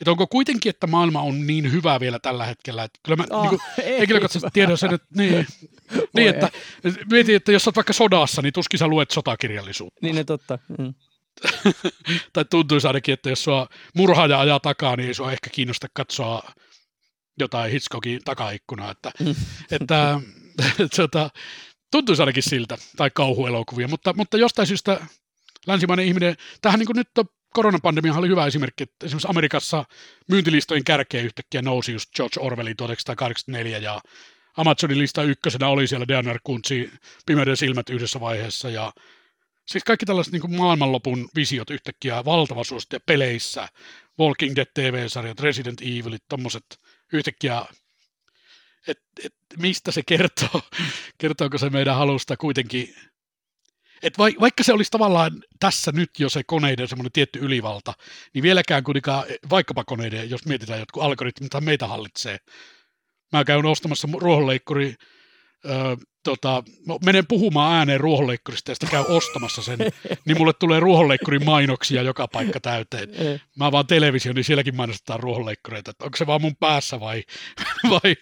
Että 0.01 0.11
onko 0.11 0.27
kuitenkin, 0.27 0.69
että 0.69 0.87
maailma 0.87 1.21
on 1.21 1.47
niin 1.47 1.71
hyvä 1.71 1.99
vielä 1.99 2.19
tällä 2.19 2.45
hetkellä, 2.45 2.83
että 2.83 2.99
kyllä 3.03 3.15
mä 3.15 3.25
oh, 3.29 3.51
niin 3.51 3.61
henkilökohtaisesti 3.99 4.49
tiedän 4.53 4.77
sen, 4.77 4.93
että, 4.93 5.07
niin, 5.17 5.47
niin, 6.15 6.29
että 6.29 6.49
mietin, 7.11 7.35
että 7.35 7.51
jos 7.51 7.67
olet 7.67 7.75
vaikka 7.75 7.93
sodassa, 7.93 8.41
niin 8.41 8.53
tuskin 8.53 8.79
sä 8.79 8.87
luet 8.87 9.11
sotakirjallisuutta. 9.11 9.99
Niin, 10.01 10.15
ne 10.15 10.23
totta. 10.23 10.59
Mm. 10.77 10.93
Tai 12.33 12.45
tuntuisi 12.49 12.87
ainakin, 12.87 13.13
että 13.13 13.29
jos 13.29 13.43
sua 13.43 13.67
murhaaja 13.95 14.39
ajaa 14.39 14.59
takaa, 14.59 14.95
niin 14.95 15.07
ei 15.07 15.13
sua 15.13 15.31
ehkä 15.31 15.49
kiinnosta 15.49 15.87
katsoa 15.93 16.51
jotain 17.39 17.71
Hitchcockin 17.71 18.21
takaikkunaa. 18.25 18.91
Että, 18.91 19.11
että 19.71 20.19
tota, 20.95 21.29
tuntuisi 21.91 22.21
ainakin 22.21 22.43
siltä, 22.43 22.77
tai 22.97 23.09
kauhuelokuvia, 23.13 23.87
mutta, 23.87 24.13
mutta 24.13 24.37
jostain 24.37 24.67
syystä 24.67 25.05
länsimainen 25.67 26.05
ihminen, 26.05 26.35
tähän 26.61 26.79
niin 26.79 26.87
kuin 26.87 26.97
nyt 26.97 27.09
koronapandemia 27.53 28.13
oli 28.13 28.27
hyvä 28.27 28.45
esimerkki, 28.45 28.83
että 28.83 29.05
esimerkiksi 29.05 29.27
Amerikassa 29.29 29.85
myyntilistojen 30.27 30.83
kärkeen 30.83 31.25
yhtäkkiä 31.25 31.61
nousi 31.61 31.91
just 31.91 32.15
George 32.15 32.39
Orwellin 32.39 32.77
1984 32.77 33.77
ja 33.77 34.01
Amazonin 34.57 34.97
lista 34.97 35.23
ykkösenä 35.23 35.67
oli 35.67 35.87
siellä 35.87 36.07
Diana 36.07 36.35
Kuntsi 36.43 36.91
Pimeyden 37.25 37.57
silmät 37.57 37.89
yhdessä 37.89 38.19
vaiheessa 38.19 38.69
ja 38.69 38.93
Siis 39.65 39.83
kaikki 39.83 40.05
tällaiset 40.05 40.33
niin 40.33 40.55
maailmanlopun 40.55 41.29
visiot 41.35 41.69
yhtäkkiä 41.69 42.25
valtava 42.25 42.63
suosittu 42.63 42.97
peleissä, 43.05 43.67
Walking 44.19 44.55
Dead 44.55 44.67
TV-sarjat, 44.73 45.39
Resident 45.39 45.81
Evilit, 45.81 46.23
tommoset 46.29 46.79
yhtäkkiä, 47.13 47.65
että 48.87 49.03
et, 49.23 49.33
mistä 49.57 49.91
se 49.91 50.01
kertoo, 50.03 50.61
kertooko 51.21 51.57
se 51.57 51.69
meidän 51.69 51.95
halusta 51.95 52.37
kuitenkin, 52.37 52.95
että 54.03 54.17
vaikka 54.17 54.63
se 54.63 54.73
olisi 54.73 54.91
tavallaan 54.91 55.43
tässä 55.59 55.91
nyt 55.91 56.09
jo 56.19 56.29
se 56.29 56.43
koneiden 56.43 56.87
semmoinen 56.87 57.11
tietty 57.11 57.39
ylivalta, 57.39 57.93
niin 58.33 58.41
vieläkään 58.41 58.83
kuitenkaan, 58.83 59.23
vaikkapa 59.49 59.83
koneiden, 59.83 60.29
jos 60.29 60.45
mietitään 60.45 60.79
jotkut 60.79 61.03
algoritmit, 61.03 61.51
meitä 61.59 61.87
hallitsee. 61.87 62.37
Mä 63.31 63.43
käyn 63.43 63.65
ostamassa 63.65 64.07
ruohonleikkuri 64.21 64.95
tota, 66.23 66.63
menen 67.05 67.27
puhumaan 67.27 67.75
ääneen 67.75 67.99
ruohonleikkurista 67.99 68.71
ja 68.71 68.75
sitä 68.75 68.87
käy 68.91 69.03
ostamassa 69.07 69.61
sen, 69.61 69.79
niin 70.25 70.37
mulle 70.37 70.53
tulee 70.53 70.79
ruohonleikkurin 70.79 71.45
mainoksia 71.45 72.01
joka 72.01 72.27
paikka 72.27 72.59
täyteen. 72.59 73.09
Mä 73.55 73.71
vaan 73.71 73.87
televisio, 73.87 74.33
niin 74.33 74.43
sielläkin 74.43 74.75
mainostetaan 74.75 75.19
ruohonleikkureita. 75.19 75.91
Että 75.91 76.05
onko 76.05 76.17
se 76.17 76.27
vaan 76.27 76.41
mun 76.41 76.55
päässä 76.55 76.99
vai, 76.99 77.23
vai 77.89 78.15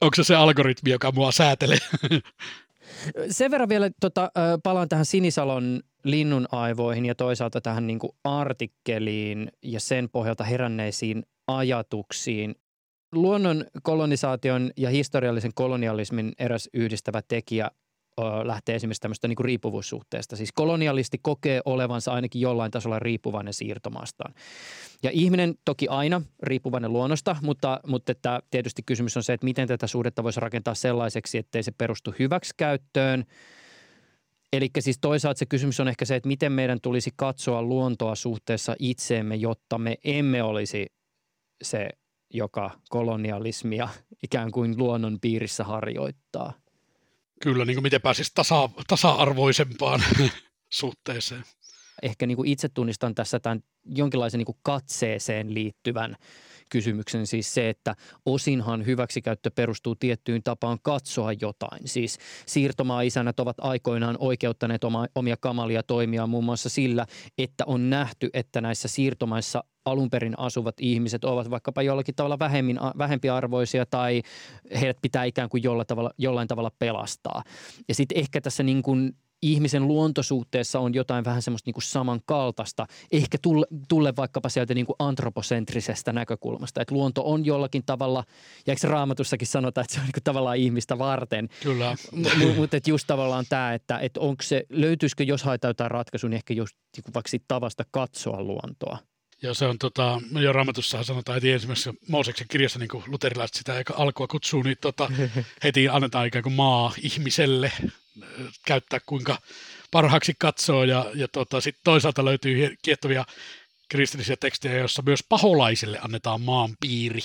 onko 0.00 0.14
se 0.16 0.24
se 0.24 0.34
algoritmi, 0.34 0.90
joka 0.90 1.12
mua 1.12 1.32
säätelee? 1.32 1.78
Sen 3.30 3.50
verran 3.50 3.68
vielä 3.68 3.90
tota, 4.00 4.30
palaan 4.62 4.88
tähän 4.88 5.06
Sinisalon 5.06 5.80
linnun 6.04 6.46
aivoihin 6.52 7.06
ja 7.06 7.14
toisaalta 7.14 7.60
tähän 7.60 7.86
niin 7.86 7.98
kuin 7.98 8.12
artikkeliin 8.24 9.52
ja 9.62 9.80
sen 9.80 10.08
pohjalta 10.12 10.44
heränneisiin 10.44 11.22
ajatuksiin 11.46 12.54
luonnon 13.12 13.64
kolonisaation 13.82 14.70
ja 14.76 14.90
historiallisen 14.90 15.50
kolonialismin 15.54 16.32
eräs 16.38 16.68
yhdistävä 16.74 17.22
tekijä 17.28 17.70
lähtee 18.44 18.74
esimerkiksi 18.74 19.00
tämmöistä 19.00 19.28
niin 19.28 19.44
riippuvuussuhteesta. 19.44 20.36
Siis 20.36 20.52
kolonialisti 20.52 21.18
kokee 21.22 21.60
olevansa 21.64 22.12
ainakin 22.12 22.40
jollain 22.40 22.70
tasolla 22.70 22.98
riippuvainen 22.98 23.54
siirtomaastaan. 23.54 24.34
Ja 25.02 25.10
ihminen 25.12 25.54
toki 25.64 25.88
aina 25.88 26.22
riippuvainen 26.42 26.92
luonnosta, 26.92 27.36
mutta, 27.42 27.80
mutta 27.86 28.12
että 28.12 28.42
tietysti 28.50 28.82
kysymys 28.86 29.16
on 29.16 29.22
se, 29.22 29.32
että 29.32 29.44
miten 29.44 29.68
tätä 29.68 29.86
suhdetta 29.86 30.22
voisi 30.22 30.40
rakentaa 30.40 30.74
sellaiseksi, 30.74 31.38
ettei 31.38 31.62
se 31.62 31.72
perustu 31.72 32.14
hyväksikäyttöön– 32.18 33.24
Eli 34.52 34.70
siis 34.78 34.98
toisaalta 35.00 35.38
se 35.38 35.46
kysymys 35.46 35.80
on 35.80 35.88
ehkä 35.88 36.04
se, 36.04 36.16
että 36.16 36.28
miten 36.28 36.52
meidän 36.52 36.80
tulisi 36.80 37.10
katsoa 37.16 37.62
luontoa 37.62 38.14
suhteessa 38.14 38.76
itseemme, 38.78 39.36
jotta 39.36 39.78
me 39.78 39.96
emme 40.04 40.42
olisi 40.42 40.86
se, 41.62 41.88
joka 42.30 42.70
kolonialismia 42.88 43.88
ikään 44.22 44.50
kuin 44.50 44.78
luonnon 44.78 45.20
piirissä 45.20 45.64
harjoittaa. 45.64 46.52
Kyllä, 47.42 47.64
niin 47.64 47.76
kuin 47.76 47.82
miten 47.82 48.02
pääsisi 48.02 48.32
tasa, 48.34 48.68
tasa-arvoisempaan 48.88 50.02
suhteeseen. 50.68 51.44
Ehkä 52.02 52.26
niin 52.26 52.36
kuin 52.36 52.48
itse 52.48 52.68
tunnistan 52.68 53.14
tässä 53.14 53.40
tämän 53.40 53.60
jonkinlaisen 53.84 54.38
niin 54.38 54.46
kuin 54.46 54.58
katseeseen 54.62 55.54
liittyvän 55.54 56.16
kysymyksen, 56.68 57.26
siis 57.26 57.54
se, 57.54 57.68
että 57.68 57.96
osinhan 58.26 58.86
hyväksikäyttö 58.86 59.50
perustuu 59.54 59.94
tiettyyn 59.94 60.42
tapaan 60.42 60.78
katsoa 60.82 61.32
jotain. 61.32 61.88
Siis 61.88 62.18
siirtomaa-isännät 62.46 63.40
ovat 63.40 63.56
aikoinaan 63.60 64.16
oikeuttaneet 64.18 64.84
oma, 64.84 65.06
omia 65.14 65.36
kamalia 65.40 65.82
toimia 65.82 66.26
muun 66.26 66.44
muassa 66.44 66.68
sillä, 66.68 67.06
että 67.38 67.64
on 67.66 67.90
nähty, 67.90 68.30
että 68.32 68.60
näissä 68.60 68.88
siirtomaissa 68.88 69.64
alun 69.84 70.10
perin 70.10 70.38
asuvat 70.38 70.74
ihmiset 70.80 71.24
ovat 71.24 71.50
vaikkapa 71.50 71.82
jollakin 71.82 72.14
tavalla 72.14 72.38
vähemmin, 72.38 72.78
vähempiarvoisia 72.98 73.86
tai 73.86 74.22
heidät 74.80 74.96
pitää 75.02 75.24
ikään 75.24 75.48
kuin 75.48 75.62
jollain 75.62 75.86
tavalla, 75.86 76.10
jollain 76.18 76.48
tavalla 76.48 76.70
pelastaa. 76.78 77.42
Ja 77.88 77.94
sitten 77.94 78.18
ehkä 78.18 78.40
tässä 78.40 78.62
niin 78.62 78.82
kuin 78.82 79.12
ihmisen 79.42 79.88
luontosuhteessa 79.88 80.80
on 80.80 80.94
jotain 80.94 81.24
vähän 81.24 81.42
semmoista 81.42 81.68
niin 81.68 81.74
kuin 81.74 81.82
samankaltaista, 81.82 82.86
ehkä 83.12 83.38
tulle, 83.42 83.66
tulle 83.88 84.12
vaikkapa 84.16 84.48
sieltä 84.48 84.74
niin 84.74 84.86
kuin 84.86 84.96
antroposentrisestä 84.98 86.12
näkökulmasta, 86.12 86.82
että 86.82 86.94
luonto 86.94 87.22
on 87.24 87.44
jollakin 87.44 87.82
tavalla, 87.86 88.24
ja 88.66 88.72
eikö 88.72 88.88
raamatussakin 88.88 89.48
sanota, 89.48 89.80
että 89.80 89.94
se 89.94 90.00
on 90.00 90.06
niin 90.06 90.12
kuin 90.12 90.24
tavallaan 90.24 90.56
ihmistä 90.56 90.98
varten. 90.98 91.48
Kyllä. 91.62 91.96
M- 92.12 92.56
mutta 92.56 92.76
että 92.76 92.90
just 92.90 93.06
tavallaan 93.06 93.44
tämä, 93.48 93.74
että, 93.74 93.98
että 93.98 94.20
onko 94.20 94.42
se, 94.42 94.66
löytyisikö 94.68 95.24
jos 95.24 95.42
haetaan 95.42 95.70
jotain 95.70 95.90
ratkaisua, 95.90 96.30
niin 96.30 96.36
ehkä 96.36 96.54
just 96.54 96.76
niin 96.96 97.04
kuin 97.04 97.14
vaikka 97.14 97.30
tavasta 97.48 97.84
katsoa 97.90 98.42
luontoa. 98.42 98.98
Ja 99.42 99.54
se 99.54 99.66
on 99.66 99.78
tota, 99.78 100.20
jo 100.40 100.52
raamatussa 100.52 101.04
sanotaan 101.04 101.34
heti 101.34 101.52
ensimmäisessä 101.52 101.94
Mooseksen 102.08 102.46
kirjassa, 102.50 102.78
niin 102.78 102.88
kuin 102.88 103.04
luterilaiset 103.06 103.56
sitä 103.56 103.78
eikä 103.78 103.94
alkua 103.94 104.26
kutsuu, 104.26 104.62
niin 104.62 104.76
tota, 104.80 105.12
heti 105.64 105.88
annetaan 105.88 106.26
ikään 106.26 106.42
kuin 106.42 106.52
maa 106.52 106.92
ihmiselle 107.02 107.72
käyttää 108.66 109.00
kuinka 109.06 109.38
parhaaksi 109.90 110.34
katsoo. 110.38 110.84
Ja, 110.84 111.06
ja 111.14 111.28
tota, 111.28 111.60
sitten 111.60 111.80
toisaalta 111.84 112.24
löytyy 112.24 112.76
kiehtovia 112.82 113.24
kristillisiä 113.90 114.36
tekstejä, 114.36 114.78
joissa 114.78 115.02
myös 115.06 115.24
paholaisille 115.28 115.98
annetaan 116.02 116.40
maan 116.40 116.70
piiri 116.80 117.20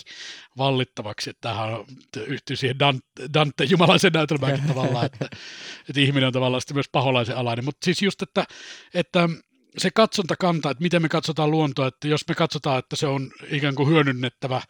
vallittavaksi. 0.58 1.30
Että 1.30 1.42
tämähän 1.42 1.86
yhtyy 2.28 2.56
siihen 2.56 2.80
Dante, 2.80 3.08
Dante 3.34 3.64
jumalaisen 3.64 4.14
näytelmäänkin 4.14 4.68
tavallaan, 4.68 5.06
että, 5.06 5.26
että 5.90 6.02
ihminen 6.02 6.28
on 6.28 6.34
tavallaan 6.34 6.62
sitten 6.62 6.76
myös 6.76 6.90
paholaisen 6.92 7.38
alainen. 7.38 7.66
Mutta 7.66 7.86
siis 7.86 8.02
just, 8.02 8.22
että, 8.22 8.46
että 8.94 9.30
se 9.78 9.92
katsontakanta, 9.92 10.70
että 10.70 10.84
miten 10.84 11.02
me 11.02 11.10
katsotaan 11.10 11.52
luontoa, 11.52 11.88
että 11.88 12.08
jos 12.08 12.28
me 12.28 12.36
katsotaan, 12.36 12.80
että 12.80 12.96
se 12.96 13.08
on 13.08 13.32
ikään 13.50 13.76
kuin 13.76 13.90
hyödynnettävä 13.90 14.62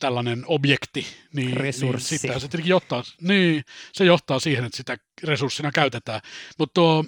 tällainen 0.00 0.44
objekti, 0.46 1.06
niin, 1.34 1.54
niin 1.54 2.00
sitä 2.00 2.32
se 2.32 2.38
tietenkin 2.38 2.70
johtaa, 2.70 3.02
niin, 3.20 3.64
se 3.92 4.04
johtaa 4.04 4.40
siihen, 4.40 4.64
että 4.64 4.76
sitä 4.76 4.96
resurssina 5.22 5.72
käytetään. 5.72 6.20
Mutta 6.58 6.74
tuo, 6.74 7.04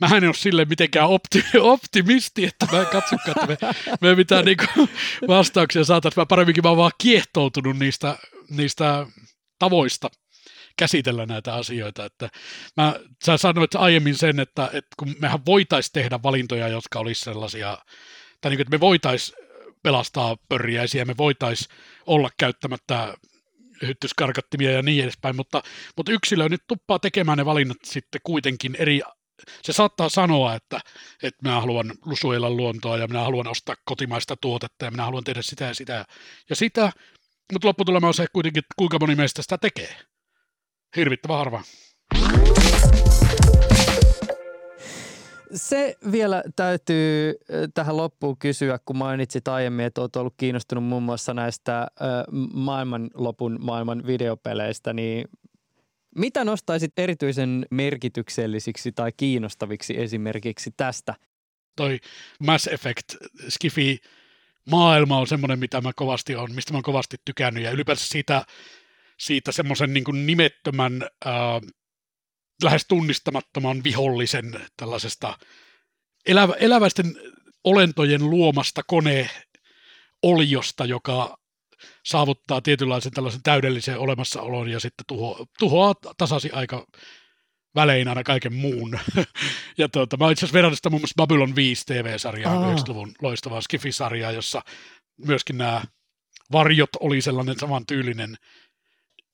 mähän 0.00 0.24
en 0.24 0.28
ole 0.28 0.34
sille 0.34 0.64
mitenkään 0.64 1.08
opti, 1.08 1.44
optimisti, 1.60 2.44
että 2.44 2.66
mä 2.72 2.80
en 2.80 2.86
katsokaan, 2.86 3.50
että 3.50 3.66
me, 3.66 3.74
me 4.00 4.14
mitään 4.14 4.44
niinku 4.44 4.88
vastauksia 5.28 5.84
saataisiin. 5.84 6.20
Mä 6.20 6.26
paremminkin 6.26 6.64
mä 6.64 6.68
oon 6.68 6.78
vaan 6.78 6.92
kiehtoutunut 6.98 7.78
niistä, 7.78 8.18
niistä 8.50 9.06
tavoista 9.58 10.10
käsitellä 10.78 11.26
näitä 11.26 11.54
asioita. 11.54 12.04
Että 12.04 12.28
mä, 12.76 12.94
sä 13.24 13.36
sanoit 13.36 13.74
aiemmin 13.74 14.16
sen, 14.16 14.40
että, 14.40 14.64
että 14.64 14.94
kun 14.98 15.14
mehän 15.18 15.46
voitaisiin 15.46 15.92
tehdä 15.92 16.22
valintoja, 16.22 16.68
jotka 16.68 16.98
olisi 16.98 17.24
sellaisia, 17.24 17.78
tai 18.40 18.50
niin 18.50 18.58
kuin, 18.58 18.62
että 18.62 18.76
me 18.76 18.80
voitaisiin 18.80 19.38
pelastaa 19.82 20.36
pörjäisiä, 20.48 21.04
me 21.04 21.16
voitaisiin 21.16 21.76
olla 22.06 22.30
käyttämättä 22.38 23.14
hyttyskarkattimia 23.82 24.70
ja 24.70 24.82
niin 24.82 25.04
edespäin, 25.04 25.36
mutta, 25.36 25.62
mutta 25.96 26.12
yksilö 26.12 26.48
nyt 26.48 26.62
tuppaa 26.68 26.98
tekemään 26.98 27.38
ne 27.38 27.44
valinnat 27.44 27.78
sitten 27.84 28.20
kuitenkin 28.24 28.76
eri 28.78 29.00
se 29.62 29.72
saattaa 29.72 30.08
sanoa, 30.08 30.54
että, 30.54 30.80
että 31.22 31.42
minä 31.42 31.60
haluan 31.60 31.92
suojella 32.20 32.50
luontoa 32.50 32.96
ja 32.96 33.08
minä 33.08 33.20
haluan 33.20 33.46
ostaa 33.46 33.74
kotimaista 33.84 34.36
tuotetta 34.36 34.84
ja 34.84 34.90
minä 34.90 35.04
haluan 35.04 35.24
tehdä 35.24 35.42
sitä 35.42 35.64
ja 35.64 35.74
sitä 35.74 36.04
ja 36.50 36.56
sitä, 36.56 36.92
mutta 37.52 37.68
lopputulema 37.68 38.06
on 38.06 38.14
se 38.14 38.26
kuitenkin, 38.32 38.62
kuinka 38.76 38.98
moni 39.00 39.14
meistä 39.14 39.42
sitä 39.42 39.58
tekee. 39.58 39.96
Hirvittävä 40.96 41.36
harva. 41.36 41.62
Se 45.54 45.96
vielä 46.12 46.42
täytyy 46.56 47.34
tähän 47.74 47.96
loppuun 47.96 48.38
kysyä, 48.38 48.78
kun 48.84 48.96
mainitsit 48.96 49.48
aiemmin, 49.48 49.86
että 49.86 50.00
olet 50.00 50.16
ollut 50.16 50.34
kiinnostunut 50.36 50.84
muun 50.84 51.02
muassa 51.02 51.34
näistä 51.34 51.86
maailmanlopun 52.52 53.58
maailman 53.60 54.06
videopeleistä, 54.06 54.92
niin 54.92 55.24
mitä 56.16 56.44
nostaisit 56.44 56.92
erityisen 56.98 57.66
merkityksellisiksi 57.70 58.92
tai 58.92 59.12
kiinnostaviksi 59.16 60.00
esimerkiksi 60.00 60.70
tästä? 60.76 61.14
Toi 61.76 61.98
Mass 62.40 62.66
Effect 62.66 63.14
Skifi 63.48 63.98
maailma 64.70 65.18
on 65.18 65.26
semmoinen, 65.26 65.58
mitä 65.58 65.80
mä 65.80 65.92
kovasti 65.96 66.36
on, 66.36 66.54
mistä 66.54 66.72
mä 66.72 66.76
oon 66.76 66.82
kovasti 66.82 67.16
tykännyt 67.24 67.64
ja 67.64 67.70
ylipäänsä 67.70 68.06
siitä, 68.06 68.44
siitä 69.18 69.52
semmoisen 69.52 69.94
niin 69.94 70.26
nimettömän 70.26 71.02
äh, 71.02 71.32
lähes 72.62 72.86
tunnistamattoman 72.88 73.84
vihollisen 73.84 74.60
tällaisesta 74.76 75.38
elävä, 76.26 76.54
eläväisten 76.54 77.16
olentojen 77.64 78.30
luomasta 78.30 78.82
koneoliosta, 78.86 80.84
joka 80.84 81.38
saavuttaa 82.04 82.60
tietynlaisen 82.60 83.12
tällaisen 83.12 83.42
täydellisen 83.42 83.98
olemassaolon 83.98 84.70
ja 84.70 84.80
sitten 84.80 85.04
tuho, 85.06 85.46
tuhoaa 85.58 85.94
tasasi 86.16 86.50
aika 86.50 86.86
välein 87.74 88.08
aina 88.08 88.24
kaiken 88.24 88.54
muun. 88.54 88.98
ja 89.78 89.88
tuota, 89.88 90.16
mä 90.16 90.30
itse 90.30 90.40
asiassa 90.40 90.56
verran 90.56 90.76
sitä 90.76 90.90
muun 90.90 91.00
muassa 91.00 91.14
Babylon 91.16 91.56
5 91.56 91.86
TV-sarjaa, 91.86 92.74
90-luvun 92.74 93.12
loistavaa 93.22 93.60
Skifi-sarjaa, 93.60 94.32
jossa 94.32 94.62
myöskin 95.26 95.58
nämä 95.58 95.82
varjot 96.52 96.90
oli 97.00 97.20
sellainen 97.20 97.58
saman 97.58 97.86
tyylinen 97.86 98.36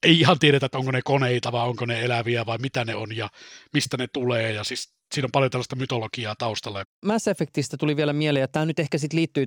ei 0.05 0.21
ihan 0.21 0.39
tiedetä, 0.39 0.67
että 0.67 0.79
onko 0.79 0.91
ne 0.91 1.03
koneita 1.05 1.53
vai 1.53 1.69
onko 1.69 1.87
ne 1.87 2.05
eläviä 2.05 2.47
vai 2.47 2.59
mitä 2.59 2.85
ne 2.85 2.95
on 2.95 3.17
ja 3.17 3.29
mistä 3.73 3.97
ne 3.97 4.07
tulee. 4.13 4.53
Ja 4.53 4.65
siis 4.65 4.95
siinä 5.15 5.27
on 5.27 5.33
paljon 5.33 5.51
tällaista 5.51 5.77
mytologiaa 5.77 6.35
taustalla. 6.39 6.85
Mass 7.05 7.29
Effectistä 7.29 7.77
tuli 7.77 7.97
vielä 7.97 8.13
mieleen, 8.13 8.41
ja 8.41 8.49
tämä 8.49 8.67
nyt 8.67 8.79
ehkä 8.79 8.99
sitten 8.99 9.19
liittyy, 9.19 9.47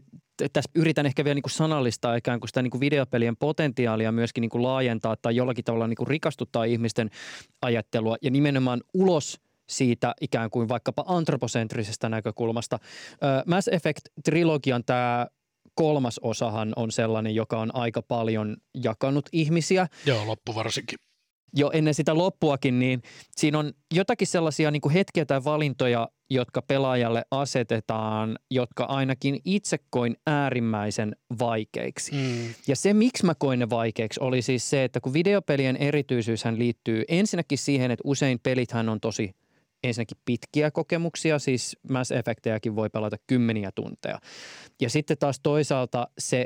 tässä 0.53 0.71
yritän 0.75 1.05
ehkä 1.05 1.23
vielä 1.23 1.35
niin 1.35 1.43
kuin 1.43 1.51
sanallistaa 1.51 2.15
ikään 2.15 2.39
kuin 2.39 2.49
sitä 2.49 2.61
niin 2.61 2.71
kuin 2.71 2.81
videopelien 2.81 3.37
potentiaalia 3.37 4.11
myöskin 4.11 4.41
niin 4.41 4.49
kuin 4.49 4.63
laajentaa 4.63 5.15
tai 5.21 5.35
jollakin 5.35 5.65
tavalla 5.65 5.87
niin 5.87 5.97
kuin 5.97 6.07
rikastuttaa 6.07 6.63
ihmisten 6.63 7.09
ajattelua 7.61 8.15
ja 8.21 8.31
nimenomaan 8.31 8.81
ulos 8.93 9.39
siitä 9.69 10.13
ikään 10.21 10.49
kuin 10.49 10.69
vaikkapa 10.69 11.03
antroposentrisestä 11.07 12.09
näkökulmasta. 12.09 12.79
Mass 13.45 13.67
Effect-trilogian 13.67 14.83
tämä 14.85 15.27
kolmas 15.77 16.19
osahan 16.19 16.73
on 16.75 16.91
sellainen, 16.91 17.35
joka 17.35 17.59
on 17.59 17.75
aika 17.75 18.01
paljon 18.01 18.57
jakanut 18.83 19.25
ihmisiä. 19.31 19.87
Joo, 20.05 20.27
loppu 20.27 20.55
varsinkin. 20.55 20.99
Jo 21.55 21.71
ennen 21.73 21.93
sitä 21.93 22.17
loppuakin, 22.17 22.79
niin 22.79 23.01
siinä 23.35 23.59
on 23.59 23.73
jotakin 23.93 24.27
sellaisia 24.27 24.71
niin 24.71 24.81
kuin 24.81 24.93
hetkiä 24.93 25.25
tai 25.25 25.43
valintoja, 25.43 26.09
jotka 26.29 26.61
pelaajalle 26.61 27.23
asetetaan, 27.31 28.39
jotka 28.51 28.83
ainakin 28.83 29.39
itse 29.45 29.77
koin 29.89 30.17
äärimmäisen 30.27 31.15
vaikeiksi. 31.39 32.11
Mm. 32.11 32.53
Ja 32.67 32.75
se, 32.75 32.93
miksi 32.93 33.25
mä 33.25 33.33
koin 33.35 33.59
ne 33.59 33.69
vaikeiksi, 33.69 34.19
oli 34.19 34.41
siis 34.41 34.69
se, 34.69 34.83
että 34.83 34.99
kun 34.99 35.13
videopelien 35.13 35.77
erityisyyshän 35.77 36.59
liittyy 36.59 37.03
ensinnäkin 37.07 37.57
siihen, 37.57 37.91
että 37.91 38.03
usein 38.05 38.39
pelithän 38.43 38.89
on 38.89 38.99
tosi– 38.99 39.31
ensinnäkin 39.87 40.17
pitkiä 40.25 40.71
kokemuksia, 40.71 41.39
siis 41.39 41.77
Mass 41.89 42.11
Effectejäkin 42.11 42.75
voi 42.75 42.89
pelata 42.89 43.17
kymmeniä 43.27 43.71
tunteja. 43.75 44.19
Ja 44.81 44.89
sitten 44.89 45.17
taas 45.17 45.39
toisaalta 45.43 46.07
se 46.17 46.45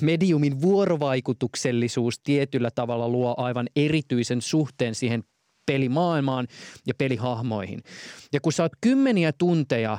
mediumin 0.00 0.60
vuorovaikutuksellisuus 0.60 2.18
tietyllä 2.18 2.70
tavalla 2.70 3.08
luo 3.08 3.34
aivan 3.36 3.66
erityisen 3.76 4.42
suhteen 4.42 4.94
siihen 4.94 5.24
pelimaailmaan 5.66 6.46
ja 6.86 6.94
pelihahmoihin. 6.94 7.82
Ja 8.32 8.40
kun 8.40 8.52
sä 8.52 8.62
oot 8.62 8.72
kymmeniä 8.80 9.32
tunteja 9.32 9.98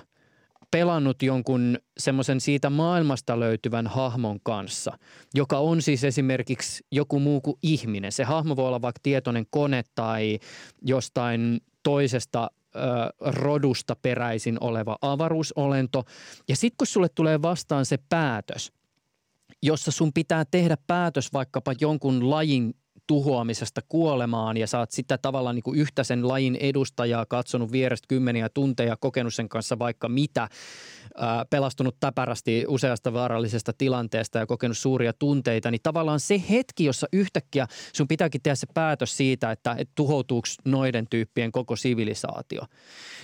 pelannut 0.72 1.24
jonkun 1.24 1.78
semmoisen 1.98 2.42
siitä 2.42 2.70
maailmasta 2.70 3.40
löytyvän 3.40 3.88
hahmon 3.88 4.40
kanssa, 4.44 4.98
joka 5.34 5.58
on 5.58 5.82
siis 5.82 6.04
esimerkiksi 6.04 6.84
joku 6.92 7.20
muu 7.20 7.42
kuin 7.42 7.58
ihminen. 7.64 8.12
Se 8.12 8.24
hahmo 8.24 8.56
voi 8.56 8.68
olla 8.68 8.82
vaikka 8.82 9.00
tietoinen 9.04 9.46
kone 9.50 9.84
tai 9.96 10.40
jostain 10.82 11.60
toisesta 11.84 12.50
rodusta 13.20 13.96
peräisin 13.96 14.58
oleva 14.62 14.98
avaruusolento. 15.02 16.04
Ja 16.50 16.56
sitten 16.56 16.78
kun 16.78 16.88
sulle 16.88 17.10
tulee 17.10 17.42
vastaan 17.42 17.86
se 17.86 17.98
päätös, 18.10 18.72
jossa 19.64 19.92
sun 19.92 20.14
pitää 20.14 20.46
tehdä 20.46 20.78
päätös 20.88 21.34
vaikkapa 21.34 21.74
jonkun 21.82 22.30
lajin 22.30 22.76
tuhoamisesta 23.08 23.82
kuolemaan 23.90 24.58
ja 24.58 24.68
saat 24.68 24.92
sitä 24.92 25.18
tavallaan 25.18 25.56
niin 25.56 25.64
kuin 25.64 25.80
yhtä 25.80 26.04
sen 26.04 26.28
lajin 26.28 26.56
edustajaa 26.56 27.26
katsonut 27.26 27.72
vierestä 27.72 28.06
kymmeniä 28.08 28.50
tunteja, 28.50 28.98
kokenut 28.98 29.34
sen 29.34 29.50
kanssa 29.50 29.80
vaikka 29.80 30.10
mitä, 30.10 30.50
pelastunut 31.50 31.96
täpärästi 32.00 32.66
useasta 32.68 33.14
vaarallisesta 33.14 33.74
tilanteesta 33.78 34.40
ja 34.40 34.46
kokenut 34.46 34.78
suuria 34.78 35.14
tunteita, 35.14 35.72
niin 35.72 35.82
tavallaan 35.84 36.20
se 36.20 36.42
hetki, 36.50 36.86
jossa 36.86 37.08
yhtäkkiä 37.14 37.68
sun 37.94 38.08
pitääkin 38.08 38.42
tehdä 38.42 38.56
se 38.56 38.68
päätös 38.74 39.18
siitä, 39.18 39.52
että, 39.52 39.76
että 39.78 39.92
tuhoutuuko 39.96 40.48
noiden 40.66 41.08
tyyppien 41.10 41.52
koko 41.52 41.76
sivilisaatio. 41.76 42.62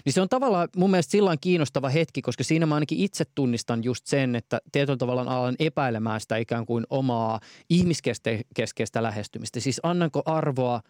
Niin 0.06 0.14
se 0.14 0.22
on 0.22 0.30
tavallaan 0.30 0.70
mun 0.76 0.92
mielestä 0.92 1.12
silloin 1.12 1.38
kiinnostava 1.42 1.90
hetki, 1.90 2.22
koska 2.22 2.44
siinä 2.44 2.66
mä 2.66 2.76
ainakin 2.76 2.98
itse 2.98 3.26
tunnistan 3.36 3.84
just 3.84 4.08
sen, 4.08 4.36
että 4.36 4.62
tietyllä 4.72 4.98
tavalla 4.98 5.22
alan 5.22 5.56
epäilemään 5.60 6.22
sitä 6.22 6.38
ikään 6.38 6.66
kuin 6.66 6.86
omaa 6.90 7.40
ihmiskeskeistä 7.70 9.04
lähestymistä. 9.04 9.60
Siis 9.60 9.73
annanko 9.84 10.22
arvoa 10.26 10.82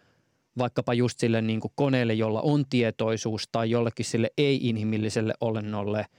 vaikkapa 0.58 0.94
just 0.94 1.20
sille 1.20 1.42
niin 1.42 1.60
kuin 1.60 1.72
koneelle, 1.74 2.14
jolla 2.14 2.40
on 2.40 2.64
tietoisuus 2.70 3.48
tai 3.52 3.70
jollekin 3.70 4.06
sille 4.06 4.30
ei-inhimilliselle 4.38 5.34
olennolle– 5.40 6.06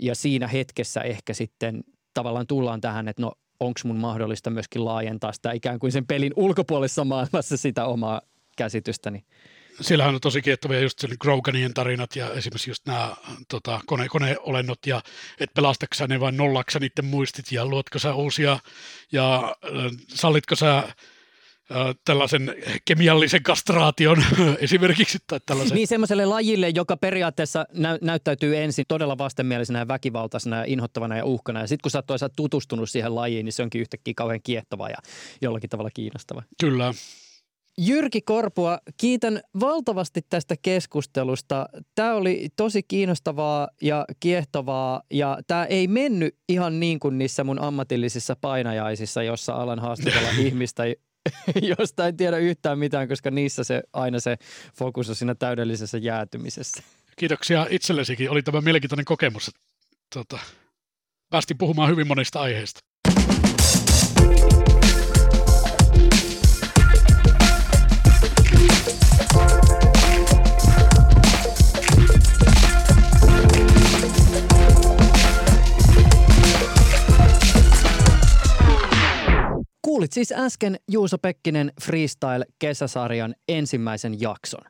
ja 0.00 0.14
siinä 0.14 0.46
hetkessä 0.46 1.00
ehkä 1.00 1.34
sitten 1.34 1.84
tavallaan 2.14 2.46
tullaan 2.46 2.80
tähän, 2.80 3.08
että 3.08 3.22
no 3.22 3.32
onko 3.60 3.80
mun 3.84 3.96
mahdollista 3.96 4.50
myöskin 4.50 4.84
laajentaa 4.84 5.32
sitä 5.32 5.52
ikään 5.52 5.78
kuin 5.78 5.92
sen 5.92 6.06
pelin 6.06 6.32
ulkopuolisessa 6.36 7.04
maailmassa 7.04 7.56
sitä 7.56 7.86
omaa 7.86 8.20
käsitystäni. 8.56 9.24
Siellähän 9.80 10.14
on 10.14 10.20
tosi 10.20 10.42
kiehtovia 10.42 10.80
just 10.80 11.04
Groganien 11.20 11.74
tarinat 11.74 12.16
ja 12.16 12.30
esimerkiksi 12.30 12.70
just 12.70 12.86
nämä 12.86 13.16
tota, 13.48 13.80
kone, 13.86 14.08
koneolennot 14.08 14.86
ja 14.86 15.02
että 15.40 15.54
pelastatko 15.54 16.06
ne 16.08 16.20
vai 16.20 16.32
nollaksa 16.32 16.78
niiden 16.78 17.04
muistit 17.04 17.52
ja 17.52 17.66
luotko 17.66 17.98
sä 17.98 18.14
uusia 18.14 18.58
ja 19.12 19.56
sallitko 20.08 20.54
sä 20.54 20.88
tällaisen 22.04 22.54
kemiallisen 22.84 23.42
kastraation 23.42 24.24
esimerkiksi. 24.60 25.18
Tai 25.26 25.40
tällaisen. 25.46 25.74
Niin 25.74 25.88
semmoiselle 25.88 26.26
lajille, 26.26 26.68
joka 26.68 26.96
periaatteessa 26.96 27.66
nä- 27.72 27.98
näyttäytyy 28.00 28.56
ensin 28.56 28.84
todella 28.88 29.18
vastenmielisenä 29.18 29.78
ja 29.78 29.88
väkivaltaisena 29.88 30.56
ja 30.56 30.64
inhottavana 30.66 31.16
ja 31.16 31.24
uhkana. 31.24 31.60
Ja 31.60 31.66
sitten 31.66 31.82
kun 31.82 31.90
sä 31.90 32.02
oot 32.22 32.32
tutustunut 32.36 32.90
siihen 32.90 33.14
lajiin, 33.14 33.44
niin 33.44 33.52
se 33.52 33.62
onkin 33.62 33.80
yhtäkkiä 33.80 34.14
kauhean 34.16 34.40
kiehtova 34.42 34.88
ja 34.88 34.96
jollakin 35.42 35.70
tavalla 35.70 35.90
kiinnostava. 35.94 36.42
Kyllä. 36.60 36.94
Jyrki 37.80 38.20
Korpua, 38.20 38.78
kiitän 38.96 39.40
valtavasti 39.60 40.20
tästä 40.28 40.54
keskustelusta. 40.62 41.68
Tämä 41.94 42.14
oli 42.14 42.48
tosi 42.56 42.82
kiinnostavaa 42.82 43.68
ja 43.82 44.04
kiehtovaa 44.20 45.02
ja 45.10 45.38
tämä 45.46 45.64
ei 45.64 45.88
mennyt 45.88 46.36
ihan 46.48 46.80
niin 46.80 47.00
kuin 47.00 47.18
niissä 47.18 47.44
mun 47.44 47.58
ammatillisissa 47.58 48.36
painajaisissa, 48.40 49.22
jossa 49.22 49.52
alan 49.52 49.78
haastatella 49.78 50.28
ihmistä, 50.46 50.82
josta 51.78 52.08
en 52.08 52.16
tiedä 52.16 52.38
yhtään 52.38 52.78
mitään, 52.78 53.08
koska 53.08 53.30
niissä 53.30 53.64
se 53.64 53.82
aina 53.92 54.20
se 54.20 54.36
fokus 54.74 55.08
on 55.08 55.14
siinä 55.14 55.34
täydellisessä 55.34 55.98
jäätymisessä. 55.98 56.82
Kiitoksia 57.16 57.66
itsellesikin. 57.70 58.30
Oli 58.30 58.42
tämä 58.42 58.60
mielenkiintoinen 58.60 59.04
kokemus. 59.04 59.50
Tota, 60.14 60.38
päästiin 61.30 61.58
puhumaan 61.58 61.90
hyvin 61.90 62.06
monista 62.06 62.40
aiheista. 62.40 62.80
Kuulit 79.88 80.12
siis 80.12 80.32
äsken 80.32 80.76
Juuso 80.90 81.18
Pekkinen 81.18 81.72
Freestyle-kesäsarjan 81.82 83.34
ensimmäisen 83.48 84.20
jakson. 84.20 84.60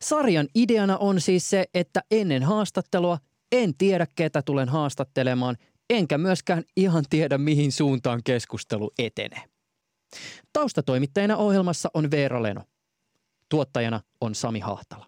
Sarjan 0.00 0.48
ideana 0.54 0.96
on 0.96 1.20
siis 1.20 1.50
se, 1.50 1.64
että 1.74 2.02
ennen 2.10 2.42
haastattelua 2.42 3.18
en 3.52 3.74
tiedä, 3.78 4.06
ketä 4.16 4.42
tulen 4.42 4.68
haastattelemaan, 4.68 5.56
enkä 5.90 6.18
myöskään 6.18 6.64
ihan 6.76 7.04
tiedä, 7.10 7.38
mihin 7.38 7.72
suuntaan 7.72 8.20
keskustelu 8.24 8.90
etenee. 8.98 9.42
Taustatoimittajana 10.52 11.36
ohjelmassa 11.36 11.90
on 11.94 12.10
Veera 12.10 12.42
Leno. 12.42 12.62
Tuottajana 13.48 14.00
on 14.20 14.34
Sami 14.34 14.60
Hahtala. 14.60 15.06